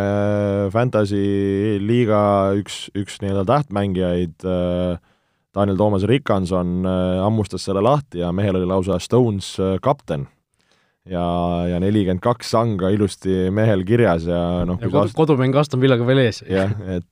Fantasy 0.71 1.77
liiga 1.83 2.21
üks, 2.59 2.85
üks 2.95 3.19
nii-öelda 3.23 3.43
tähtmängijaid 3.49 4.47
äh, 4.47 4.95
Daniel 5.55 5.79
Toomas 5.79 6.07
Rikanson 6.07 6.87
äh, 6.87 7.19
hammustas 7.25 7.67
selle 7.67 7.83
lahti 7.83 8.23
ja 8.23 8.31
mehel 8.35 8.61
oli 8.61 8.69
lausa 8.69 8.99
Stones 9.03 9.51
kapten 9.83 10.29
ja, 11.09 11.25
ja 11.67 11.83
nelikümmend 11.83 12.23
kaks 12.23 12.55
sanga 12.55 12.93
ilusti 12.95 13.49
mehel 13.51 13.83
kirjas 13.87 14.29
ja 14.29 14.63
noh 14.69 14.79
ja 14.79 14.91
kodu, 14.93 15.11
kodumäng 15.19 15.59
Aston 15.59 15.83
Villaga 15.83 16.07
veel 16.07 16.23
ees. 16.29 16.45
jah, 16.47 16.71
et, 16.95 17.09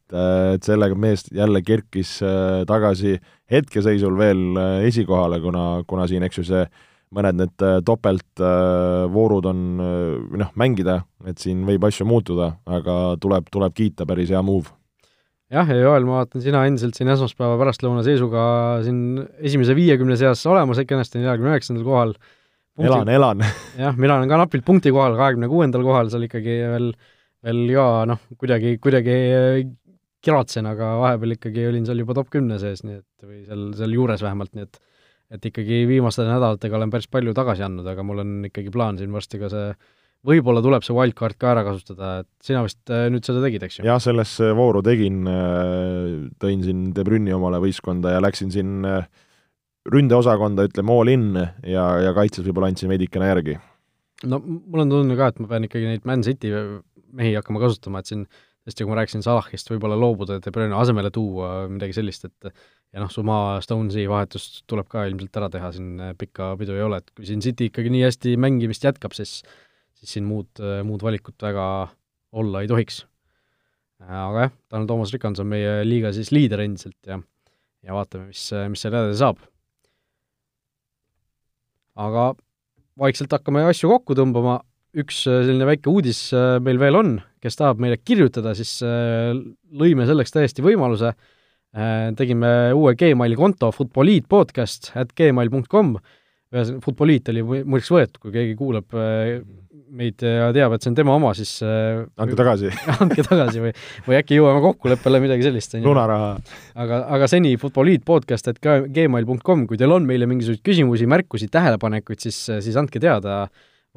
et 0.55 0.63
sellega 0.63 0.95
mees 0.95 1.27
jälle 1.35 1.59
kerkis 1.65 2.21
tagasi 2.69 3.17
hetkeseisul 3.51 4.15
veel 4.19 4.61
esikohale, 4.87 5.43
kuna, 5.43 5.69
kuna 5.87 6.07
siin, 6.07 6.23
eks 6.27 6.39
ju, 6.39 6.51
see 6.55 6.67
mõned 7.15 7.37
need 7.39 7.63
topeltvoorud 7.87 9.45
on, 9.47 9.61
või 10.31 10.41
noh, 10.41 10.49
mängida, 10.59 10.99
et 11.29 11.39
siin 11.39 11.61
võib 11.67 11.85
asju 11.87 12.07
muutuda, 12.09 12.51
aga 12.67 12.97
tuleb, 13.21 13.47
tuleb 13.53 13.75
kiita, 13.77 14.07
päris 14.09 14.33
hea 14.33 14.41
move. 14.43 14.73
Jah, 15.53 15.69
ja 15.71 15.79
Joel, 15.79 16.03
ma 16.03 16.19
vaatan, 16.19 16.43
sina 16.43 16.65
endiselt 16.67 16.97
siin 16.97 17.07
esmaspäeva 17.13 17.55
pärastlõuna 17.61 18.01
seisuga 18.03 18.41
siin 18.83 19.21
esimese 19.39 19.77
viiekümne 19.77 20.17
seas 20.19 20.41
olemas, 20.49 20.81
kenasti 20.83 21.21
neljakümne 21.21 21.53
üheksandal 21.53 21.85
kohal. 21.87 22.11
Elan, 22.83 23.07
elan. 23.09 23.45
Jah, 23.83 23.95
mina 23.95 24.17
olen 24.17 24.27
ka 24.27 24.41
napilt 24.41 24.65
punkti 24.67 24.91
kohal, 24.91 25.15
kahekümne 25.15 25.47
kuuendal 25.51 25.85
kohal, 25.87 26.11
seal 26.11 26.27
ikkagi 26.27 26.57
veel, 26.73 26.91
veel 27.47 27.63
ka 27.71 27.87
noh, 28.11 28.19
kuidagi, 28.35 28.75
kuidagi 28.83 29.15
kiratsen, 30.27 30.67
aga 30.67 30.97
vahepeal 30.99 31.37
ikkagi 31.37 31.63
olin 31.69 31.87
seal 31.87 32.03
juba 32.03 32.17
top 32.17 32.29
kümne 32.33 32.59
sees, 32.59 32.83
nii 32.83 32.99
et 32.99 33.29
või 33.29 33.41
seal, 33.47 33.63
seal 33.79 33.95
juures 33.95 34.27
vähemalt, 34.27 34.51
nii 34.57 34.67
et 34.67 34.81
et 35.33 35.45
ikkagi 35.49 35.83
viimaste 35.89 36.25
nädalatega 36.27 36.77
olen 36.77 36.91
päris 36.93 37.09
palju 37.11 37.33
tagasi 37.35 37.65
andnud, 37.65 37.87
aga 37.91 38.03
mul 38.05 38.23
on 38.23 38.33
ikkagi 38.47 38.71
plaan 38.73 38.99
siin 38.99 39.11
varsti 39.15 39.41
ka 39.41 39.51
see 39.51 39.69
võib-olla 40.27 40.63
tuleb 40.65 40.85
see 40.85 40.95
wildcard 40.97 41.37
ka 41.39 41.51
ära 41.53 41.63
kasutada, 41.67 42.11
et 42.23 42.29
sina 42.43 42.63
vist 42.65 42.91
äh, 42.93 43.05
nüüd 43.13 43.27
seda 43.27 43.43
tegid, 43.43 43.63
eks 43.67 43.79
ju? 43.79 43.85
jah, 43.87 43.99
selles 44.03 44.33
vooru 44.57 44.81
tegin, 44.85 45.21
äh, 45.29 46.09
tõin 46.41 46.65
siin 46.65 46.89
De 46.95 47.05
Brünni 47.07 47.35
omale 47.35 47.61
võistkonda 47.63 48.15
ja 48.15 48.23
läksin 48.23 48.51
siin 48.53 48.87
äh, 48.87 49.07
ründeosakonda, 49.87 50.67
ütleme 50.67 50.95
all 50.95 51.13
in 51.13 51.29
ja, 51.37 51.85
ja 52.03 52.13
kaitses 52.17 52.45
võib-olla 52.47 52.71
andsin 52.71 52.91
veidikene 52.91 53.29
järgi. 53.29 53.57
no 54.27 54.41
mul 54.43 54.83
on 54.83 54.95
tunne 54.95 55.19
ka, 55.19 55.31
et 55.31 55.41
ma 55.43 55.51
pean 55.53 55.67
ikkagi 55.69 55.91
neid 55.91 56.07
Man 56.09 56.25
City 56.27 56.51
mehi 57.17 57.35
hakkama 57.37 57.61
kasutama, 57.63 58.01
et 58.01 58.09
siin 58.09 58.25
tõesti, 58.67 58.83
kui 58.83 58.91
ma 58.91 58.99
rääkisin 58.99 59.23
Salahist, 59.23 59.69
võib-olla 59.71 59.95
loobuda 59.99 60.41
De 60.43 60.51
Bruyne 60.51 60.75
asemele 60.75 61.11
tuua 61.13 61.69
midagi 61.71 61.95
sellist, 61.95 62.27
et 62.27 62.51
ja 62.93 63.03
noh, 63.03 63.11
Suma 63.11 63.59
Stonesi 63.63 64.07
vahetust 64.09 64.63
tuleb 64.69 64.87
ka 64.91 65.05
ilmselt 65.09 65.39
ära 65.41 65.49
teha, 65.53 65.71
siin 65.75 66.01
pikka 66.19 66.53
pidu 66.59 66.77
ei 66.77 66.85
ole, 66.85 67.01
et 67.01 67.11
kui 67.15 67.27
siin 67.27 67.43
City 67.43 67.69
ikkagi 67.71 67.91
nii 67.93 68.05
hästi 68.07 68.35
mängimist 68.39 68.87
jätkab, 68.87 69.15
siis 69.17 69.41
siis 69.97 70.13
siin 70.13 70.27
muud, 70.29 70.61
muud 70.85 71.01
valikut 71.01 71.41
väga 71.41 71.63
olla 72.37 72.61
ei 72.61 72.69
tohiks. 72.69 73.01
aga 74.05 74.45
jah, 74.45 74.51
Tanel 74.69 74.87
Toomas 74.87 75.13
Rikans 75.13 75.41
on 75.41 75.49
meie 75.49 75.81
liiga 75.87 76.13
siis 76.13 76.29
liider 76.31 76.61
endiselt 76.63 76.99
ja 77.09 77.19
ja 77.85 77.95
vaatame, 77.95 78.29
mis, 78.31 78.43
mis 78.71 78.83
seal 78.83 78.95
edasi 78.95 79.21
saab. 79.21 79.39
Aga 81.97 82.31
vaikselt 82.99 83.33
hakkame 83.33 83.63
asju 83.69 83.89
kokku 83.91 84.17
tõmbama, 84.17 84.59
üks 84.97 85.23
äh, 85.29 85.41
selline 85.45 85.67
väike 85.69 85.89
uudis 85.91 86.27
äh, 86.35 86.57
meil 86.63 86.79
veel 86.81 86.97
on, 86.99 87.15
kes 87.43 87.59
tahab 87.59 87.81
meile 87.83 87.99
kirjutada, 88.01 88.53
siis 88.57 88.77
äh, 88.85 89.33
lõime 89.77 90.07
selleks 90.09 90.33
täiesti 90.33 90.65
võimaluse, 90.65 91.13
tegime 92.17 92.51
uue 92.73 92.95
Gmaili 92.97 93.35
konto, 93.37 93.71
Futboliit 93.75 94.25
podcast 94.29 94.91
at 94.97 95.11
gmail.com, 95.17 95.95
ühesõnaga, 96.53 96.83
Futboliit 96.85 97.31
oli 97.33 97.43
muideks 97.47 97.91
võetud, 97.91 98.21
kui 98.23 98.35
keegi 98.35 98.55
kuulab 98.59 98.95
meid 99.95 100.23
ja 100.23 100.49
teab, 100.55 100.75
et 100.75 100.83
see 100.83 100.91
on 100.91 100.97
tema 100.97 101.15
oma, 101.15 101.31
siis 101.37 101.51
äh, 101.65 102.01
andke 102.19 102.37
tagasi. 102.39 102.71
Andke 103.03 103.23
tagasi 103.25 103.61
või, 103.63 103.71
või 104.07 104.17
äkki 104.19 104.37
jõuame 104.39 104.61
kokkuleppele, 104.65 105.21
midagi 105.23 105.47
sellist, 105.47 105.77
lunaraha. 105.83 106.33
aga, 106.83 107.01
aga 107.17 107.29
seni 107.31 107.55
futboliitpodcast, 107.61 108.51
et 108.51 108.61
ka 108.63 108.79
gmail.com, 108.83 109.65
kui 109.69 109.79
teil 109.79 109.95
on 109.95 110.07
meile 110.09 110.27
mingisuguseid 110.29 110.65
küsimusi, 110.65 111.07
märkusi, 111.09 111.49
tähelepanekuid, 111.53 112.21
siis, 112.23 112.39
siis 112.65 112.79
andke 112.79 113.01
teada, 113.03 113.45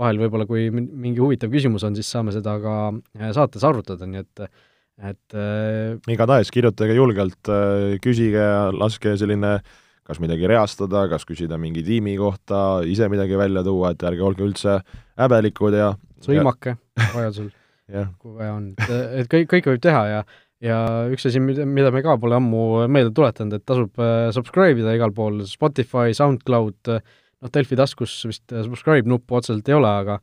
vahel 0.00 0.20
võib-olla, 0.22 0.46
kui 0.48 0.68
mingi 0.72 1.20
huvitav 1.20 1.52
küsimus 1.52 1.84
on, 1.86 1.98
siis 1.98 2.10
saame 2.12 2.34
seda 2.34 2.56
ka 2.62 2.76
äh, 2.90 3.30
saates 3.36 3.66
arutada, 3.66 4.08
nii 4.08 4.24
et 4.24 4.46
et 5.00 5.36
äh, 5.36 5.94
igatahes 6.12 6.50
kirjutage 6.52 6.96
julgelt, 6.96 7.52
küsige 8.04 8.42
ja 8.42 8.66
laske 8.74 9.16
selline 9.20 9.54
äh, 9.58 9.78
kas 10.10 10.18
midagi 10.22 10.48
reastada, 10.50 11.04
kas 11.10 11.24
küsida 11.28 11.58
mingi 11.60 11.84
tiimi 11.86 12.16
kohta, 12.18 12.82
ise 12.88 13.06
midagi 13.12 13.38
välja 13.38 13.62
tuua, 13.66 13.92
et 13.94 14.04
ärge 14.10 14.26
olge 14.26 14.42
üldse 14.46 14.80
häbelikud 15.20 15.76
ja 15.78 15.92
sõimake 16.24 16.76
vajadusel 17.14 17.50
kui 18.20 18.34
vaja 18.38 18.56
on, 18.56 18.70
et, 18.74 18.90
et 19.22 19.30
kõik, 19.30 19.48
kõike 19.54 19.74
võib 19.74 19.84
teha 19.86 20.04
ja 20.10 20.22
ja 20.60 20.76
üks 21.08 21.24
asi, 21.30 21.40
mida, 21.40 21.64
mida 21.64 21.88
me 21.94 22.02
ka 22.04 22.18
pole 22.20 22.36
ammu 22.36 22.64
meelde 22.92 23.14
tuletanud, 23.16 23.54
et 23.56 23.64
tasub 23.64 24.02
äh, 24.02 24.28
subscribe 24.36 24.82
ida 24.82 24.92
igal 24.98 25.14
pool, 25.16 25.40
Spotify, 25.48 26.12
SoundCloud, 26.16 26.90
noh, 26.90 27.52
Delfi 27.54 27.78
taskus 27.78 28.18
vist 28.28 28.52
äh, 28.52 28.66
subscribe 28.66 29.08
nuppu 29.08 29.38
otseselt 29.38 29.70
ei 29.70 29.78
ole, 29.78 29.94
aga 30.02 30.18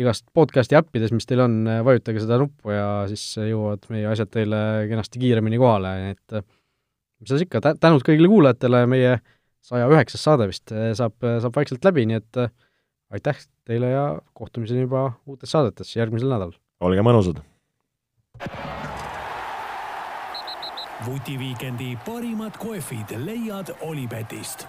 igast 0.00 0.26
podcasti 0.34 0.76
äppides, 0.78 1.12
mis 1.12 1.28
teil 1.28 1.42
on, 1.44 1.60
äh, 1.68 1.82
vajutage 1.84 2.22
seda 2.22 2.38
nuppu 2.40 2.72
ja 2.72 2.88
siis 3.10 3.24
jõuavad 3.36 3.86
meie 3.92 4.08
asjad 4.08 4.32
teile 4.32 4.58
kenasti 4.90 5.20
kiiremini 5.22 5.60
kohale, 5.60 5.94
et 6.14 6.36
mis 7.22 7.30
seal 7.30 7.44
ikka, 7.44 7.62
tänud 7.80 8.04
kõigile 8.06 8.30
kuulajatele, 8.32 8.84
meie 8.90 9.16
saja 9.62 9.88
üheksas 9.92 10.24
saade 10.26 10.48
vist 10.50 10.72
saab, 10.98 11.14
saab 11.20 11.54
vaikselt 11.54 11.84
läbi, 11.86 12.06
nii 12.08 12.18
et 12.22 12.40
aitäh 13.12 13.44
teile 13.68 13.92
ja 13.92 14.06
kohtumiseni 14.34 14.86
juba 14.86 15.12
uutes 15.28 15.52
saadetes 15.52 15.94
järgmisel 15.96 16.32
nädalal. 16.32 16.56
olge 16.80 17.04
mõnusad! 17.04 17.42
vutiviikendi 21.06 21.96
parimad 22.06 22.56
kohvid 22.62 23.10
leiad 23.26 23.74
Olipetist 23.80 24.66